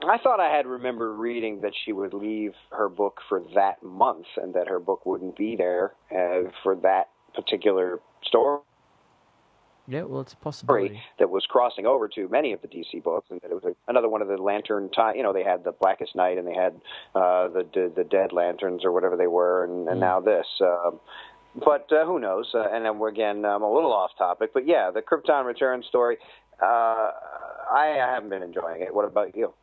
I 0.03 0.18
thought 0.18 0.39
I 0.39 0.55
had 0.55 0.66
remembered 0.66 1.18
reading 1.18 1.62
that 1.62 1.74
she 1.86 1.91
would 1.91 2.14
leave 2.14 2.53
her 2.72 2.89
book 2.89 3.20
for 3.28 3.43
that 3.53 3.84
month, 3.84 4.28
and 4.38 4.53
that 4.53 4.68
her 4.68 4.80
book 4.80 5.05
wouldn't 5.05 5.38
be 5.38 5.55
there 5.57 5.93
uh, 6.12 6.49
for 6.64 6.76
that 6.78 7.09
particular 7.36 7.99
story. 8.24 8.59
Yeah, 9.88 10.03
well, 10.03 10.22
it's 10.22 10.34
a 10.34 10.38
possibility 10.38 11.01
that 11.19 11.30
was 11.30 11.45
crossing 11.47 11.86
over 11.86 12.07
to 12.09 12.30
many 12.30 12.53
of 12.53 12.61
the 12.61 12.67
DC 12.67 13.03
books, 13.03 13.28
and 13.30 13.41
that 13.41 13.51
it 13.51 13.55
was 13.55 13.65
a, 13.65 13.76
another 13.89 14.07
one 14.07 14.22
of 14.22 14.28
the 14.28 14.38
Lantern 14.38 14.89
time. 14.89 15.15
You 15.15 15.24
know, 15.24 15.34
they 15.34 15.43
had 15.43 15.63
the 15.63 15.72
Blackest 15.72 16.15
Night, 16.15 16.38
and 16.38 16.47
they 16.47 16.53
had 16.53 16.80
uh, 17.15 17.47
the, 17.49 17.67
the 17.74 17.91
the 17.97 18.03
Dead 18.03 18.32
Lanterns 18.32 18.86
or 18.86 18.91
whatever 18.91 19.17
they 19.17 19.28
were, 19.28 19.63
and, 19.65 19.88
and 19.88 19.97
mm. 19.97 19.99
now 19.99 20.19
this. 20.19 20.45
Um, 20.61 20.99
but 21.55 21.91
uh, 21.91 22.05
who 22.05 22.19
knows? 22.19 22.51
Uh, 22.53 22.67
and 22.72 22.86
then 22.86 22.99
we're, 22.99 23.09
again, 23.09 23.43
I'm 23.43 23.63
a 23.63 23.74
little 23.74 23.91
off 23.91 24.11
topic, 24.17 24.51
but 24.53 24.65
yeah, 24.65 24.91
the 24.91 25.01
Krypton 25.01 25.45
Return 25.45 25.84
story. 25.84 26.17
Uh, 26.61 27.11
I, 27.69 27.99
I 28.01 28.13
haven't 28.13 28.30
been 28.30 28.43
enjoying 28.43 28.82
it. 28.82 28.93
What 28.93 29.05
about 29.05 29.36
you? 29.36 29.53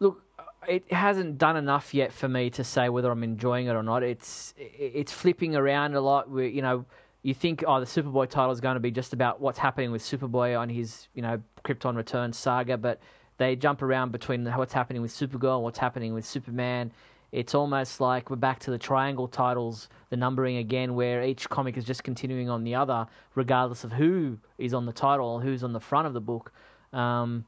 Look, 0.00 0.22
it 0.66 0.90
hasn't 0.92 1.38
done 1.38 1.56
enough 1.56 1.94
yet 1.94 2.12
for 2.12 2.26
me 2.26 2.50
to 2.50 2.64
say 2.64 2.88
whether 2.88 3.10
I'm 3.10 3.22
enjoying 3.22 3.66
it 3.66 3.74
or 3.74 3.82
not. 3.82 4.02
It's 4.02 4.54
it's 4.56 5.12
flipping 5.12 5.54
around 5.54 5.94
a 5.94 6.00
lot. 6.00 6.30
We, 6.30 6.48
you 6.48 6.62
know 6.62 6.86
you 7.22 7.34
think, 7.34 7.62
oh, 7.66 7.78
the 7.78 7.86
Superboy 7.86 8.28
title 8.28 8.50
is 8.50 8.60
going 8.60 8.74
to 8.74 8.80
be 8.80 8.90
just 8.90 9.12
about 9.12 9.40
what's 9.40 9.58
happening 9.58 9.92
with 9.92 10.02
Superboy 10.02 10.58
on 10.58 10.68
his, 10.68 11.08
you 11.14 11.22
know, 11.22 11.40
Krypton 11.64 11.96
Return 11.96 12.32
saga, 12.32 12.76
but 12.76 13.00
they 13.38 13.56
jump 13.56 13.82
around 13.82 14.12
between 14.12 14.44
what's 14.44 14.72
happening 14.72 15.02
with 15.02 15.12
Supergirl 15.12 15.62
what's 15.62 15.78
happening 15.78 16.14
with 16.14 16.26
Superman. 16.26 16.92
It's 17.30 17.54
almost 17.54 18.00
like 18.00 18.28
we're 18.28 18.36
back 18.36 18.58
to 18.60 18.70
the 18.70 18.78
triangle 18.78 19.26
titles, 19.26 19.88
the 20.10 20.16
numbering 20.16 20.58
again, 20.58 20.94
where 20.94 21.22
each 21.22 21.48
comic 21.48 21.78
is 21.78 21.84
just 21.84 22.04
continuing 22.04 22.50
on 22.50 22.62
the 22.62 22.74
other, 22.74 23.06
regardless 23.34 23.84
of 23.84 23.92
who 23.92 24.38
is 24.58 24.74
on 24.74 24.84
the 24.84 24.92
title 24.92 25.26
or 25.26 25.40
who's 25.40 25.64
on 25.64 25.72
the 25.72 25.80
front 25.80 26.06
of 26.06 26.12
the 26.12 26.20
book. 26.20 26.52
Um, 26.92 27.46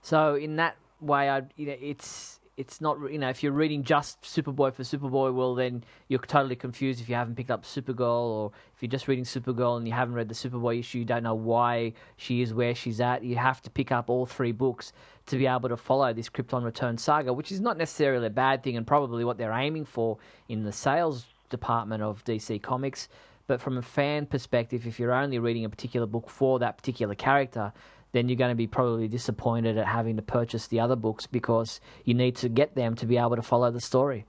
so 0.00 0.36
in 0.36 0.56
that 0.56 0.76
way, 1.00 1.28
I, 1.28 1.42
you 1.56 1.66
know, 1.66 1.76
it's 1.78 2.37
it's 2.58 2.80
not 2.80 2.98
you 3.10 3.18
know 3.18 3.28
if 3.30 3.42
you're 3.42 3.52
reading 3.52 3.84
just 3.84 4.20
Superboy 4.22 4.74
for 4.74 4.82
Superboy, 4.82 5.32
well 5.32 5.54
then 5.54 5.84
you're 6.08 6.18
totally 6.18 6.56
confused 6.56 7.00
if 7.00 7.08
you 7.08 7.14
haven't 7.14 7.36
picked 7.36 7.52
up 7.52 7.64
Supergirl, 7.64 8.24
or 8.24 8.52
if 8.74 8.82
you're 8.82 8.90
just 8.90 9.06
reading 9.06 9.24
Supergirl 9.24 9.76
and 9.78 9.86
you 9.86 9.94
haven't 9.94 10.14
read 10.14 10.28
the 10.28 10.34
Superboy 10.34 10.80
issue, 10.80 10.98
you 10.98 11.04
don't 11.04 11.22
know 11.22 11.36
why 11.36 11.92
she 12.16 12.42
is 12.42 12.52
where 12.52 12.74
she's 12.74 13.00
at. 13.00 13.22
You 13.22 13.36
have 13.36 13.62
to 13.62 13.70
pick 13.70 13.92
up 13.92 14.10
all 14.10 14.26
three 14.26 14.50
books 14.50 14.92
to 15.26 15.38
be 15.38 15.46
able 15.46 15.68
to 15.68 15.76
follow 15.76 16.12
this 16.12 16.28
Krypton 16.28 16.64
Return 16.64 16.98
saga, 16.98 17.32
which 17.32 17.52
is 17.52 17.60
not 17.60 17.78
necessarily 17.78 18.26
a 18.26 18.30
bad 18.30 18.64
thing, 18.64 18.76
and 18.76 18.84
probably 18.84 19.24
what 19.24 19.38
they're 19.38 19.52
aiming 19.52 19.84
for 19.84 20.18
in 20.48 20.64
the 20.64 20.72
sales 20.72 21.26
department 21.50 22.02
of 22.02 22.24
DC 22.24 22.60
Comics. 22.60 23.08
But 23.46 23.60
from 23.60 23.78
a 23.78 23.82
fan 23.82 24.26
perspective, 24.26 24.86
if 24.86 24.98
you're 24.98 25.14
only 25.14 25.38
reading 25.38 25.64
a 25.64 25.70
particular 25.70 26.06
book 26.06 26.28
for 26.28 26.58
that 26.58 26.76
particular 26.76 27.14
character, 27.14 27.72
then 28.12 28.28
you're 28.28 28.36
going 28.36 28.50
to 28.50 28.56
be 28.56 28.66
probably 28.66 29.08
disappointed 29.08 29.78
at 29.78 29.86
having 29.86 30.16
to 30.16 30.22
purchase 30.22 30.66
the 30.66 30.80
other 30.80 30.96
books 30.96 31.26
because 31.26 31.80
you 32.04 32.14
need 32.14 32.36
to 32.36 32.48
get 32.48 32.74
them 32.74 32.94
to 32.96 33.06
be 33.06 33.16
able 33.16 33.36
to 33.36 33.42
follow 33.42 33.70
the 33.70 33.80
story. 33.80 34.24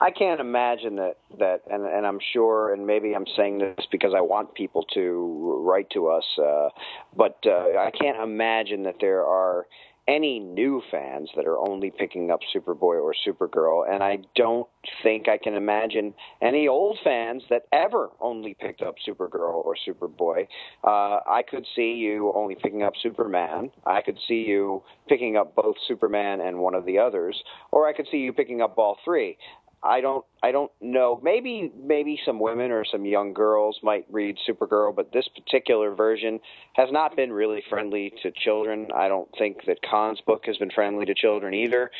I 0.00 0.10
can't 0.10 0.40
imagine 0.40 0.96
that 0.96 1.16
that, 1.38 1.62
and, 1.70 1.84
and 1.84 2.06
I'm 2.06 2.20
sure, 2.32 2.72
and 2.72 2.86
maybe 2.86 3.14
I'm 3.14 3.26
saying 3.36 3.58
this 3.58 3.86
because 3.90 4.12
I 4.16 4.20
want 4.20 4.54
people 4.54 4.84
to 4.94 5.62
write 5.64 5.90
to 5.90 6.08
us, 6.08 6.24
uh, 6.38 6.68
but 7.16 7.38
uh, 7.44 7.78
I 7.78 7.90
can't 7.90 8.22
imagine 8.22 8.84
that 8.84 8.96
there 9.00 9.24
are 9.24 9.66
any 10.06 10.38
new 10.38 10.82
fans 10.90 11.30
that 11.36 11.46
are 11.46 11.58
only 11.58 11.90
picking 11.90 12.30
up 12.30 12.40
Superboy 12.54 13.02
or 13.02 13.14
Supergirl, 13.26 13.90
and 13.90 14.02
I 14.02 14.18
don't 14.34 14.68
think 15.02 15.28
I 15.28 15.38
can 15.38 15.54
imagine 15.54 16.14
any 16.42 16.68
old 16.68 16.98
fans 17.02 17.42
that 17.50 17.62
ever 17.72 18.10
only 18.20 18.54
picked 18.54 18.82
up 18.82 18.96
Supergirl 19.06 19.64
or 19.64 19.74
Superboy. 19.86 20.46
Uh, 20.82 21.20
I 21.26 21.42
could 21.48 21.66
see 21.74 21.92
you 21.92 22.32
only 22.34 22.54
picking 22.54 22.82
up 22.82 22.94
Superman. 23.02 23.70
I 23.86 24.02
could 24.02 24.18
see 24.28 24.44
you 24.46 24.82
picking 25.08 25.36
up 25.36 25.54
both 25.54 25.76
Superman 25.86 26.40
and 26.40 26.58
one 26.58 26.74
of 26.74 26.84
the 26.84 26.98
others, 26.98 27.42
or 27.72 27.88
I 27.88 27.92
could 27.92 28.06
see 28.10 28.18
you 28.18 28.32
picking 28.32 28.60
up 28.60 28.76
all 28.76 28.98
three. 29.04 29.38
I 29.84 30.00
don't 30.00 30.24
I 30.42 30.50
don't 30.50 30.72
know. 30.80 31.20
Maybe 31.22 31.70
maybe 31.76 32.18
some 32.24 32.40
women 32.40 32.70
or 32.70 32.84
some 32.84 33.04
young 33.04 33.34
girls 33.34 33.78
might 33.82 34.06
read 34.10 34.36
Supergirl, 34.48 34.94
but 34.96 35.12
this 35.12 35.28
particular 35.28 35.94
version 35.94 36.40
has 36.74 36.88
not 36.90 37.16
been 37.16 37.32
really 37.32 37.62
friendly 37.68 38.12
to 38.22 38.30
children. 38.30 38.88
I 38.94 39.08
don't 39.08 39.28
think 39.38 39.64
that 39.66 39.78
Kon's 39.88 40.20
book 40.26 40.44
has 40.46 40.56
been 40.56 40.70
friendly 40.70 41.04
to 41.06 41.14
children 41.14 41.52
either. 41.54 41.90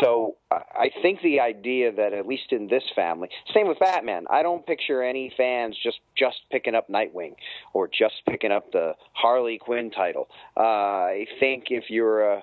So 0.00 0.36
I 0.50 0.90
think 1.02 1.20
the 1.22 1.40
idea 1.40 1.92
that 1.92 2.12
at 2.12 2.26
least 2.26 2.52
in 2.52 2.68
this 2.68 2.84
family, 2.94 3.28
same 3.52 3.66
with 3.66 3.78
Batman. 3.78 4.24
I 4.30 4.42
don't 4.42 4.64
picture 4.64 5.02
any 5.02 5.32
fans 5.36 5.76
just 5.82 5.98
just 6.16 6.38
picking 6.50 6.74
up 6.74 6.88
Nightwing 6.88 7.34
or 7.74 7.88
just 7.88 8.22
picking 8.28 8.52
up 8.52 8.70
the 8.72 8.92
Harley 9.14 9.58
Quinn 9.58 9.90
title. 9.90 10.28
Uh, 10.56 10.60
I 10.60 11.26
think 11.40 11.64
if 11.70 11.84
you're 11.88 12.22
a 12.22 12.42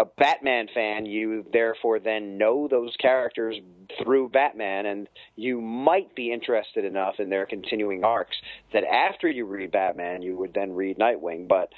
a 0.00 0.04
Batman 0.16 0.66
fan, 0.72 1.04
you 1.04 1.44
therefore 1.52 2.00
then 2.00 2.38
know 2.38 2.68
those 2.68 2.96
characters 2.96 3.56
through 4.02 4.30
Batman, 4.30 4.86
and 4.86 5.08
you 5.36 5.60
might 5.60 6.14
be 6.14 6.32
interested 6.32 6.86
enough 6.86 7.16
in 7.18 7.28
their 7.28 7.44
continuing 7.44 8.02
arcs 8.02 8.36
that 8.72 8.84
after 8.84 9.28
you 9.28 9.44
read 9.44 9.72
Batman, 9.72 10.22
you 10.22 10.36
would 10.38 10.54
then 10.54 10.72
read 10.72 10.98
Nightwing. 10.98 11.48
But 11.48 11.68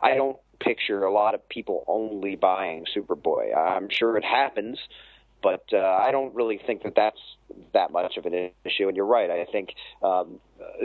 I 0.00 0.14
don't 0.14 0.36
picture 0.60 1.02
a 1.02 1.12
lot 1.12 1.34
of 1.34 1.48
people 1.48 1.84
only 1.88 2.36
buying 2.36 2.84
Superboy. 2.96 3.56
I'm 3.56 3.88
sure 3.90 4.16
it 4.16 4.24
happens, 4.24 4.78
but 5.42 5.64
uh, 5.72 5.78
I 5.78 6.12
don't 6.12 6.32
really 6.36 6.60
think 6.64 6.84
that 6.84 6.94
that's 6.94 7.18
that 7.74 7.90
much 7.90 8.16
of 8.16 8.26
an 8.26 8.50
issue. 8.64 8.86
And 8.86 8.96
you're 8.96 9.06
right. 9.06 9.28
I 9.28 9.44
think 9.50 9.70
um, 10.04 10.38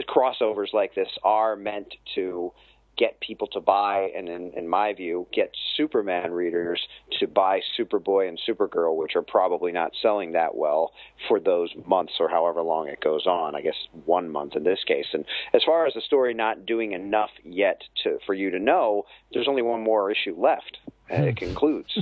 crossovers 0.08 0.72
like 0.72 0.96
this 0.96 1.10
are 1.22 1.54
meant 1.54 1.94
to 2.16 2.52
get 2.98 3.20
people 3.20 3.46
to 3.46 3.60
buy, 3.60 4.10
and 4.14 4.28
in, 4.28 4.52
in 4.54 4.68
my 4.68 4.92
view, 4.92 5.26
get 5.32 5.54
Superman 5.76 6.32
readers 6.32 6.80
to 7.20 7.26
buy 7.26 7.60
Superboy 7.78 8.28
and 8.28 8.38
Supergirl, 8.46 8.96
which 8.96 9.16
are 9.16 9.22
probably 9.22 9.72
not 9.72 9.92
selling 10.02 10.32
that 10.32 10.56
well 10.56 10.92
for 11.28 11.40
those 11.40 11.70
months 11.86 12.14
or 12.18 12.28
however 12.28 12.60
long 12.62 12.88
it 12.88 13.00
goes 13.00 13.26
on. 13.26 13.54
I 13.54 13.62
guess 13.62 13.76
one 14.04 14.28
month 14.28 14.56
in 14.56 14.64
this 14.64 14.80
case. 14.84 15.06
And 15.12 15.24
as 15.54 15.62
far 15.64 15.86
as 15.86 15.94
the 15.94 16.00
story 16.00 16.34
not 16.34 16.66
doing 16.66 16.92
enough 16.92 17.30
yet 17.44 17.82
to 18.02 18.18
for 18.26 18.34
you 18.34 18.50
to 18.50 18.58
know, 18.58 19.04
there's 19.32 19.48
only 19.48 19.62
one 19.62 19.82
more 19.82 20.10
issue 20.10 20.34
left 20.36 20.78
and 21.08 21.26
it 21.26 21.36
concludes. 21.38 21.98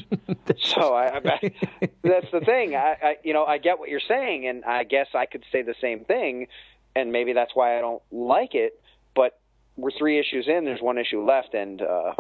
so 0.59 0.95
I, 0.95 1.19
I, 1.19 1.51
that's 2.03 2.31
the 2.33 2.41
thing. 2.45 2.75
I, 2.75 2.97
I, 3.03 3.17
you 3.23 3.33
know, 3.33 3.45
I 3.45 3.59
get 3.59 3.79
what 3.79 3.89
you're 3.89 4.01
saying, 4.01 4.47
and 4.47 4.65
I 4.65 4.85
guess 4.85 5.09
I 5.15 5.27
could 5.27 5.45
say 5.53 5.63
the 5.63 5.75
same 5.81 6.05
thing, 6.05 6.49
and 6.95 7.13
maybe 7.13 7.33
that's 7.33 7.55
why 7.55 7.79
I 7.79 7.81
don't 7.81 8.03
like 8.11 8.55
it. 8.55 8.81
But 9.15 9.39
we're 9.77 9.91
three 9.99 10.19
issues 10.19 10.47
in. 10.49 10.65
There's 10.65 10.81
one 10.83 10.99
issue 10.99 11.25
left, 11.25 11.55
and 11.55 11.83
uh, 11.83 12.13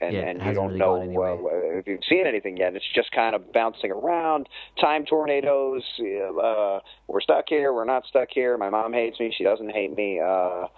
and, 0.00 0.12
Yeah, 0.14 0.20
and 0.22 0.42
you 0.42 0.52
don't 0.52 0.66
really 0.66 0.78
know 0.78 1.00
anywhere. 1.00 1.32
uh, 1.34 1.78
if 1.78 1.86
you've 1.86 2.04
seen 2.08 2.26
anything 2.26 2.56
yet. 2.56 2.74
It's 2.74 2.84
just 2.94 3.10
kind 3.12 3.34
of 3.34 3.52
bouncing 3.52 3.90
around. 3.90 4.48
Time 4.80 5.04
tornadoes. 5.04 5.82
Uh, 6.00 6.80
we're 7.06 7.20
stuck 7.20 7.44
here. 7.48 7.72
We're 7.72 7.84
not 7.84 8.04
stuck 8.06 8.28
here. 8.30 8.58
My 8.58 8.70
mom 8.70 8.92
hates 8.92 9.18
me. 9.20 9.32
She 9.36 9.44
doesn't 9.44 9.70
hate 9.70 9.96
me. 9.96 10.20
Uh, 10.20 10.24
uh, 10.24 10.68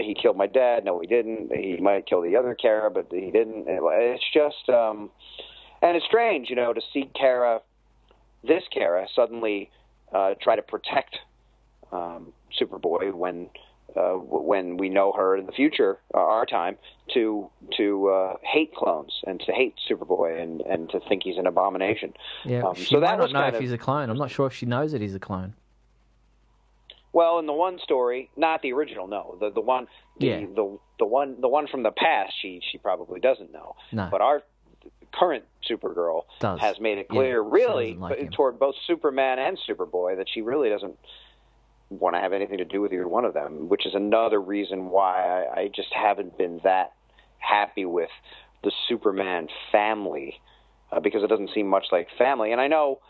he 0.00 0.14
killed 0.20 0.36
my 0.36 0.46
dad. 0.46 0.84
No, 0.84 1.00
he 1.00 1.06
didn't. 1.06 1.52
He 1.54 1.76
might 1.76 2.06
kill 2.06 2.22
the 2.22 2.36
other 2.36 2.54
Kara, 2.54 2.90
but 2.90 3.06
he 3.10 3.30
didn't. 3.30 3.64
It's 3.68 4.24
just, 4.32 4.68
um, 4.68 5.10
and 5.82 5.96
it's 5.96 6.06
strange, 6.06 6.48
you 6.48 6.56
know, 6.56 6.72
to 6.72 6.80
see 6.92 7.10
Kara, 7.14 7.60
this 8.42 8.62
Kara, 8.72 9.06
suddenly 9.14 9.70
uh, 10.12 10.34
try 10.40 10.56
to 10.56 10.62
protect 10.62 11.18
um, 11.92 12.32
Superboy 12.58 13.12
when 13.12 13.50
uh, 13.96 14.12
when 14.14 14.76
we 14.76 14.88
know 14.88 15.12
her 15.12 15.36
in 15.36 15.46
the 15.46 15.52
future, 15.52 15.98
uh, 16.14 16.18
our 16.18 16.46
time, 16.46 16.76
to 17.14 17.48
to 17.76 18.08
uh, 18.08 18.36
hate 18.42 18.74
clones 18.74 19.12
and 19.26 19.40
to 19.40 19.52
hate 19.52 19.74
Superboy 19.90 20.42
and 20.42 20.60
and 20.62 20.88
to 20.90 21.00
think 21.08 21.22
he's 21.24 21.38
an 21.38 21.46
abomination. 21.46 22.12
Yeah, 22.44 22.62
Um, 22.62 22.74
she 22.74 22.84
so 22.86 23.00
might 23.00 23.06
that 23.18 23.18
not 23.18 23.32
know 23.32 23.46
if 23.48 23.54
of- 23.54 23.60
he's 23.60 23.72
a 23.72 23.78
clone. 23.78 24.10
I'm 24.10 24.18
not 24.18 24.30
sure 24.30 24.46
if 24.46 24.52
she 24.54 24.66
knows 24.66 24.92
that 24.92 25.00
he's 25.00 25.14
a 25.14 25.20
clone. 25.20 25.54
Well, 27.12 27.38
in 27.38 27.46
the 27.46 27.52
one 27.52 27.78
story, 27.78 28.30
not 28.36 28.60
the 28.62 28.72
original, 28.72 29.06
no. 29.06 29.36
The 29.38 29.50
the 29.50 29.60
one 29.60 29.86
the 30.18 30.26
Yeah. 30.26 30.40
the 30.40 30.78
the 30.98 31.06
one 31.06 31.40
the 31.40 31.48
one 31.48 31.66
from 31.68 31.82
the 31.84 31.92
past, 31.92 32.32
she 32.40 32.60
she 32.72 32.78
probably 32.78 33.20
doesn't 33.20 33.52
know. 33.52 33.76
No. 33.92 34.08
But 34.10 34.20
our 34.20 34.42
current 35.12 35.44
Supergirl 35.70 36.22
Does. 36.40 36.58
has 36.60 36.80
made 36.80 36.98
it 36.98 37.08
clear, 37.08 37.40
she 37.44 37.48
really, 37.50 37.94
like 37.94 38.32
toward 38.32 38.58
both 38.58 38.74
Superman 38.88 39.38
and 39.38 39.56
Superboy, 39.68 40.16
that 40.16 40.26
she 40.28 40.40
really 40.42 40.68
doesn't 40.68 40.98
want 41.90 42.16
to 42.16 42.20
have 42.20 42.32
anything 42.32 42.58
to 42.58 42.64
do 42.64 42.80
with 42.80 42.92
either 42.92 43.08
one 43.08 43.24
of 43.24 43.34
them. 43.34 43.68
Which 43.68 43.86
is 43.86 43.94
another 43.94 44.40
reason 44.40 44.90
why 44.90 45.46
I, 45.46 45.60
I 45.60 45.68
just 45.74 45.92
haven't 45.92 46.38
been 46.38 46.60
that 46.64 46.92
happy 47.38 47.84
with 47.84 48.10
the 48.62 48.72
Superman 48.88 49.48
family, 49.70 50.40
uh, 50.90 51.00
because 51.00 51.22
it 51.22 51.28
doesn't 51.28 51.50
seem 51.54 51.66
much 51.66 51.86
like 51.92 52.08
family. 52.16 52.52
And 52.52 52.60
I 52.60 52.68
know 52.68 53.00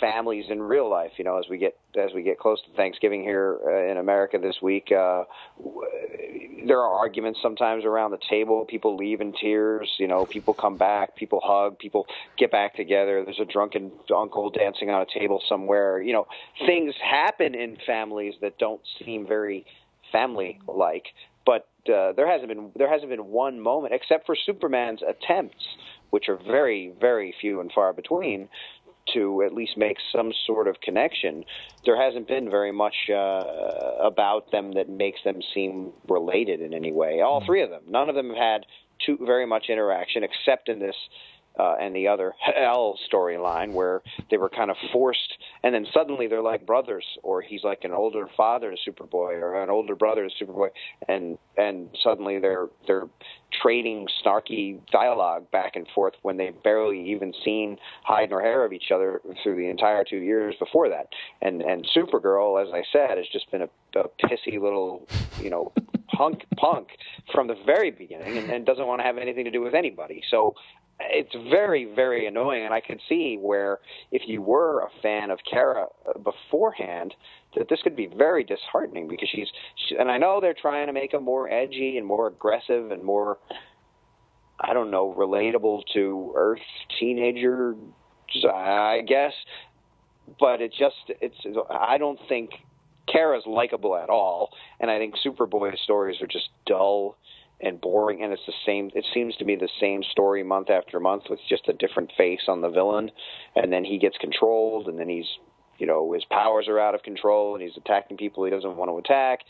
families 0.00 0.46
in 0.48 0.62
real 0.62 0.88
life. 0.88 1.12
You 1.16 1.24
know, 1.24 1.38
as 1.38 1.44
we 1.48 1.58
get 1.58 1.76
as 1.96 2.10
we 2.14 2.22
get 2.22 2.38
close 2.38 2.60
to 2.62 2.76
Thanksgiving 2.76 3.22
here 3.22 3.58
uh, 3.64 3.90
in 3.90 3.98
America 3.98 4.38
this 4.40 4.56
week, 4.62 4.90
uh, 4.90 5.24
w- 5.58 6.66
there 6.66 6.78
are 6.78 6.92
arguments 6.98 7.40
sometimes 7.42 7.84
around 7.84 8.10
the 8.10 8.20
table. 8.28 8.64
People 8.64 8.96
leave 8.96 9.20
in 9.20 9.32
tears. 9.32 9.90
You 9.98 10.08
know, 10.08 10.26
people 10.26 10.54
come 10.54 10.76
back. 10.76 11.16
People 11.16 11.40
hug. 11.42 11.78
People 11.78 12.06
get 12.38 12.50
back 12.50 12.74
together. 12.74 13.22
There's 13.24 13.40
a 13.40 13.50
drunken 13.50 13.92
uncle 14.14 14.50
dancing 14.50 14.90
on 14.90 15.02
a 15.02 15.18
table 15.18 15.42
somewhere. 15.48 16.00
You 16.00 16.12
know, 16.12 16.26
things 16.66 16.94
happen 17.02 17.54
in 17.54 17.76
families 17.86 18.34
that 18.40 18.58
don't 18.58 18.80
seem 19.04 19.26
very 19.26 19.66
family 20.12 20.60
like. 20.68 21.06
But 21.44 21.66
uh, 21.92 22.12
there 22.12 22.30
hasn't 22.30 22.48
been 22.48 22.70
there 22.76 22.90
hasn't 22.90 23.10
been 23.10 23.26
one 23.26 23.60
moment 23.60 23.94
except 23.94 24.26
for 24.26 24.36
Superman's 24.36 25.00
attempts, 25.02 25.64
which 26.10 26.28
are 26.28 26.36
very 26.36 26.92
very 27.00 27.34
few 27.40 27.60
and 27.60 27.70
far 27.72 27.92
between, 27.92 28.48
to 29.14 29.42
at 29.42 29.52
least 29.52 29.76
make 29.76 29.96
some 30.14 30.32
sort 30.46 30.68
of 30.68 30.80
connection. 30.80 31.44
There 31.84 32.00
hasn't 32.00 32.28
been 32.28 32.50
very 32.50 32.72
much 32.72 32.94
uh, 33.10 33.44
about 34.00 34.50
them 34.52 34.72
that 34.72 34.88
makes 34.88 35.20
them 35.24 35.40
seem 35.54 35.92
related 36.08 36.60
in 36.60 36.72
any 36.74 36.92
way. 36.92 37.20
All 37.20 37.44
three 37.44 37.62
of 37.62 37.70
them, 37.70 37.82
none 37.88 38.08
of 38.08 38.14
them 38.14 38.28
have 38.28 38.38
had 38.38 38.66
too 39.04 39.18
very 39.20 39.46
much 39.46 39.66
interaction, 39.68 40.22
except 40.22 40.68
in 40.68 40.78
this 40.78 40.96
uh, 41.58 41.74
and 41.80 41.94
the 41.94 42.08
other 42.08 42.32
L 42.56 42.98
storyline 43.12 43.72
where 43.72 44.02
they 44.30 44.36
were 44.36 44.48
kind 44.48 44.70
of 44.70 44.76
forced, 44.92 45.38
and 45.62 45.74
then 45.74 45.86
suddenly 45.92 46.26
they're 46.26 46.42
like 46.42 46.66
brothers, 46.66 47.04
or 47.22 47.42
he's 47.42 47.64
like 47.64 47.84
an 47.84 47.92
older 47.92 48.28
father 48.36 48.74
to 48.74 48.90
Superboy, 48.90 49.40
or 49.40 49.62
an 49.62 49.70
older 49.70 49.94
brother 49.94 50.28
to 50.28 50.44
Superboy, 50.44 50.68
and 51.08 51.38
and 51.56 51.90
suddenly 52.02 52.38
they're 52.38 52.68
they're 52.86 53.08
trading 53.60 54.06
snarky 54.24 54.80
dialogue 54.90 55.50
back 55.50 55.76
and 55.76 55.86
forth 55.94 56.14
when 56.22 56.36
they've 56.36 56.62
barely 56.62 57.10
even 57.10 57.34
seen 57.44 57.76
hide 58.02 58.30
nor 58.30 58.40
hair 58.40 58.64
of 58.64 58.72
each 58.72 58.90
other 58.92 59.20
through 59.42 59.56
the 59.56 59.68
entire 59.68 60.04
two 60.04 60.16
years 60.16 60.54
before 60.58 60.88
that. 60.88 61.08
And 61.40 61.62
and 61.62 61.86
Supergirl, 61.94 62.62
as 62.66 62.72
I 62.72 62.82
said, 62.92 63.18
has 63.18 63.26
just 63.32 63.50
been 63.50 63.62
a, 63.62 63.98
a 63.98 64.08
pissy 64.24 64.60
little, 64.60 65.06
you 65.40 65.50
know, 65.50 65.72
punk 66.16 66.44
punk 66.56 66.88
from 67.32 67.46
the 67.46 67.56
very 67.66 67.90
beginning, 67.90 68.38
and, 68.38 68.50
and 68.50 68.66
doesn't 68.66 68.86
want 68.86 69.00
to 69.00 69.04
have 69.04 69.18
anything 69.18 69.44
to 69.44 69.50
do 69.50 69.60
with 69.60 69.74
anybody. 69.74 70.22
So 70.30 70.54
it's 71.10 71.34
very 71.50 71.84
very 71.94 72.26
annoying, 72.26 72.64
and 72.64 72.74
I 72.74 72.80
can 72.80 72.98
see 73.08 73.38
where 73.40 73.78
if 74.10 74.22
you 74.26 74.42
were 74.42 74.80
a 74.80 74.88
fan 75.02 75.30
of 75.30 75.38
Kara 75.48 75.86
uh, 76.08 76.18
beforehand. 76.18 77.14
That 77.54 77.68
this 77.68 77.80
could 77.82 77.96
be 77.96 78.06
very 78.06 78.44
disheartening 78.44 79.08
because 79.08 79.28
she's, 79.28 79.48
she, 79.76 79.94
and 79.96 80.10
I 80.10 80.16
know 80.16 80.40
they're 80.40 80.54
trying 80.54 80.86
to 80.86 80.94
make 80.94 81.12
her 81.12 81.20
more 81.20 81.52
edgy 81.52 81.98
and 81.98 82.06
more 82.06 82.26
aggressive 82.26 82.90
and 82.90 83.02
more 83.02 83.36
I 84.62 84.74
don't 84.74 84.90
know, 84.90 85.12
relatable 85.16 85.82
to 85.94 86.32
Earth 86.36 86.60
teenager, 87.00 87.74
I 88.44 89.00
guess. 89.06 89.32
But 90.38 90.60
it 90.60 90.72
just, 90.72 90.94
it's, 91.20 91.36
I 91.68 91.98
don't 91.98 92.18
think 92.28 92.50
Kara's 93.08 93.42
likable 93.44 93.96
at 93.96 94.08
all, 94.08 94.50
and 94.78 94.90
I 94.90 94.98
think 94.98 95.16
Superboy's 95.24 95.80
stories 95.82 96.22
are 96.22 96.28
just 96.28 96.48
dull 96.64 97.16
and 97.62 97.80
boring, 97.80 98.22
and 98.22 98.32
it's 98.32 98.46
the 98.46 98.52
same. 98.66 98.90
It 98.94 99.06
seems 99.14 99.36
to 99.36 99.44
be 99.44 99.56
the 99.56 99.68
same 99.80 100.02
story 100.02 100.42
month 100.42 100.70
after 100.70 101.00
month 101.00 101.24
with 101.30 101.40
just 101.48 101.68
a 101.68 101.72
different 101.72 102.12
face 102.16 102.42
on 102.48 102.60
the 102.60 102.68
villain, 102.68 103.10
and 103.56 103.72
then 103.72 103.84
he 103.84 103.98
gets 103.98 104.16
controlled, 104.18 104.88
and 104.88 104.98
then 104.98 105.08
he's, 105.08 105.28
you 105.78 105.86
know, 105.86 106.12
his 106.12 106.24
powers 106.24 106.66
are 106.68 106.78
out 106.78 106.94
of 106.94 107.02
control, 107.02 107.54
and 107.54 107.62
he's 107.62 107.76
attacking 107.76 108.16
people 108.16 108.44
he 108.44 108.50
doesn't 108.50 108.76
want 108.76 108.90
to 108.90 108.98
attack. 108.98 109.40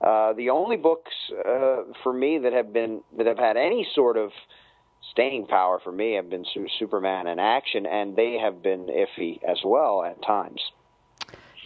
Uh, 0.00 0.32
the 0.34 0.50
only 0.50 0.76
books 0.76 1.12
uh, 1.48 1.82
for 2.02 2.12
me 2.12 2.38
that 2.38 2.52
have 2.52 2.72
been 2.72 3.02
that 3.16 3.26
have 3.26 3.38
had 3.38 3.56
any 3.56 3.86
sort 3.94 4.16
of 4.16 4.30
staying 5.12 5.46
power 5.46 5.80
for 5.82 5.92
me 5.92 6.14
have 6.14 6.28
been 6.28 6.44
Su- 6.52 6.66
Superman 6.78 7.26
and 7.26 7.40
Action, 7.40 7.86
and 7.86 8.16
they 8.16 8.38
have 8.42 8.62
been 8.62 8.86
iffy 8.86 9.38
as 9.48 9.58
well 9.64 10.02
at 10.02 10.20
times. 10.22 10.60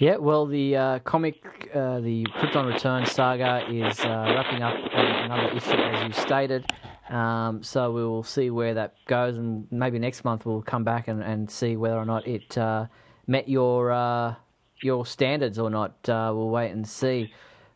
Yeah, 0.01 0.19
well, 0.19 0.47
the 0.47 0.77
uh, 0.77 0.99
comic, 1.01 1.43
uh, 1.75 1.99
the 1.99 2.25
Krypton 2.37 2.73
Return 2.73 3.05
saga 3.05 3.69
is 3.69 3.99
uh, 3.99 4.33
wrapping 4.33 4.63
up 4.63 4.77
another 4.93 5.49
issue, 5.57 5.73
as 5.73 6.07
you 6.07 6.13
stated. 6.23 6.65
Um, 7.11 7.65
so 7.65 7.91
we 7.91 8.05
will 8.05 8.23
see 8.23 8.51
where 8.51 8.75
that 8.75 8.95
goes, 9.09 9.39
and 9.39 9.67
maybe 9.73 9.99
next 9.99 10.25
month 10.25 10.47
we'll 10.47 10.63
come 10.63 10.85
back 10.85 11.09
and, 11.09 11.21
and 11.21 11.51
see 11.51 11.77
whether 11.77 11.97
or 11.97 12.05
not 12.05 12.29
it 12.29 12.57
uh, 12.57 12.87
met 13.27 13.49
your 13.49 13.91
uh, 13.91 14.37
your 14.83 15.05
standards 15.05 15.59
or 15.59 15.69
not. 15.69 16.09
Uh, 16.09 16.31
we'll 16.33 16.51
wait 16.51 16.71
and 16.71 16.87
see. 16.87 17.33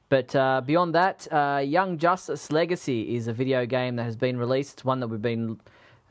But 0.09 0.29
beyond 0.65 0.95
that, 0.95 1.27
Young 1.67 1.99
Justice 1.99 2.53
Legacy 2.53 3.17
is 3.17 3.27
a 3.27 3.33
video 3.33 3.67
game 3.67 3.97
that 3.97 4.05
has 4.05 4.15
been 4.15 4.39
released. 4.39 4.75
It's 4.75 4.85
one 4.85 5.01
that 5.01 5.09
we've 5.09 5.21
been 5.21 5.59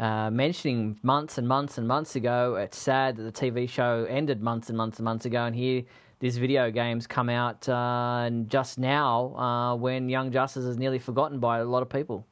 uh, 0.02 0.32
mentioning 0.32 1.00
months 1.04 1.38
and 1.38 1.48
months 1.48 1.78
and 1.78 1.88
months 1.88 2.16
ago. 2.16 2.56
It's 2.56 2.78
sad 2.78 3.16
that 3.18 3.24
the 3.24 3.32
TV 3.32 3.70
show 3.70 4.06
ended 4.10 4.42
months 4.42 4.70
and 4.70 4.78
months 4.78 4.98
and 4.98 5.06
months 5.06 5.26
ago, 5.26 5.46
and 5.46 5.56
here 5.56 5.84
this 6.20 6.38
video 6.38 6.72
game's 6.72 7.06
come 7.06 7.30
out 7.30 7.70
uh, 7.70 8.24
and 8.26 8.50
just 8.50 8.80
now 8.80 9.36
uh, 9.36 9.76
when 9.76 10.10
Young 10.10 10.32
Justice 10.32 10.66
is 10.66 10.78
nearly 10.78 11.00
forgotten 11.00 11.40
by 11.40 11.60
a 11.60 11.66
lot 11.66 11.84
of 11.84 11.90
people. 11.90 12.26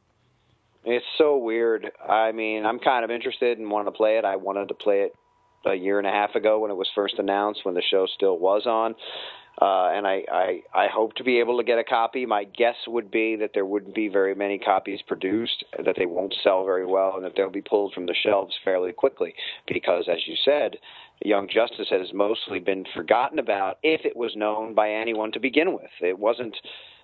It's 0.83 1.05
so 1.17 1.37
weird. 1.37 1.91
I 2.07 2.31
mean, 2.31 2.65
I'm 2.65 2.79
kind 2.79 3.05
of 3.05 3.11
interested 3.11 3.59
and 3.59 3.69
want 3.69 3.87
to 3.87 3.91
play 3.91 4.17
it. 4.17 4.25
I 4.25 4.35
wanted 4.35 4.69
to 4.69 4.73
play 4.73 5.01
it 5.01 5.13
a 5.65 5.75
year 5.75 5.99
and 5.99 6.07
a 6.07 6.11
half 6.11 6.35
ago 6.35 6.59
when 6.59 6.71
it 6.71 6.77
was 6.77 6.87
first 6.95 7.15
announced, 7.19 7.61
when 7.65 7.75
the 7.75 7.83
show 7.83 8.07
still 8.07 8.39
was 8.39 8.65
on. 8.65 8.95
Uh, 9.61 9.89
and 9.89 10.07
I, 10.07 10.23
I, 10.31 10.61
I 10.73 10.87
hope 10.87 11.15
to 11.15 11.23
be 11.23 11.39
able 11.39 11.57
to 11.57 11.65
get 11.65 11.77
a 11.77 11.83
copy. 11.83 12.25
My 12.25 12.45
guess 12.45 12.75
would 12.87 13.11
be 13.11 13.35
that 13.37 13.51
there 13.53 13.65
wouldn't 13.65 13.93
be 13.93 14.07
very 14.07 14.33
many 14.33 14.57
copies 14.57 15.01
produced, 15.05 15.65
that 15.85 15.95
they 15.97 16.05
won't 16.05 16.33
sell 16.41 16.63
very 16.63 16.85
well, 16.85 17.13
and 17.15 17.25
that 17.25 17.33
they'll 17.35 17.49
be 17.49 17.61
pulled 17.61 17.93
from 17.93 18.05
the 18.05 18.15
shelves 18.23 18.55
fairly 18.63 18.93
quickly. 18.93 19.33
Because, 19.67 20.07
as 20.09 20.19
you 20.27 20.35
said, 20.45 20.77
Young 21.23 21.49
Justice 21.49 21.87
has 21.89 22.13
mostly 22.13 22.59
been 22.59 22.85
forgotten 22.95 23.37
about 23.37 23.79
if 23.83 24.05
it 24.05 24.15
was 24.15 24.35
known 24.35 24.73
by 24.73 24.91
anyone 24.91 25.33
to 25.33 25.39
begin 25.39 25.73
with. 25.73 25.91
It 26.01 26.17
wasn't. 26.17 26.55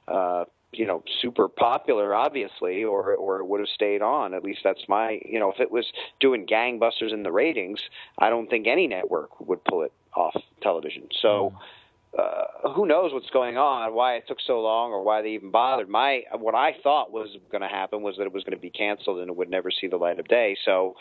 Uh, 0.07 0.45
you 0.71 0.85
know, 0.85 1.01
super 1.21 1.47
popular, 1.47 2.13
obviously, 2.13 2.83
or 2.83 3.15
or 3.15 3.39
it 3.39 3.45
would 3.45 3.61
have 3.61 3.69
stayed 3.69 4.01
on. 4.01 4.33
At 4.33 4.43
least 4.43 4.59
that's 4.61 4.83
my, 4.89 5.19
you 5.23 5.39
know, 5.39 5.49
if 5.49 5.61
it 5.61 5.71
was 5.71 5.85
doing 6.19 6.45
gangbusters 6.45 7.13
in 7.13 7.23
the 7.23 7.31
ratings, 7.31 7.79
I 8.19 8.29
don't 8.29 8.49
think 8.49 8.67
any 8.67 8.85
network 8.85 9.39
would 9.39 9.63
pull 9.63 9.83
it 9.83 9.93
off 10.15 10.35
television. 10.61 11.03
So, 11.21 11.53
uh, 12.17 12.69
who 12.73 12.85
knows 12.85 13.13
what's 13.13 13.29
going 13.29 13.57
on, 13.57 13.93
why 13.93 14.15
it 14.15 14.27
took 14.27 14.37
so 14.45 14.61
long, 14.61 14.91
or 14.91 15.03
why 15.03 15.21
they 15.21 15.29
even 15.29 15.51
bothered. 15.51 15.89
My 15.89 16.23
what 16.37 16.55
I 16.55 16.75
thought 16.81 17.11
was 17.11 17.29
going 17.51 17.61
to 17.61 17.67
happen 17.67 18.01
was 18.01 18.15
that 18.17 18.23
it 18.23 18.33
was 18.33 18.43
going 18.43 18.57
to 18.57 18.61
be 18.61 18.69
canceled 18.69 19.19
and 19.19 19.29
it 19.29 19.35
would 19.35 19.49
never 19.49 19.69
see 19.71 19.87
the 19.87 19.97
light 19.97 20.19
of 20.19 20.27
day. 20.27 20.55
So, 20.63 20.95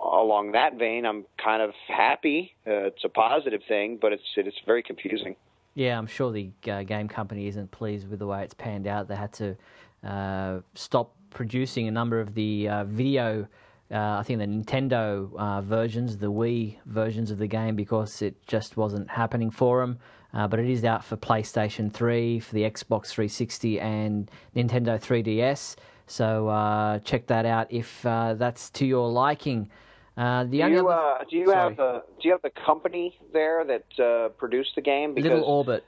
along 0.00 0.52
that 0.52 0.78
vein, 0.78 1.04
I'm 1.04 1.24
kind 1.42 1.60
of 1.60 1.72
happy. 1.88 2.54
Uh, 2.66 2.88
it's 2.88 3.04
a 3.04 3.08
positive 3.08 3.60
thing, 3.68 3.98
but 4.00 4.12
it's 4.12 4.22
it's 4.36 4.56
very 4.64 4.82
confusing. 4.82 5.36
Yeah, 5.74 5.98
I'm 5.98 6.06
sure 6.06 6.32
the 6.32 6.50
uh, 6.70 6.84
game 6.84 7.08
company 7.08 7.48
isn't 7.48 7.70
pleased 7.70 8.08
with 8.08 8.20
the 8.20 8.26
way 8.26 8.44
it's 8.44 8.54
panned 8.54 8.86
out. 8.86 9.08
They 9.08 9.16
had 9.16 9.32
to 9.34 9.56
uh, 10.04 10.60
stop 10.74 11.14
producing 11.30 11.88
a 11.88 11.90
number 11.90 12.20
of 12.20 12.34
the 12.34 12.68
uh, 12.68 12.84
video. 12.84 13.48
Uh, 13.90 14.18
I 14.18 14.22
think 14.22 14.38
the 14.38 14.46
Nintendo 14.46 15.30
uh, 15.36 15.60
versions, 15.60 16.16
the 16.16 16.32
Wii 16.32 16.76
versions 16.86 17.30
of 17.30 17.38
the 17.38 17.46
game, 17.46 17.76
because 17.76 18.22
it 18.22 18.34
just 18.46 18.76
wasn't 18.76 19.10
happening 19.10 19.50
for 19.50 19.80
them. 19.80 19.98
Uh, 20.34 20.48
but 20.48 20.58
it 20.58 20.68
is 20.68 20.84
out 20.84 21.04
for 21.04 21.16
PlayStation 21.16 21.92
3, 21.92 22.40
for 22.40 22.54
the 22.54 22.62
Xbox 22.62 23.06
360, 23.06 23.78
and 23.80 24.30
Nintendo 24.56 25.00
3DS. 25.00 25.76
So 26.06 27.00
check 27.04 27.28
that 27.28 27.46
out 27.46 27.68
if 27.70 28.02
that's 28.02 28.68
to 28.70 28.84
your 28.84 29.08
liking. 29.08 29.70
Uh, 30.16 30.44
the 30.44 30.50
do 30.50 30.56
you, 30.58 30.88
other, 30.88 30.90
uh, 30.90 31.24
do 31.28 31.36
you 31.36 31.50
have 31.50 31.76
the 31.76 32.02
do 32.20 32.28
you 32.28 32.30
have 32.30 32.42
the 32.42 32.52
company 32.64 33.18
there 33.32 33.64
that 33.64 34.04
uh, 34.04 34.28
produced 34.30 34.70
the 34.76 34.80
game? 34.80 35.12
Because 35.12 35.30
Little 35.30 35.44
Orbit. 35.44 35.84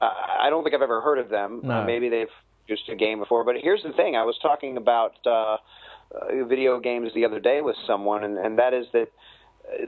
I 0.00 0.50
don't 0.50 0.62
think 0.62 0.74
I've 0.74 0.82
ever 0.82 1.00
heard 1.00 1.18
of 1.18 1.30
them. 1.30 1.60
No. 1.62 1.82
maybe 1.84 2.10
they've 2.10 2.28
produced 2.66 2.88
a 2.90 2.94
game 2.94 3.20
before. 3.20 3.42
But 3.42 3.56
here's 3.60 3.82
the 3.82 3.92
thing: 3.92 4.14
I 4.16 4.24
was 4.24 4.38
talking 4.40 4.76
about 4.76 5.14
uh, 5.26 5.30
uh, 5.30 5.56
video 6.46 6.78
games 6.78 7.10
the 7.14 7.24
other 7.24 7.40
day 7.40 7.60
with 7.60 7.76
someone, 7.86 8.22
and, 8.22 8.38
and 8.38 8.58
that 8.58 8.72
is 8.72 8.86
that 8.92 9.08
uh, 9.08 9.10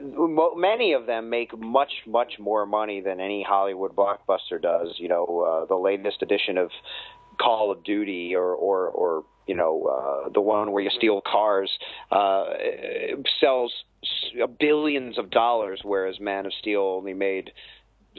many 0.01 0.93
of 0.93 1.05
them 1.05 1.29
make 1.29 1.57
much 1.57 1.91
much 2.05 2.39
more 2.39 2.65
money 2.65 3.01
than 3.01 3.19
any 3.19 3.43
Hollywood 3.43 3.95
blockbuster 3.95 4.61
does. 4.61 4.95
You 4.97 5.09
know, 5.09 5.41
uh, 5.41 5.65
the 5.65 5.75
latest 5.75 6.21
edition 6.21 6.57
of 6.57 6.71
Call 7.39 7.71
of 7.71 7.83
Duty 7.83 8.35
or 8.35 8.53
or, 8.53 8.87
or 8.87 9.23
you 9.45 9.55
know 9.55 9.83
uh, 10.25 10.29
the 10.29 10.41
one 10.41 10.71
where 10.71 10.83
you 10.83 10.89
steal 10.89 11.21
cars 11.21 11.71
uh, 12.11 12.45
sells 13.39 13.73
billions 14.59 15.17
of 15.17 15.29
dollars, 15.29 15.81
whereas 15.83 16.19
Man 16.19 16.45
of 16.45 16.53
Steel 16.59 16.81
only 16.81 17.13
made 17.13 17.51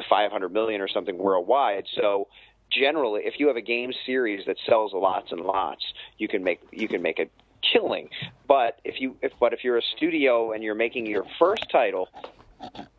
500 0.09 0.53
million 0.53 0.81
or 0.81 0.89
something 0.89 1.19
worldwide. 1.19 1.85
So 1.95 2.29
generally, 2.71 3.23
if 3.25 3.35
you 3.39 3.49
have 3.49 3.57
a 3.57 3.63
game 3.63 3.93
series 4.07 4.47
that 4.47 4.57
sells 4.67 4.93
lots 4.95 5.33
and 5.33 5.41
lots, 5.41 5.85
you 6.19 6.29
can 6.29 6.45
make 6.45 6.61
you 6.73 6.89
can 6.89 7.03
make 7.03 7.19
a 7.19 7.27
killing. 7.73 8.09
But 8.47 8.81
if 8.85 9.01
you 9.01 9.17
if 9.23 9.33
but 9.41 9.53
if 9.53 9.65
you're 9.65 9.79
a 9.79 9.83
studio 9.97 10.53
and 10.53 10.63
you're 10.63 10.75
making 10.75 11.07
your 11.07 11.25
first 11.39 11.67
title, 11.71 12.09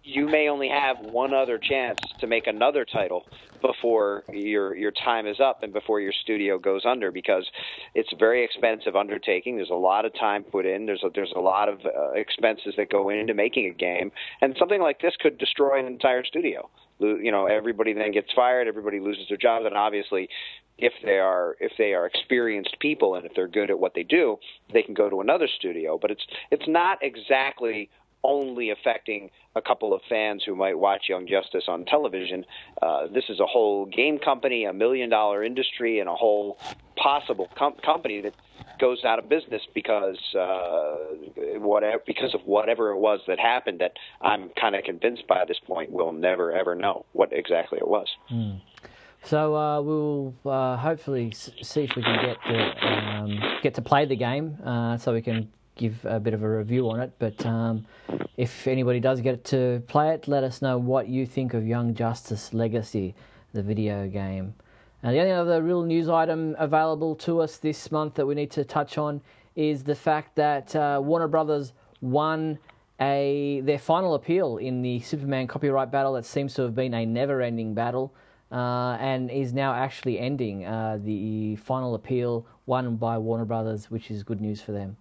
you 0.04 0.28
may 0.28 0.48
only 0.50 0.70
have 0.70 0.98
one 1.00 1.34
other 1.34 1.58
chance 1.58 2.00
to 2.20 2.28
make 2.28 2.48
another 2.48 2.86
title 2.86 3.26
before 3.62 4.24
your 4.32 4.76
your 4.76 4.92
time 4.92 5.28
is 5.28 5.40
up 5.40 5.64
and 5.64 5.74
before 5.74 6.00
your 6.00 6.14
studio 6.14 6.58
goes 6.58 6.86
under 6.86 7.12
because 7.12 7.46
it's 7.94 8.12
a 8.14 8.16
very 8.16 8.44
expensive 8.44 8.96
undertaking. 8.96 9.58
There's 9.58 9.70
a 9.70 9.74
lot 9.74 10.06
of 10.06 10.14
time 10.14 10.44
put 10.44 10.66
in. 10.66 10.86
There's 10.86 11.04
a, 11.04 11.10
there's 11.14 11.34
a 11.36 11.42
lot 11.42 11.70
of 11.70 11.80
uh, 11.86 12.12
expenses 12.12 12.76
that 12.78 12.90
go 12.90 13.10
into 13.10 13.34
making 13.34 13.68
a 13.68 13.74
game, 13.74 14.12
and 14.42 14.56
something 14.58 14.82
like 14.82 15.02
this 15.02 15.16
could 15.20 15.38
destroy 15.38 15.80
an 15.80 15.88
entire 15.88 16.24
studio. 16.24 16.70
You 17.00 17.32
know, 17.32 17.46
everybody 17.46 17.94
then 17.94 18.12
gets 18.12 18.32
fired. 18.36 18.68
Everybody 18.68 19.00
loses 19.00 19.28
their 19.30 19.38
jobs, 19.38 19.66
and 19.66 19.76
obviously, 19.76 20.30
if 20.78 20.94
they 21.04 21.20
are 21.20 21.56
if 21.60 21.72
they 21.78 21.94
are 21.94 22.06
experienced 22.06 22.78
people 22.80 23.16
and 23.16 23.26
if 23.26 23.34
they're 23.36 23.48
good 23.48 23.70
at 23.70 23.80
what 23.80 23.94
they 23.94 24.04
do, 24.04 24.38
they 24.74 24.82
can 24.82 24.94
go 24.94 25.10
to 25.10 25.22
another 25.22 25.48
studio. 25.48 25.98
But 26.02 26.12
it's 26.12 26.26
it's 26.52 26.68
not 26.68 27.00
exactly 27.02 27.90
only 28.24 28.70
affecting 28.70 29.30
a 29.56 29.62
couple 29.62 29.94
of 29.94 30.02
fans 30.10 30.44
who 30.46 30.56
might 30.56 30.78
watch 30.78 31.04
Young 31.10 31.28
Justice 31.28 31.66
on 31.68 31.86
television. 31.86 32.46
Uh, 32.82 33.08
this 33.08 33.26
is 33.30 33.40
a 33.40 33.46
whole 33.46 33.86
game 33.86 34.20
company, 34.20 34.66
a 34.66 34.74
million 34.74 35.10
dollar 35.10 35.44
industry, 35.44 36.00
and 36.00 36.10
a 36.10 36.16
whole 36.16 36.58
possible 36.96 37.50
com- 37.58 37.76
company 37.84 38.22
that 38.22 38.34
goes 38.80 39.04
out 39.04 39.20
of 39.20 39.30
business 39.30 39.62
because 39.74 40.18
uh, 40.36 40.96
whatever 41.58 42.02
because 42.06 42.34
of 42.34 42.42
whatever 42.46 42.92
it 42.92 42.98
was 42.98 43.20
that 43.28 43.40
happened. 43.40 43.80
That 43.80 43.94
I'm 44.22 44.50
kind 44.60 44.76
of 44.76 44.84
convinced 44.84 45.28
by 45.28 45.46
this 45.46 45.60
point 45.66 45.92
we'll 45.92 46.12
never 46.12 46.52
ever 46.52 46.76
know 46.76 47.06
what 47.14 47.32
exactly 47.32 47.80
it 47.80 47.88
was. 47.88 48.08
Mm. 48.32 48.62
So 49.24 49.56
uh, 49.56 49.82
we'll 49.82 50.34
uh, 50.46 50.78
hopefully 50.78 51.32
see 51.34 51.84
if 51.84 51.96
we 51.96 52.02
can 52.02 52.26
get 52.26 52.38
to, 52.48 52.88
um, 52.88 53.40
get 53.62 53.74
to 53.76 53.82
play 53.82 54.06
the 54.06 54.16
game, 54.16 54.58
uh, 54.64 54.98
so 54.98 55.14
we 55.14 55.22
can 55.22 55.52
give 55.80 56.06
a 56.06 56.20
bit 56.20 56.34
of 56.34 56.44
a 56.44 56.50
review 56.50 56.90
on 56.90 57.00
it. 57.00 57.12
But 57.18 57.44
um, 57.46 57.86
if 58.38 58.68
anybody 58.68 59.00
does 59.00 59.22
get 59.22 59.44
to 59.46 59.82
play 59.88 60.14
it, 60.14 60.28
let 60.28 60.44
us 60.44 60.62
know 60.62 60.78
what 60.78 61.08
you 61.08 61.26
think 61.26 61.54
of 61.54 61.66
Young 61.66 61.96
Justice 61.96 62.54
Legacy, 62.54 63.16
the 63.54 63.64
video 63.64 64.08
game. 64.08 64.54
And 65.02 65.16
the 65.16 65.20
only 65.22 65.32
other 65.32 65.64
real 65.64 65.84
news 65.84 66.10
item 66.10 66.56
available 66.60 67.16
to 67.16 67.40
us 67.40 67.58
this 67.58 67.92
month 67.92 68.16
that 68.16 68.26
we 68.26 68.36
need 68.36 68.52
to 68.52 68.66
touch 68.66 68.98
on 68.98 69.22
is 69.56 69.84
the 69.84 69.96
fact 69.96 70.36
that 70.36 70.76
uh, 70.76 71.00
Warner 71.02 71.30
Brothers 71.30 71.72
won 72.02 72.60
a 73.02 73.62
their 73.64 73.80
final 73.80 74.14
appeal 74.16 74.58
in 74.58 74.82
the 74.82 75.00
Superman 75.00 75.48
copyright 75.48 75.90
battle 75.90 76.14
that 76.14 76.26
seems 76.26 76.54
to 76.56 76.64
have 76.64 76.76
been 76.76 76.94
a 76.94 77.06
never-ending 77.06 77.74
battle. 77.74 78.14
Uh, 78.52 78.98
and 79.00 79.30
is 79.30 79.54
now 79.54 79.76
actually 79.76 80.18
ending 80.18 80.66
uh, 80.66 80.98
the 81.04 81.56
final 81.58 81.94
appeal 81.94 82.44
won 82.66 82.96
by 82.96 83.16
Warner 83.16 83.46
Brothers, 83.46 83.92
which 83.92 84.10
is 84.10 84.24
good 84.24 84.42
news 84.42 84.60
for 84.60 84.72
them. 84.72 84.98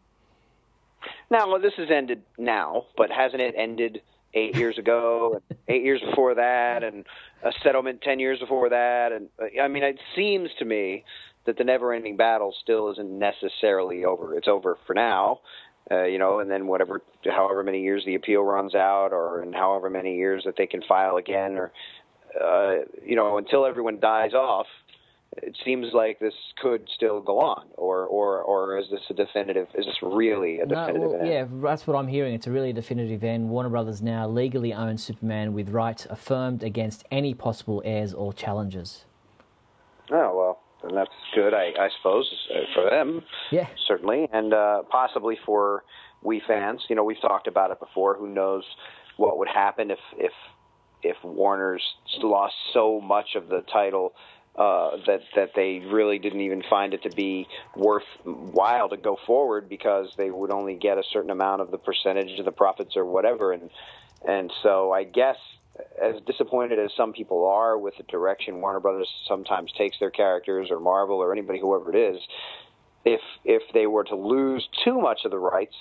Now, 1.31 1.51
well, 1.51 1.61
this 1.61 1.75
has 1.77 1.91
ended 1.91 2.23
now, 2.39 2.87
but 2.97 3.11
hasn't 3.11 3.43
it 3.43 3.55
ended 3.57 4.01
eight 4.35 4.57
years 4.57 4.79
ago, 4.79 5.41
and 5.49 5.59
eight 5.69 5.83
years 5.83 6.01
before 6.01 6.35
that, 6.35 6.83
and 6.83 7.05
a 7.43 7.53
settlement 7.63 8.03
ten 8.03 8.19
years 8.19 8.39
before 8.39 8.71
that? 8.71 9.13
And 9.13 9.29
I 9.61 9.69
mean, 9.69 9.83
it 9.83 9.99
seems 10.17 10.51
to 10.59 10.65
me 10.65 11.05
that 11.45 11.57
the 11.57 11.65
never-ending 11.65 12.17
battle 12.17 12.55
still 12.63 12.91
isn't 12.93 13.19
necessarily 13.19 14.05
over. 14.05 14.35
It's 14.35 14.49
over 14.49 14.77
for 14.87 14.95
now, 14.95 15.41
uh, 15.91 16.05
you 16.05 16.19
know, 16.19 16.41
and 16.41 16.51
then 16.51 16.67
whatever, 16.67 17.01
however 17.25 17.63
many 17.63 17.83
years 17.83 18.05
the 18.05 18.15
appeal 18.15 18.43
runs 18.43 18.75
out, 18.75 19.13
or 19.13 19.43
in 19.43 19.53
however 19.53 19.89
many 19.89 20.17
years 20.17 20.45
that 20.45 20.57
they 20.57 20.67
can 20.67 20.83
file 20.83 21.17
again, 21.17 21.57
or 21.57 21.73
uh, 22.43 22.85
you 23.05 23.17
know, 23.17 23.39
until 23.39 23.65
everyone 23.65 23.99
dies 23.99 24.35
off, 24.35 24.67
it 25.43 25.57
seems 25.65 25.89
like 25.93 26.19
this 26.19 26.35
could 26.61 26.89
still 26.95 27.21
go 27.21 27.41
on, 27.41 27.67
or 27.77 28.05
or 28.07 28.43
or 28.43 28.79
is 28.79 28.87
this 28.91 29.01
a 29.11 29.15
definitive? 29.15 29.69
Is 29.75 29.87
this 29.87 29.97
really 30.03 30.61
a 30.61 30.67
definitive 30.67 31.01
no, 31.03 31.09
well, 31.09 31.21
end? 31.21 31.29
Yeah, 31.29 31.45
that's 31.63 31.87
what 31.87 31.97
I'm 31.97 32.09
hearing. 32.09 32.35
It's 32.35 32.47
a 32.47 32.51
really 32.51 32.73
definitive 32.73 33.23
end. 33.25 33.49
Warner 33.49 33.69
Brothers 33.69 34.03
now 34.03 34.29
legally 34.29 34.73
owns 34.73 35.03
Superman 35.03 35.53
with 35.53 35.71
rights 35.71 36.07
affirmed 36.11 36.63
against 36.63 37.05
any 37.11 37.35
possible 37.35 37.83
heirs 37.85 38.15
or 38.15 38.33
challengers. 38.33 39.05
Oh 40.11 40.37
well, 40.37 40.61
then 40.83 40.95
that's 40.95 41.11
good, 41.35 41.55
I, 41.55 41.73
I 41.79 41.89
suppose, 41.99 42.31
uh, 42.55 42.61
for 42.75 42.91
them. 42.91 43.23
Yeah, 43.51 43.67
certainly, 43.87 44.29
and 44.33 44.55
uh, 44.55 44.83
possibly 44.91 45.39
for 45.45 45.85
we 46.23 46.43
fans. 46.47 46.83
You 46.89 46.97
know, 46.97 47.05
we've 47.05 47.21
talked 47.21 47.47
about 47.47 47.71
it 47.71 47.81
before. 47.81 48.17
Who 48.17 48.29
knows 48.29 48.65
what 49.17 49.39
would 49.39 49.49
happen 49.49 49.91
if 49.91 49.99
if 50.17 50.33
if 51.03 51.17
Warner's 51.23 51.83
lost 52.23 52.55
so 52.73 53.01
much 53.01 53.35
of 53.37 53.49
the 53.49 53.63
title 53.73 54.13
uh, 54.59 54.97
that 55.07 55.21
that 55.37 55.51
they 55.55 55.79
really 55.79 56.19
didn't 56.19 56.41
even 56.41 56.63
find 56.69 56.93
it 56.93 57.03
to 57.05 57.11
be 57.11 57.47
worthwhile 57.77 58.89
to 58.89 58.97
go 58.97 59.17
forward 59.25 59.69
because 59.69 60.09
they 60.17 60.31
would 60.31 60.51
only 60.51 60.75
get 60.75 60.99
a 60.99 61.03
certain 61.13 61.31
amount 61.31 61.63
of 61.63 61.71
the 61.71 61.79
percentage 61.79 62.39
of 62.41 62.45
the 62.45 62.53
profits 62.53 62.97
or 62.97 63.05
whatever, 63.05 63.53
and 63.53 63.71
and 64.27 64.53
so 64.63 64.93
I 64.93 65.05
guess 65.05 65.37
as 66.03 66.21
disappointed 66.27 66.81
as 66.81 66.91
some 66.97 67.13
people 67.13 67.47
are 67.47 67.79
with 67.79 67.97
the 67.97 68.03
direction 68.05 68.61
Warner 68.61 68.81
Brothers 68.81 69.09
sometimes 69.29 69.71
takes 69.79 69.97
their 70.01 70.11
characters 70.11 70.69
or 70.73 70.81
Marvel 70.81 71.19
or 71.19 71.33
anybody 71.33 71.61
whoever 71.61 71.95
it 71.95 72.15
is, 72.17 72.21
if 73.05 73.21
if 73.45 73.63
they 73.73 73.87
were 73.87 74.05
to 74.05 74.17
lose 74.17 74.69
too 74.85 75.01
much 75.01 75.21
of 75.25 75.31
the 75.31 75.39
rights 75.39 75.77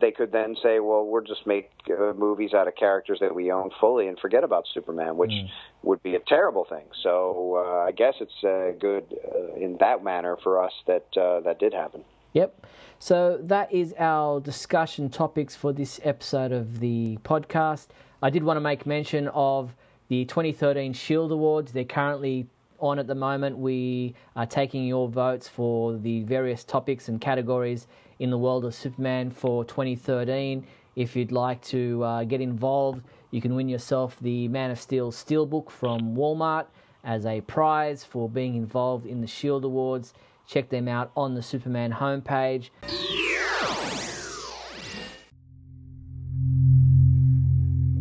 they 0.00 0.10
could 0.10 0.32
then 0.32 0.56
say, 0.62 0.80
well, 0.80 1.06
we'll 1.06 1.22
just 1.22 1.46
make 1.46 1.70
uh, 1.90 2.12
movies 2.12 2.54
out 2.54 2.68
of 2.68 2.74
characters 2.76 3.18
that 3.20 3.34
we 3.34 3.50
own 3.50 3.70
fully 3.80 4.08
and 4.08 4.18
forget 4.18 4.44
about 4.44 4.64
Superman, 4.72 5.16
which 5.16 5.30
mm. 5.30 5.48
would 5.82 6.02
be 6.02 6.14
a 6.14 6.20
terrible 6.20 6.64
thing. 6.64 6.84
So 7.02 7.64
uh, 7.64 7.86
I 7.86 7.92
guess 7.92 8.14
it's 8.20 8.44
uh, 8.44 8.72
good 8.80 9.04
uh, 9.24 9.54
in 9.54 9.76
that 9.80 10.02
manner 10.04 10.36
for 10.42 10.62
us 10.62 10.72
that 10.86 11.06
uh, 11.16 11.40
that 11.40 11.58
did 11.58 11.72
happen. 11.72 12.04
Yep. 12.32 12.66
So 12.98 13.38
that 13.42 13.72
is 13.72 13.94
our 13.98 14.40
discussion 14.40 15.10
topics 15.10 15.54
for 15.56 15.72
this 15.72 16.00
episode 16.04 16.52
of 16.52 16.80
the 16.80 17.18
podcast. 17.24 17.88
I 18.22 18.30
did 18.30 18.42
want 18.42 18.56
to 18.56 18.60
make 18.60 18.86
mention 18.86 19.28
of 19.28 19.74
the 20.08 20.24
2013 20.26 20.92
Shield 20.92 21.32
Awards. 21.32 21.72
They're 21.72 21.84
currently 21.84 22.46
on 22.78 22.98
at 22.98 23.06
the 23.06 23.14
moment. 23.14 23.58
We 23.58 24.14
are 24.36 24.46
taking 24.46 24.84
your 24.86 25.08
votes 25.08 25.48
for 25.48 25.94
the 25.96 26.22
various 26.22 26.64
topics 26.64 27.08
and 27.08 27.20
categories 27.20 27.86
in 28.22 28.30
the 28.30 28.38
world 28.38 28.64
of 28.64 28.72
Superman 28.72 29.32
for 29.32 29.64
2013. 29.64 30.64
If 30.94 31.16
you'd 31.16 31.32
like 31.32 31.60
to 31.62 32.04
uh, 32.04 32.22
get 32.22 32.40
involved, 32.40 33.02
you 33.32 33.40
can 33.40 33.56
win 33.56 33.68
yourself 33.68 34.16
the 34.20 34.46
Man 34.46 34.70
of 34.70 34.78
Steel 34.78 35.10
Steelbook 35.10 35.68
from 35.70 36.14
Walmart 36.14 36.66
as 37.02 37.26
a 37.26 37.40
prize 37.40 38.04
for 38.04 38.28
being 38.28 38.54
involved 38.54 39.06
in 39.06 39.20
the 39.20 39.26
Shield 39.26 39.64
Awards. 39.64 40.14
Check 40.46 40.68
them 40.68 40.86
out 40.86 41.10
on 41.16 41.34
the 41.34 41.42
Superman 41.42 41.90
homepage. 41.90 42.70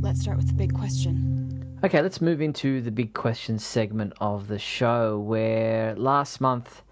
Let's 0.01 0.21
start 0.21 0.37
with 0.37 0.49
the 0.49 0.53
big 0.53 0.71
question. 0.71 1.79
Okay, 1.83 1.99
let's 2.03 2.21
move 2.21 2.41
into 2.41 2.79
the 2.79 2.91
big 2.91 3.15
question 3.15 3.57
segment 3.57 4.13
of 4.21 4.47
the 4.47 4.59
show, 4.59 5.17
where 5.17 5.95
last 5.95 6.39
month 6.39 6.83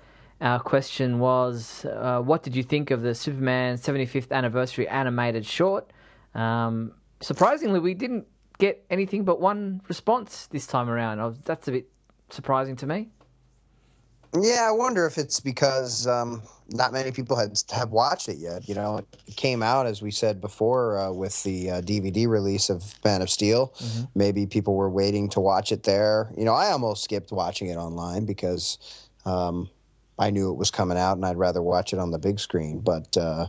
our 0.42 0.60
question 0.60 1.20
was, 1.20 1.86
uh, 1.86 2.22
"What 2.22 2.44
did 2.44 2.56
you 2.56 2.64
think 2.64 2.92
of 2.92 3.02
the 3.02 3.14
Superman 3.14 3.78
75th 3.78 4.32
anniversary 4.32 4.88
animated 4.88 5.46
short?" 5.46 5.92
Um, 6.36 6.94
surprisingly, 7.22 7.80
we 7.80 7.94
didn't 7.94 8.26
get 8.58 8.86
anything 8.90 9.24
but 9.24 9.42
one 9.42 9.82
response 9.88 10.48
this 10.48 10.68
time 10.68 10.90
around. 10.90 11.20
Was, 11.20 11.40
that's 11.44 11.68
a 11.68 11.72
bit 11.72 11.90
surprising 12.30 12.76
to 12.78 12.88
me. 12.88 13.10
Yeah, 14.40 14.68
I 14.68 14.72
wonder 14.72 15.08
if 15.08 15.18
it's 15.18 15.40
because 15.40 16.06
um, 16.06 16.44
not 16.70 16.94
many 16.94 17.12
people 17.12 17.36
had 17.36 17.60
have 17.72 17.90
watched 17.90 18.30
it 18.30 18.38
yet. 18.38 18.70
You 18.70 18.76
know, 18.76 18.98
it 19.28 19.36
came 19.36 19.64
out 19.64 19.88
as 19.88 20.04
we 20.04 20.12
said 20.12 20.40
before 20.40 21.00
uh, 21.00 21.12
with 21.12 21.42
the 21.44 21.72
uh, 21.72 21.82
DVD 21.82 22.28
release 22.28 22.70
of 22.70 22.94
Man 23.04 23.24
of 23.24 23.30
Steel. 23.30 23.74
Mm-hmm. 23.80 24.04
Maybe 24.14 24.46
people 24.46 24.76
were 24.76 24.90
waiting 24.90 25.30
to 25.30 25.40
watch 25.40 25.72
it 25.72 25.84
there. 25.84 26.32
You 26.38 26.46
know, 26.46 26.54
I 26.54 26.72
almost 26.72 27.04
skipped 27.04 27.32
watching 27.32 27.70
it 27.70 27.78
online 27.78 28.26
because 28.26 28.78
um, 29.26 29.68
I 30.20 30.30
knew 30.30 30.52
it 30.52 30.58
was 30.58 30.70
coming 30.70 30.98
out 30.98 31.18
and 31.18 31.26
I'd 31.26 31.38
rather 31.38 31.62
watch 31.62 31.94
it 31.94 32.00
on 32.00 32.12
the 32.12 32.20
big 32.20 32.40
screen. 32.40 32.80
But 32.80 33.18
uh, 33.18 33.48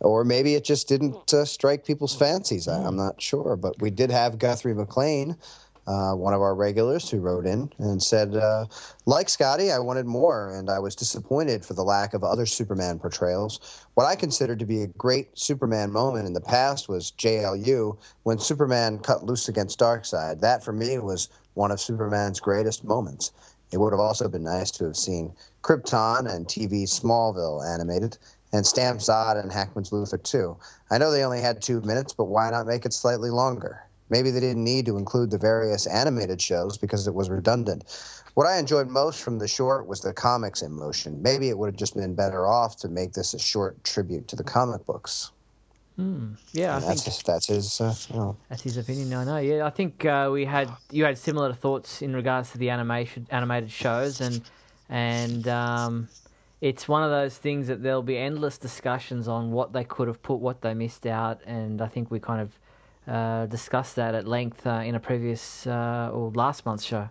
or 0.00 0.24
maybe 0.24 0.54
it 0.54 0.64
just 0.64 0.88
didn't 0.88 1.34
uh, 1.34 1.44
strike 1.44 1.84
people's 1.84 2.14
fancies. 2.14 2.68
I, 2.68 2.82
am 2.86 2.96
not 2.96 3.20
sure. 3.20 3.56
But 3.56 3.80
we 3.80 3.90
did 3.90 4.10
have 4.10 4.38
Guthrie 4.38 4.74
McLean 4.74 5.36
uh, 5.86 6.12
one 6.12 6.32
of 6.32 6.40
our 6.40 6.54
regulars 6.54 7.10
who 7.10 7.20
wrote 7.20 7.46
in 7.46 7.70
and 7.78 8.02
said, 8.02 8.36
uh, 8.36 8.66
like 9.06 9.28
Scotty, 9.28 9.72
I 9.72 9.78
wanted 9.80 10.06
more, 10.06 10.54
and 10.54 10.70
I 10.70 10.78
was 10.78 10.94
disappointed 10.94 11.64
for 11.64 11.74
the 11.74 11.82
lack 11.82 12.14
of 12.14 12.22
other 12.22 12.46
Superman 12.46 12.98
portrayals. 12.98 13.84
What 13.94 14.06
I 14.06 14.14
considered 14.14 14.60
to 14.60 14.66
be 14.66 14.82
a 14.82 14.86
great 14.86 15.36
Superman 15.36 15.90
moment 15.90 16.26
in 16.26 16.34
the 16.34 16.40
past 16.40 16.88
was 16.88 17.12
JLU 17.18 17.98
when 18.22 18.38
Superman 18.38 18.98
cut 19.00 19.24
loose 19.24 19.48
against 19.48 19.80
Darkseid. 19.80 20.40
That, 20.40 20.62
for 20.62 20.72
me, 20.72 20.98
was 20.98 21.28
one 21.54 21.72
of 21.72 21.80
Superman's 21.80 22.38
greatest 22.38 22.84
moments. 22.84 23.32
It 23.72 23.78
would 23.78 23.92
have 23.92 24.00
also 24.00 24.28
been 24.28 24.44
nice 24.44 24.70
to 24.72 24.84
have 24.84 24.96
seen 24.96 25.32
Krypton 25.62 26.32
and 26.32 26.46
TV 26.46 26.84
Smallville 26.84 27.64
animated, 27.66 28.18
and 28.52 28.66
Stamp 28.66 29.00
Zod 29.00 29.40
and 29.40 29.50
Hackman's 29.50 29.90
Luthor 29.90 30.22
too. 30.22 30.56
I 30.90 30.98
know 30.98 31.10
they 31.10 31.24
only 31.24 31.40
had 31.40 31.62
two 31.62 31.80
minutes, 31.80 32.12
but 32.12 32.24
why 32.24 32.50
not 32.50 32.66
make 32.66 32.84
it 32.84 32.92
slightly 32.92 33.30
longer? 33.30 33.82
Maybe 34.10 34.30
they 34.30 34.40
didn't 34.40 34.64
need 34.64 34.84
to 34.86 34.98
include 34.98 35.30
the 35.30 35.38
various 35.38 35.86
animated 35.86 36.40
shows 36.40 36.76
because 36.76 37.06
it 37.06 37.14
was 37.14 37.30
redundant. 37.30 37.84
What 38.34 38.46
I 38.46 38.58
enjoyed 38.58 38.88
most 38.88 39.22
from 39.22 39.38
the 39.38 39.48
short 39.48 39.86
was 39.86 40.00
the 40.00 40.12
comics 40.12 40.60
in 40.60 40.72
motion. 40.72 41.22
Maybe 41.22 41.48
it 41.48 41.56
would 41.56 41.68
have 41.68 41.76
just 41.76 41.96
been 41.96 42.14
better 42.14 42.46
off 42.46 42.76
to 42.78 42.88
make 42.88 43.12
this 43.12 43.32
a 43.32 43.38
short 43.38 43.82
tribute 43.84 44.28
to 44.28 44.36
the 44.36 44.44
comic 44.44 44.84
books. 44.84 45.32
Hmm. 45.96 46.34
Yeah, 46.52 46.76
I 46.76 46.80
that's 46.80 46.86
think 46.86 47.14
his, 47.14 47.22
that's 47.22 47.46
his. 47.46 47.80
Uh, 47.80 47.94
you 48.08 48.16
know. 48.16 48.36
That's 48.48 48.62
his 48.62 48.78
opinion. 48.78 49.10
No, 49.10 49.24
no. 49.24 49.36
Yeah, 49.36 49.66
I 49.66 49.70
think 49.70 50.04
uh, 50.04 50.30
we 50.32 50.44
had 50.44 50.70
you 50.90 51.04
had 51.04 51.18
similar 51.18 51.52
thoughts 51.52 52.00
in 52.00 52.14
regards 52.14 52.50
to 52.52 52.58
the 52.58 52.70
animation 52.70 53.26
animated 53.30 53.70
shows, 53.70 54.20
and 54.22 54.40
and 54.92 55.48
um, 55.48 56.06
it's 56.60 56.86
one 56.86 57.02
of 57.02 57.10
those 57.10 57.38
things 57.38 57.66
that 57.68 57.82
there'll 57.82 58.02
be 58.02 58.18
endless 58.18 58.58
discussions 58.58 59.26
on 59.26 59.50
what 59.50 59.72
they 59.72 59.84
could 59.84 60.06
have 60.06 60.22
put, 60.22 60.34
what 60.34 60.60
they 60.60 60.74
missed 60.74 61.06
out, 61.06 61.40
and 61.46 61.80
I 61.80 61.88
think 61.88 62.10
we 62.10 62.20
kind 62.20 62.42
of 62.42 63.12
uh, 63.12 63.46
discussed 63.46 63.96
that 63.96 64.14
at 64.14 64.28
length 64.28 64.66
uh, 64.66 64.82
in 64.84 64.94
a 64.94 65.00
previous 65.00 65.66
uh, 65.66 66.10
or 66.12 66.30
last 66.32 66.66
month's 66.66 66.84
show. 66.84 67.08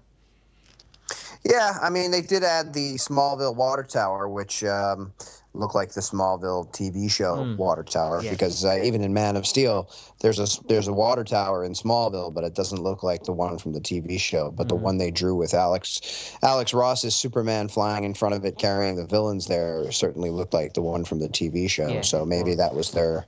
Yeah, 1.43 1.79
I 1.82 1.89
mean 1.89 2.11
they 2.11 2.21
did 2.21 2.43
add 2.43 2.71
the 2.71 2.95
Smallville 2.97 3.55
water 3.55 3.84
tower, 3.84 4.29
which 4.29 4.63
um, 4.63 5.11
looked 5.54 5.76
like 5.76 5.91
the 5.91 6.02
Smallville 6.02 6.72
TV 6.72 7.10
show 7.10 7.38
mm. 7.38 7.58
water 7.58 7.84
tower. 7.84 8.22
Yeah. 8.24 8.32
Because 8.32 8.64
uh, 8.64 8.80
even 8.84 9.04
in 9.04 9.14
Man 9.14 9.36
of 9.36 9.45
Steel, 9.45 9.89
there's 10.22 10.39
a 10.39 10.64
there's 10.68 10.88
a 10.88 10.93
water 10.93 11.24
tower 11.24 11.64
in 11.64 11.74
Smallville, 11.74 12.34
but 12.34 12.43
it 12.43 12.56
doesn't 12.56 12.82
look 12.82 13.04
like 13.04 13.24
the 13.24 13.34
one 13.34 13.58
from 13.58 13.74
the 13.74 13.82
TV 13.82 14.20
show. 14.20 14.52
But 14.52 14.68
mm. 14.68 14.70
the 14.70 14.78
hmm. 14.78 14.84
one 14.84 14.97
they 14.97 15.12
drew 15.12 15.36
with 15.36 15.54
Alex 15.54 16.38
Alex 16.41 16.74
Ross's 16.74 17.16
Superman 17.16 17.68
flying 17.68 18.04
in 18.04 18.14
front 18.14 18.36
of 18.36 18.45
it, 18.45 18.58
carrying 18.58 18.95
the 18.95 19.06
villains 19.06 19.47
there, 19.47 19.91
certainly 19.91 20.30
looked 20.30 20.54
like 20.54 20.74
the 20.74 20.82
one 20.82 21.04
from 21.04 21.20
the 21.20 21.30
TV 21.30 21.70
show. 21.70 21.88
Yeah, 21.88 22.02
so 22.02 22.26
maybe 22.26 22.56
that 22.56 22.74
was 22.74 22.91
their 22.91 23.26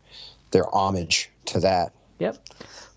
their 0.52 0.74
homage 0.74 1.30
to 1.46 1.60
that. 1.60 1.94
Yep. 2.20 2.38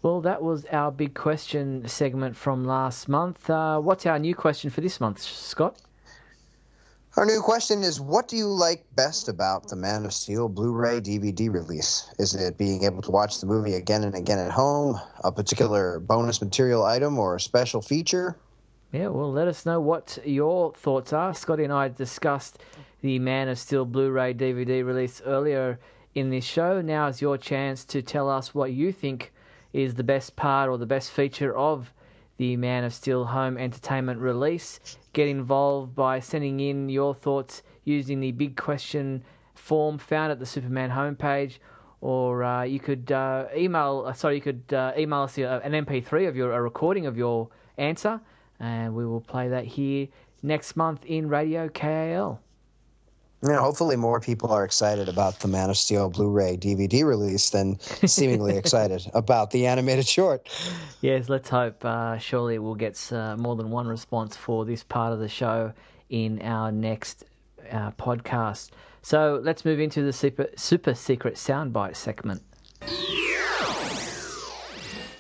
Well, 0.03 0.21
that 0.21 0.43
was 0.43 0.67
our 0.67 0.93
big 0.93 1.15
question 1.15 1.89
segment 1.89 2.37
from 2.37 2.65
last 2.65 3.09
month. 3.09 3.51
Uh, 3.51 3.81
what's 3.81 4.07
our 4.07 4.19
new 4.21 4.37
question 4.37 4.71
for 4.71 4.81
this 4.81 5.01
month, 5.01 5.21
Scott? 5.21 5.81
Our 7.17 7.25
new 7.25 7.41
question 7.41 7.83
is 7.83 7.99
What 7.99 8.29
do 8.29 8.37
you 8.37 8.47
like 8.47 8.85
best 8.95 9.31
about 9.31 9.69
the 9.69 9.77
Man 9.77 10.05
of 10.05 10.13
Steel 10.13 10.51
Blu 10.51 10.73
ray 10.73 11.01
DVD 11.01 11.51
release? 11.51 12.13
Is 12.19 12.35
it 12.35 12.59
being 12.59 12.85
able 12.85 13.01
to 13.01 13.11
watch 13.11 13.41
the 13.41 13.47
movie 13.47 13.73
again 13.73 14.05
and 14.05 14.15
again 14.15 14.39
at 14.39 14.51
home, 14.51 15.01
a 15.25 15.33
particular 15.33 15.99
bonus 15.99 16.43
material 16.43 16.85
item, 16.85 17.19
or 17.19 17.35
a 17.35 17.41
special 17.41 17.81
feature? 17.81 18.37
Yeah, 18.93 19.09
well, 19.09 19.33
let 19.33 19.49
us 19.49 19.65
know 19.65 19.81
what 19.81 20.19
your 20.27 20.75
thoughts 20.75 21.15
are. 21.15 21.33
Scotty 21.33 21.65
and 21.65 21.73
I 21.73 21.89
discussed 21.89 22.59
the 23.01 23.19
Man 23.19 23.49
of 23.49 23.59
Steel 23.59 23.87
Blu 23.87 24.11
ray 24.11 24.35
DVD 24.35 24.85
release 24.85 25.23
earlier 25.25 25.81
in 26.15 26.29
this 26.29 26.45
show. 26.45 26.83
Now 26.83 27.07
is 27.07 27.23
your 27.23 27.39
chance 27.39 27.87
to 27.87 28.03
tell 28.03 28.29
us 28.29 28.55
what 28.55 28.73
you 28.73 28.93
think 28.93 29.33
is 29.73 29.95
the 29.95 30.05
best 30.05 30.37
part 30.37 30.69
or 30.69 30.77
the 30.77 30.85
best 30.85 31.11
feature 31.11 31.57
of 31.57 31.95
the 32.37 32.57
Man 32.57 32.85
of 32.85 32.93
Steel 32.93 33.25
home 33.25 33.57
entertainment 33.57 34.21
release. 34.21 34.81
Get 35.13 35.29
involved 35.29 35.95
by 35.95 36.21
sending 36.21 36.61
in 36.61 36.89
your 36.89 37.15
thoughts 37.15 37.63
using 37.85 38.21
the 38.21 38.33
big 38.33 38.57
question 38.57 39.25
form 39.55 39.99
found 39.99 40.33
at 40.33 40.39
the 40.39 40.47
Superman 40.47 40.91
homepage, 40.91 41.59
or 42.01 42.45
uh, 42.45 42.63
you 42.63 42.79
could 42.79 43.11
uh, 43.11 43.47
email. 43.57 44.05
Uh, 44.07 44.13
sorry, 44.13 44.37
you 44.37 44.41
could 44.41 44.73
uh, 44.73 44.93
email 44.97 45.23
us 45.23 45.39
an 45.39 45.73
MP3 45.73 46.29
of 46.29 46.37
your 46.37 46.53
a 46.53 46.63
recording 46.63 47.07
of 47.07 47.17
your 47.17 47.49
answer, 47.79 48.21
and 48.61 48.95
we 48.95 49.07
will 49.07 49.21
play 49.21 49.49
that 49.49 49.65
here 49.65 50.09
next 50.43 50.77
month 50.77 51.05
in 51.07 51.29
Radio 51.29 51.69
KAL. 51.69 52.41
You 53.47 53.53
know, 53.53 53.61
hopefully 53.61 53.95
more 53.95 54.19
people 54.19 54.51
are 54.51 54.65
excited 54.65 55.09
about 55.09 55.39
the 55.39 55.47
Man 55.47 55.71
of 55.71 55.77
Steel 55.77 56.11
Blu-ray 56.11 56.57
DVD 56.57 57.05
release 57.05 57.51
than 57.51 57.79
seemingly 57.79 58.57
excited 58.63 59.09
about 59.15 59.53
the 59.53 59.69
animated 59.69 60.05
short. 60.05 60.49
Yes, 61.01 61.29
let's 61.29 61.49
hope. 61.49 61.85
Uh, 61.85 62.19
surely 62.19 62.59
we'll 62.59 62.75
get 62.75 63.01
uh, 63.13 63.37
more 63.37 63.55
than 63.55 63.71
one 63.71 63.87
response 63.87 64.37
for 64.37 64.65
this 64.65 64.83
part 64.83 65.13
of 65.13 65.21
the 65.21 65.29
show 65.29 65.73
in 66.11 66.43
our 66.43 66.73
next 66.73 67.25
uh, 67.71 67.93
podcast. 67.93 68.71
So 69.03 69.41
let's 69.45 69.65
move 69.65 69.79
into 69.79 70.03
the 70.03 70.13
super 70.13 70.49
super 70.57 70.95
secret 70.95 71.35
soundbite 71.35 71.95
segment. 71.95 72.43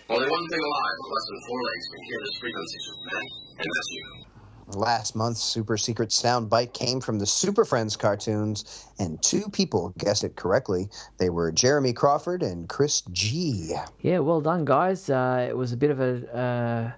Only 0.09 0.31
one 0.31 0.49
thing 0.49 0.61
alive 0.61 0.97
with 0.99 1.13
less 1.15 1.27
than 1.29 1.41
four 1.47 1.63
legs 1.63 1.87
can 1.95 2.03
hear 2.03 2.19
this 2.25 2.37
frequency, 2.41 2.79
Superman, 2.81 3.23
and 3.59 3.69
that's 3.71 3.91
you. 3.93 4.26
Last 4.75 5.15
month's 5.15 5.43
super 5.43 5.77
secret 5.77 6.11
sound 6.11 6.51
bite 6.51 6.75
came 6.75 7.01
from 7.01 7.21
the 7.21 7.27
Super 7.27 7.65
Friends 7.65 7.97
cartoons, 7.97 8.87
and 8.99 9.23
two 9.23 9.49
people 9.51 9.95
guessed 9.97 10.25
it 10.25 10.35
correctly. 10.35 10.89
They 11.19 11.31
were 11.31 11.53
Jeremy 11.53 11.93
Crawford 11.93 12.43
and 12.43 12.69
Chris 12.69 13.03
G. 13.13 13.75
Yeah, 14.01 14.19
well 14.19 14.41
done, 14.41 14.65
guys. 14.65 15.09
Uh, 15.09 15.47
it 15.49 15.57
was 15.57 15.73
a 15.73 15.77
bit 15.77 15.91
of 15.91 16.01
a 16.01 16.37
uh, 16.37 16.91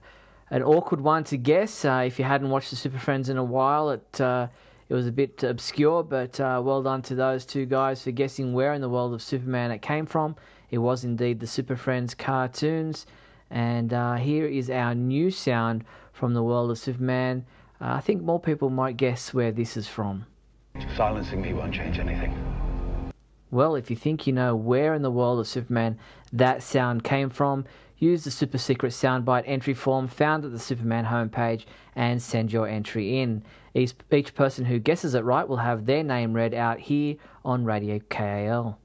an 0.51 0.63
awkward 0.63 1.03
one 1.03 1.25
to 1.25 1.37
guess. 1.37 1.85
Uh, 1.85 2.05
if 2.07 2.19
you 2.19 2.25
hadn't 2.25 2.49
watched 2.49 2.71
the 2.71 2.77
Super 2.77 2.99
Friends 2.99 3.29
in 3.29 3.37
a 3.37 3.45
while, 3.45 3.91
it 3.91 4.21
uh, 4.21 4.49
it 4.89 4.95
was 4.95 5.07
a 5.07 5.13
bit 5.13 5.43
obscure, 5.43 6.03
but 6.03 6.41
uh, 6.41 6.63
well 6.65 6.83
done 6.83 7.03
to 7.03 7.15
those 7.15 7.45
two 7.45 7.67
guys 7.67 8.03
for 8.03 8.13
guessing 8.13 8.55
where 8.55 8.73
in 8.73 8.81
the 8.81 8.89
world 8.89 9.13
of 9.13 9.21
Superman 9.21 9.71
it 9.71 9.83
came 9.83 10.07
from. 10.07 10.37
It 10.71 10.79
was 10.79 11.05
indeed 11.05 11.39
the 11.39 11.47
Super 11.47 11.77
Friends 11.77 12.15
cartoons, 12.15 13.05
and 13.51 13.93
uh, 13.93 14.15
here 14.15 14.47
is 14.47 14.71
our 14.71 14.95
new 14.95 15.31
sound 15.31 15.85
from 16.15 16.33
the 16.33 16.43
world 16.43 16.71
of 16.71 16.79
Superman. 16.79 17.45
Uh, 17.81 17.95
I 17.95 18.01
think 18.01 18.23
more 18.23 18.41
people 18.41 18.71
might 18.71 18.97
guess 18.97 19.33
where 19.33 19.53
this 19.53 19.77
is 19.77 19.87
from. 19.87 20.27
Silencing 20.97 21.43
me 21.43 21.53
won't 21.53 21.75
change 21.75 21.99
anything. 21.99 22.35
Well, 23.51 23.77
if 23.77 23.89
you 23.89 23.97
think 23.97 24.27
you 24.27 24.33
know 24.33 24.55
where 24.55 24.95
in 24.95 25.03
the 25.03 25.11
world 25.11 25.41
of 25.41 25.49
Superman 25.49 25.99
that 26.33 26.63
sound 26.63 27.05
came 27.05 27.31
from, 27.31 27.65
use 27.97 28.25
the 28.25 28.31
super 28.31 28.59
secret 28.59 28.93
soundbite 28.93 29.45
entry 29.47 29.75
form 29.75 30.07
found 30.07 30.45
at 30.45 30.53
the 30.53 30.59
Superman 30.59 31.07
homepage 31.07 31.65
and 31.97 32.21
send 32.21 32.53
your 32.53 32.69
entry 32.69 33.19
in. 33.21 33.43
Each, 33.75 33.95
each 34.13 34.35
person 34.35 34.65
who 34.65 34.79
guesses 34.79 35.15
it 35.15 35.25
right 35.25 35.49
will 35.49 35.57
have 35.57 35.87
their 35.87 36.03
name 36.03 36.35
read 36.35 36.55
out 36.55 36.79
here 36.79 37.17
on 37.45 37.65
Radio 37.65 38.01
KAL. 38.11 38.79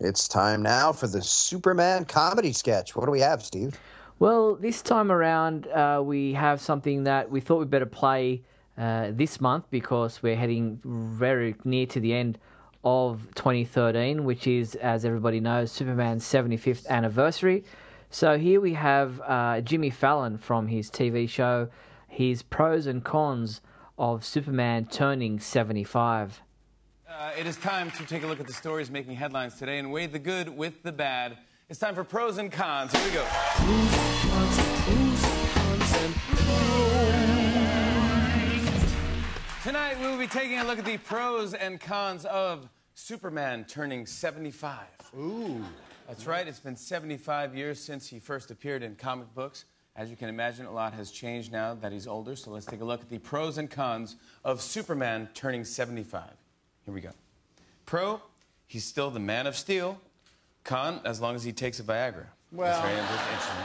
It's 0.00 0.26
time 0.26 0.62
now 0.62 0.92
for 0.92 1.06
the 1.06 1.20
Superman 1.20 2.06
comedy 2.06 2.54
sketch. 2.54 2.96
What 2.96 3.04
do 3.04 3.10
we 3.10 3.20
have, 3.20 3.42
Steve? 3.42 3.78
Well, 4.18 4.54
this 4.54 4.80
time 4.80 5.12
around, 5.12 5.66
uh, 5.66 6.00
we 6.02 6.32
have 6.32 6.62
something 6.62 7.04
that 7.04 7.30
we 7.30 7.40
thought 7.40 7.58
we'd 7.58 7.68
better 7.68 7.84
play 7.84 8.42
uh, 8.78 9.10
this 9.12 9.42
month 9.42 9.66
because 9.70 10.22
we're 10.22 10.36
heading 10.36 10.80
very 10.84 11.54
near 11.64 11.84
to 11.86 12.00
the 12.00 12.14
end 12.14 12.38
of 12.82 13.26
2013, 13.34 14.24
which 14.24 14.46
is, 14.46 14.74
as 14.76 15.04
everybody 15.04 15.38
knows, 15.38 15.70
Superman's 15.70 16.24
75th 16.24 16.86
anniversary. 16.86 17.62
So 18.08 18.38
here 18.38 18.60
we 18.62 18.72
have 18.74 19.20
uh, 19.20 19.60
Jimmy 19.60 19.90
Fallon 19.90 20.38
from 20.38 20.68
his 20.68 20.90
TV 20.90 21.28
show, 21.28 21.68
his 22.08 22.42
pros 22.42 22.86
and 22.86 23.04
cons 23.04 23.60
of 23.98 24.24
Superman 24.24 24.86
turning 24.86 25.38
75. 25.38 26.40
Uh, 27.10 27.32
it 27.36 27.44
is 27.44 27.56
time 27.56 27.90
to 27.90 28.06
take 28.06 28.22
a 28.22 28.26
look 28.26 28.38
at 28.38 28.46
the 28.46 28.52
stories 28.52 28.88
making 28.88 29.16
headlines 29.16 29.56
today 29.56 29.78
and 29.80 29.90
weigh 29.90 30.06
the 30.06 30.18
good 30.18 30.48
with 30.48 30.80
the 30.84 30.92
bad. 30.92 31.36
It's 31.68 31.80
time 31.80 31.96
for 31.96 32.04
pros 32.04 32.38
and 32.38 32.52
cons. 32.52 32.92
Here 32.92 33.04
we 33.04 33.10
go. 33.10 33.24
Tonight 39.64 40.00
we 40.00 40.06
will 40.06 40.18
be 40.18 40.28
taking 40.28 40.60
a 40.60 40.64
look 40.64 40.78
at 40.78 40.84
the 40.84 40.98
pros 40.98 41.52
and 41.52 41.80
cons 41.80 42.24
of 42.26 42.68
Superman 42.94 43.64
turning 43.64 44.06
75. 44.06 44.78
Ooh. 45.18 45.64
That's 46.06 46.26
right, 46.26 46.46
it's 46.46 46.60
been 46.60 46.76
75 46.76 47.56
years 47.56 47.80
since 47.80 48.06
he 48.06 48.20
first 48.20 48.52
appeared 48.52 48.84
in 48.84 48.94
comic 48.94 49.34
books. 49.34 49.64
As 49.96 50.10
you 50.10 50.16
can 50.16 50.28
imagine, 50.28 50.66
a 50.66 50.72
lot 50.72 50.94
has 50.94 51.10
changed 51.10 51.50
now 51.50 51.74
that 51.74 51.90
he's 51.90 52.06
older, 52.06 52.36
so 52.36 52.52
let's 52.52 52.66
take 52.66 52.80
a 52.80 52.84
look 52.84 53.00
at 53.00 53.08
the 53.08 53.18
pros 53.18 53.58
and 53.58 53.68
cons 53.68 54.14
of 54.44 54.60
Superman 54.62 55.28
turning 55.34 55.64
75. 55.64 56.39
Here 56.90 56.94
we 56.96 57.00
go. 57.02 57.12
Pro, 57.86 58.20
he's 58.66 58.82
still 58.82 59.12
the 59.12 59.20
man 59.20 59.46
of 59.46 59.54
steel. 59.54 60.00
Con, 60.64 61.00
as 61.04 61.20
long 61.20 61.36
as 61.36 61.44
he 61.44 61.52
takes 61.52 61.78
a 61.78 61.84
Viagra. 61.84 62.26
Well. 62.50 62.66
That's 62.66 62.80
very 62.84 62.98
interesting. 62.98 63.56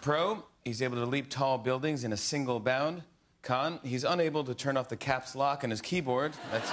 Pro, 0.00 0.44
he's 0.64 0.82
able 0.82 0.96
to 0.96 1.06
leap 1.06 1.30
tall 1.30 1.58
buildings 1.58 2.02
in 2.02 2.12
a 2.12 2.16
single 2.16 2.58
bound. 2.58 3.04
Con, 3.42 3.78
he's 3.84 4.02
unable 4.02 4.42
to 4.42 4.52
turn 4.52 4.76
off 4.76 4.88
the 4.88 4.96
caps 4.96 5.36
lock 5.36 5.62
on 5.62 5.70
his 5.70 5.80
keyboard. 5.80 6.32
That 6.50 6.64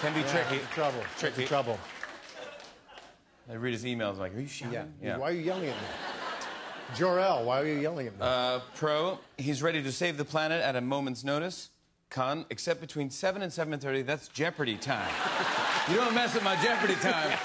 can 0.00 0.14
be 0.14 0.22
tricky. 0.28 0.58
That's 0.58 0.72
trouble. 0.72 1.02
Tricky. 1.18 1.36
That's 1.38 1.48
trouble. 1.48 1.76
I 3.50 3.54
read 3.54 3.72
his 3.72 3.84
emails 3.84 4.18
like, 4.18 4.36
are 4.36 4.40
you 4.40 4.46
shouting? 4.46 4.94
Yeah. 5.02 5.16
Why 5.16 5.30
are 5.30 5.32
you 5.32 5.40
yelling 5.40 5.68
at 5.68 5.74
me? 5.74 5.82
Jor-El, 6.94 7.44
why 7.44 7.60
are 7.60 7.66
you 7.66 7.80
yelling 7.80 8.06
at 8.06 8.12
me? 8.12 8.18
Uh, 8.20 8.60
pro, 8.76 9.18
he's 9.36 9.64
ready 9.64 9.82
to 9.82 9.90
save 9.90 10.16
the 10.16 10.24
planet 10.24 10.62
at 10.62 10.76
a 10.76 10.80
moment's 10.80 11.24
notice. 11.24 11.70
Con, 12.10 12.44
except 12.50 12.80
between 12.80 13.08
7 13.08 13.40
and 13.40 13.52
7.30, 13.52 14.04
that's 14.04 14.26
Jeopardy 14.28 14.76
time. 14.76 15.10
you 15.88 15.94
don't 15.96 16.12
mess 16.14 16.34
with 16.34 16.42
my 16.42 16.60
Jeopardy 16.60 16.94
time. 16.96 17.38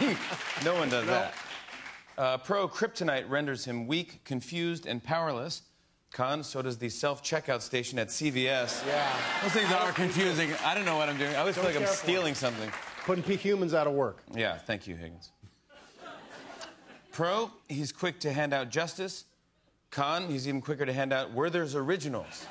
no 0.64 0.74
one 0.76 0.88
does 0.88 1.06
that. 1.06 1.34
Uh, 2.16 2.38
pro, 2.38 2.68
kryptonite 2.68 3.28
renders 3.28 3.64
him 3.64 3.88
weak, 3.88 4.24
confused, 4.24 4.86
and 4.86 5.02
powerless. 5.02 5.62
Con, 6.12 6.44
so 6.44 6.62
does 6.62 6.78
the 6.78 6.88
self-checkout 6.88 7.60
station 7.62 7.98
at 7.98 8.08
CVS. 8.08 8.86
yeah. 8.86 9.10
Those 9.42 9.52
things 9.52 9.72
are 9.72 9.90
confusing. 9.92 10.50
I 10.64 10.74
don't 10.74 10.84
know 10.84 10.96
what 10.96 11.08
I'm 11.08 11.18
doing. 11.18 11.34
I 11.34 11.38
always 11.38 11.56
feel 11.56 11.64
Don't 11.64 11.74
like 11.74 11.82
I'm 11.82 11.88
stealing 11.92 12.34
something. 12.34 12.70
Putting 13.04 13.24
P 13.24 13.34
humans 13.34 13.74
out 13.74 13.86
of 13.88 13.94
work. 13.94 14.22
Yeah, 14.32 14.58
thank 14.58 14.86
you, 14.86 14.94
Higgins. 14.94 15.32
Pro, 17.10 17.50
he's 17.68 17.92
quick 17.92 18.20
to 18.20 18.32
hand 18.32 18.52
out 18.52 18.68
justice. 18.68 19.24
Con, 19.90 20.28
he's 20.28 20.46
even 20.46 20.60
quicker 20.60 20.86
to 20.86 20.92
hand 20.92 21.12
out 21.12 21.32
Werther's 21.32 21.74
originals. 21.74 22.46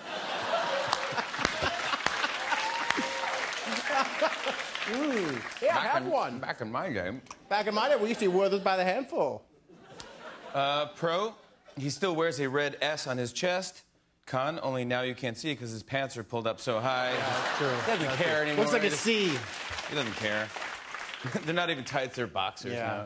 Yeah, 5.61 5.77
I 5.77 5.81
had 5.87 6.07
one. 6.07 6.39
Back 6.39 6.61
in 6.61 6.71
my 6.71 6.89
game. 6.89 7.21
Back 7.49 7.67
in 7.67 7.75
my 7.75 7.89
day, 7.89 7.95
we 7.97 8.09
used 8.09 8.19
to 8.21 8.27
wear 8.27 8.39
Werther's 8.39 8.61
by 8.61 8.77
the 8.77 8.83
handful. 8.83 9.43
Uh, 10.53 10.87
pro, 10.87 11.33
he 11.77 11.89
still 11.89 12.15
wears 12.15 12.39
a 12.39 12.49
red 12.49 12.77
S 12.81 13.07
on 13.07 13.17
his 13.17 13.31
chest. 13.31 13.83
Con, 14.25 14.59
only 14.63 14.85
now 14.85 15.01
you 15.01 15.15
can't 15.15 15.37
see 15.37 15.53
because 15.53 15.71
his 15.71 15.83
pants 15.83 16.15
are 16.17 16.23
pulled 16.23 16.47
up 16.47 16.59
so 16.59 16.79
high. 16.79 17.11
That's 17.13 17.57
true. 17.57 17.67
Doesn't 17.87 18.05
That's 18.05 18.15
care 18.21 18.35
true. 18.37 18.47
anymore. 18.47 18.65
Looks 18.65 18.73
like 18.73 18.83
a 18.83 18.91
C. 18.91 19.27
He. 19.27 19.37
He 19.89 19.95
doesn't 19.95 20.15
care. 20.15 20.47
they're 21.45 21.53
not 21.53 21.69
even 21.69 21.83
tights, 21.83 22.15
they're 22.15 22.27
boxers 22.27 22.73
Yeah. 22.73 23.05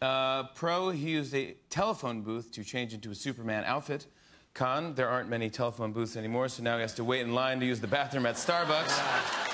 now. 0.00 0.06
Uh, 0.06 0.42
pro, 0.54 0.90
he 0.90 1.10
used 1.10 1.32
a 1.34 1.54
telephone 1.70 2.22
booth 2.22 2.50
to 2.52 2.64
change 2.64 2.92
into 2.92 3.10
a 3.10 3.14
Superman 3.14 3.62
outfit. 3.64 4.06
Con, 4.54 4.94
there 4.94 5.08
aren't 5.08 5.30
many 5.30 5.48
telephone 5.48 5.92
booths 5.92 6.16
anymore, 6.16 6.48
so 6.48 6.62
now 6.62 6.76
he 6.76 6.82
has 6.82 6.94
to 6.94 7.04
wait 7.04 7.22
in 7.22 7.34
line 7.34 7.58
to 7.60 7.66
use 7.66 7.80
the 7.80 7.86
bathroom 7.86 8.26
at 8.26 8.34
Starbucks. 8.34 9.00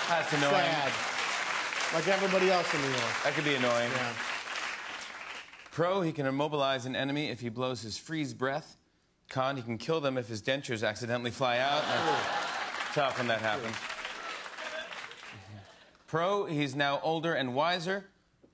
That's 0.09 0.33
annoying. 0.33 0.53
Sad. 0.53 0.93
Like 1.95 2.09
everybody 2.09 2.51
else 2.51 2.73
in 2.75 2.81
New 2.81 2.89
York. 2.89 3.23
That 3.23 3.33
could 3.35 3.45
be 3.45 3.55
annoying. 3.55 3.91
Yeah. 3.95 4.13
Pro, 5.71 6.01
he 6.03 6.11
can 6.11 6.27
immobilize 6.27 6.85
an 6.85 6.97
enemy 6.97 7.29
if 7.29 7.41
he 7.41 7.49
blows 7.49 7.83
his 7.83 7.97
freeze 7.97 8.35
breath. 8.35 8.77
Con, 9.29 9.57
he 9.57 9.63
can 9.63 9.79
kill 9.79 10.01
them 10.01 10.19
if 10.19 10.27
his 10.27 10.43
dentures 10.43 10.87
accidentally 10.87 11.31
fly 11.31 11.59
out. 11.59 11.83
That's 11.83 12.95
tough 12.95 13.19
when 13.19 13.29
that 13.29 13.41
happens. 13.41 13.77
Pro, 16.09 16.47
he's 16.47 16.75
now 16.75 16.99
older 17.05 17.35
and 17.35 17.55
wiser. 17.55 18.07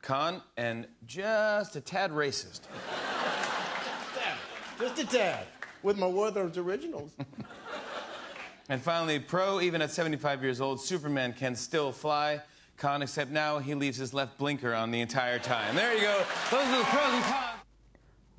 Con, 0.03 0.42
and 0.59 0.86
just 1.07 1.76
a 1.76 1.80
tad 1.80 2.11
racist. 2.11 2.61
Just 4.78 4.99
a 4.99 5.07
tad. 5.07 5.47
With 5.85 5.99
my 5.99 6.09
Werther's 6.09 6.59
originals. 6.59 7.12
And 8.70 8.80
finally, 8.80 9.18
Pro, 9.18 9.61
even 9.61 9.82
at 9.82 9.91
75 9.91 10.43
years 10.43 10.59
old, 10.59 10.80
Superman 10.80 11.35
can 11.35 11.55
still 11.55 11.93
fly. 11.93 12.41
Con, 12.78 13.03
except 13.03 13.30
now 13.30 13.59
he 13.59 13.74
leaves 13.74 13.99
his 13.99 14.14
left 14.14 14.39
blinker 14.39 14.72
on 14.72 14.91
the 14.91 15.03
entire 15.03 15.39
time. 15.39 15.76
There 15.76 15.95
you 15.95 16.01
go. 16.01 16.24
Those 16.51 16.66
are 16.66 16.78
the 16.78 16.85
pros 16.85 17.12
and 17.12 17.24
cons. 17.24 17.61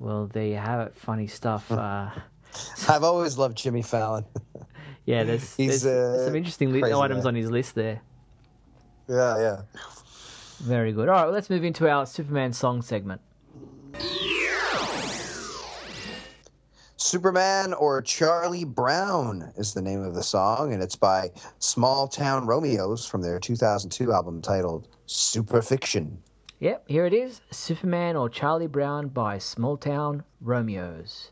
Well, 0.00 0.26
there 0.26 0.46
you 0.46 0.56
have 0.56 0.80
it. 0.88 0.96
Funny 0.96 1.28
stuff. 1.28 1.70
Uh, 1.70 2.10
I've 2.88 3.04
always 3.04 3.38
loved 3.38 3.56
Jimmy 3.56 3.82
Fallon. 3.82 4.24
yeah, 5.06 5.22
there's, 5.22 5.54
there's 5.54 5.86
uh, 5.86 6.26
some 6.26 6.34
interesting 6.34 6.72
li- 6.72 6.82
items 6.92 7.22
man. 7.22 7.28
on 7.28 7.34
his 7.36 7.48
list 7.48 7.76
there. 7.76 8.00
yeah, 9.08 9.38
yeah. 9.38 9.62
Very 10.58 10.90
good. 10.90 11.08
All 11.08 11.14
right, 11.14 11.24
well, 11.26 11.32
let's 11.32 11.50
move 11.50 11.62
into 11.62 11.88
our 11.88 12.04
Superman 12.04 12.52
song 12.52 12.82
segment. 12.82 13.20
Superman 17.06 17.72
or 17.72 18.02
Charlie 18.02 18.64
Brown 18.64 19.52
is 19.56 19.72
the 19.72 19.80
name 19.80 20.02
of 20.02 20.16
the 20.16 20.24
song, 20.24 20.72
and 20.72 20.82
it's 20.82 20.96
by 20.96 21.30
Small 21.60 22.08
Town 22.08 22.46
Romeos 22.46 23.06
from 23.06 23.22
their 23.22 23.38
2002 23.38 24.12
album 24.12 24.42
titled 24.42 24.88
Superfiction. 25.06 26.16
Yep, 26.58 26.88
here 26.88 27.06
it 27.06 27.14
is 27.14 27.42
Superman 27.52 28.16
or 28.16 28.28
Charlie 28.28 28.66
Brown 28.66 29.06
by 29.06 29.38
Small 29.38 29.76
Town 29.76 30.24
Romeos. 30.40 31.30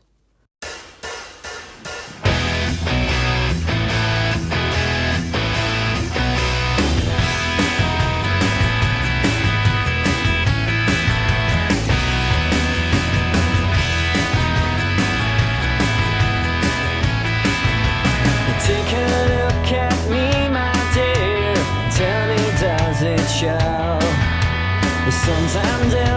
Sometimes 25.25 26.14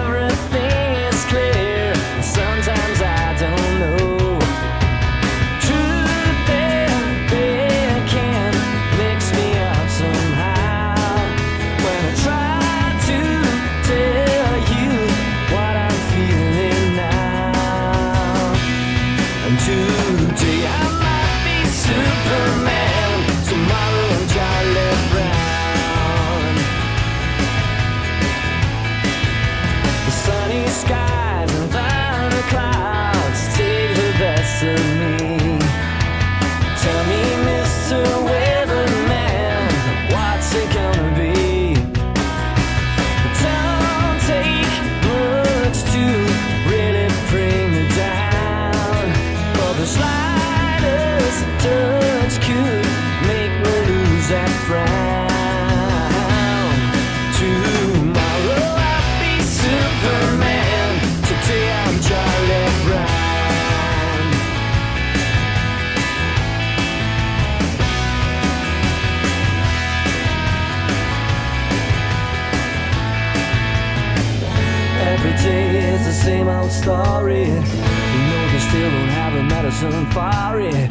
story. 76.83 77.43
You 77.43 78.23
know 78.31 78.45
they 78.53 78.63
still 78.71 78.91
don't 78.91 79.13
have 79.21 79.35
a 79.35 79.43
medicine 79.43 80.07
for 80.15 80.61
it. 80.61 80.91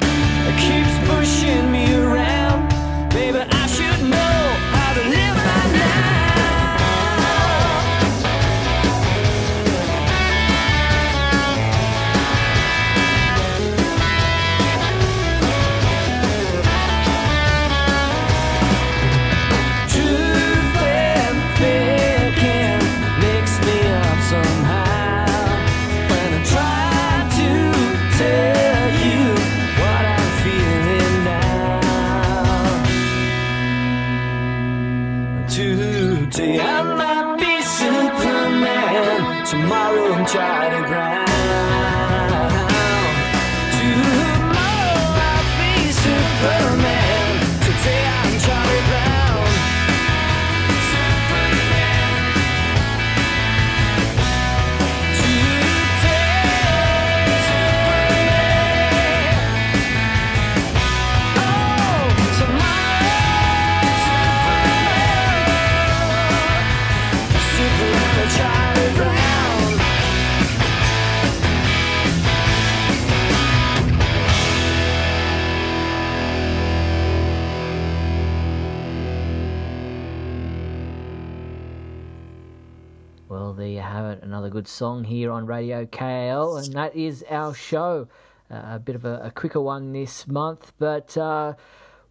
It 0.50 0.58
keeps 0.66 0.94
pushing 1.10 1.72
me 1.72 1.86
around. 1.96 2.70
Baby, 3.10 3.57
song 84.78 85.04
here 85.04 85.32
on 85.32 85.48
Radio 85.48 85.88
KAL, 85.88 86.58
and 86.58 86.72
that 86.74 86.96
is 86.96 87.26
our 87.32 87.52
show. 87.56 88.08
Uh, 88.52 88.62
a 88.74 88.80
bit 88.80 88.96
of 88.96 89.06
a, 89.06 89.20
a 89.24 89.32
quicker 89.32 89.60
one 89.60 89.92
this 89.92 90.28
month, 90.28 90.72
but 90.78 91.18
uh, 91.18 91.54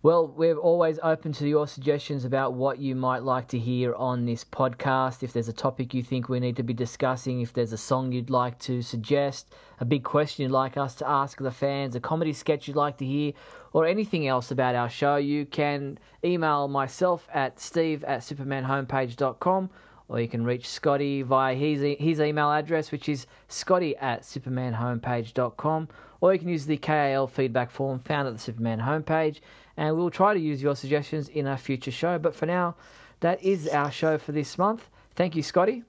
well, 0.03 0.27
we're 0.27 0.57
always 0.57 0.99
open 1.01 1.33
to 1.35 1.49
your 1.49 1.69
suggestions 1.69 2.25
about 2.25 2.55
what 2.55 2.81
you 2.81 2.97
might 2.97 3.23
like 3.23 3.47
to 3.49 3.59
hear 3.59 3.95
on 3.95 4.27
this 4.27 4.43
podcast. 4.45 5.23
If 5.23 5.33
there's 5.33 5.47
a 5.47 5.53
topic 5.53 5.95
you 5.95 6.03
think 6.03 6.29
we 6.29 6.41
need 6.41 6.57
to 6.57 6.65
be 6.65 6.75
discussing, 6.75 7.41
if 7.41 7.53
there's 7.53 7.73
a 7.73 7.79
song 7.79 8.11
you'd 8.11 8.31
like 8.31 8.59
to 8.61 8.83
suggest, 8.83 9.55
a 9.79 9.85
big 9.85 10.03
question 10.03 10.43
you'd 10.43 10.51
like 10.51 10.77
us 10.77 10.97
to 10.97 11.09
ask 11.09 11.39
the 11.39 11.53
fans, 11.53 11.95
a 11.95 12.01
comedy 12.01 12.33
sketch 12.33 12.67
you'd 12.67 12.77
like 12.77 12.99
to 12.99 13.07
hear, 13.07 13.33
or 13.73 13.87
anything 13.87 14.27
else 14.27 14.51
about 14.51 14.75
our 14.75 14.89
show, 14.89 15.15
you 15.15 15.47
can 15.47 16.01
email 16.25 16.67
myself 16.67 17.29
at 17.33 17.61
steve 17.61 18.03
at 18.03 18.23
supermanhomepage.com 18.23 19.71
or 20.09 20.21
you 20.21 20.29
can 20.29 20.45
reach 20.45 20.69
Scotty 20.69 21.23
via 21.23 21.55
his, 21.55 21.83
e- 21.83 21.97
his 21.99 22.21
email 22.21 22.51
address, 22.51 22.93
which 22.93 23.09
is 23.09 23.27
scotty 23.49 23.97
at 23.97 24.23
supermanhomepage.com, 24.23 25.89
or 26.21 26.33
you 26.33 26.39
can 26.39 26.49
use 26.49 26.67
the 26.67 26.77
KAL 26.77 27.27
feedback 27.27 27.71
form 27.71 27.99
found 28.01 28.29
at 28.29 28.35
the 28.35 28.41
Superman 28.41 28.81
homepage, 28.81 29.41
and 29.77 29.97
we'll 29.97 30.11
try 30.11 30.33
to 30.33 30.41
use 30.41 30.63
your 30.63 30.77
suggestions 30.77 31.29
in 31.29 31.47
a 31.47 31.57
future 31.57 31.91
show. 31.91 32.19
But 32.19 32.35
for 32.35 32.47
now, 32.47 32.77
that 33.21 33.43
is 33.43 33.69
our 33.69 33.91
show 33.91 34.19
for 34.19 34.33
this 34.33 34.59
month. 34.59 34.89
Thank 35.15 35.35
you, 35.35 35.43
Scotty. 35.43 35.83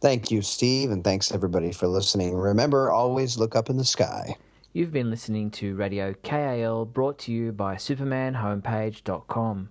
Thank 0.00 0.30
you, 0.30 0.42
Steve, 0.42 0.90
and 0.90 1.02
thanks 1.02 1.32
everybody 1.32 1.72
for 1.72 1.86
listening. 1.86 2.36
Remember, 2.36 2.90
always 2.90 3.38
look 3.38 3.56
up 3.56 3.70
in 3.70 3.78
the 3.78 3.84
sky. 3.84 4.36
You've 4.74 4.92
been 4.92 5.08
listening 5.08 5.50
to 5.52 5.74
Radio 5.76 6.14
KAL 6.22 6.84
brought 6.84 7.18
to 7.20 7.32
you 7.32 7.52
by 7.52 7.76
supermanhomepage.com. 7.76 9.70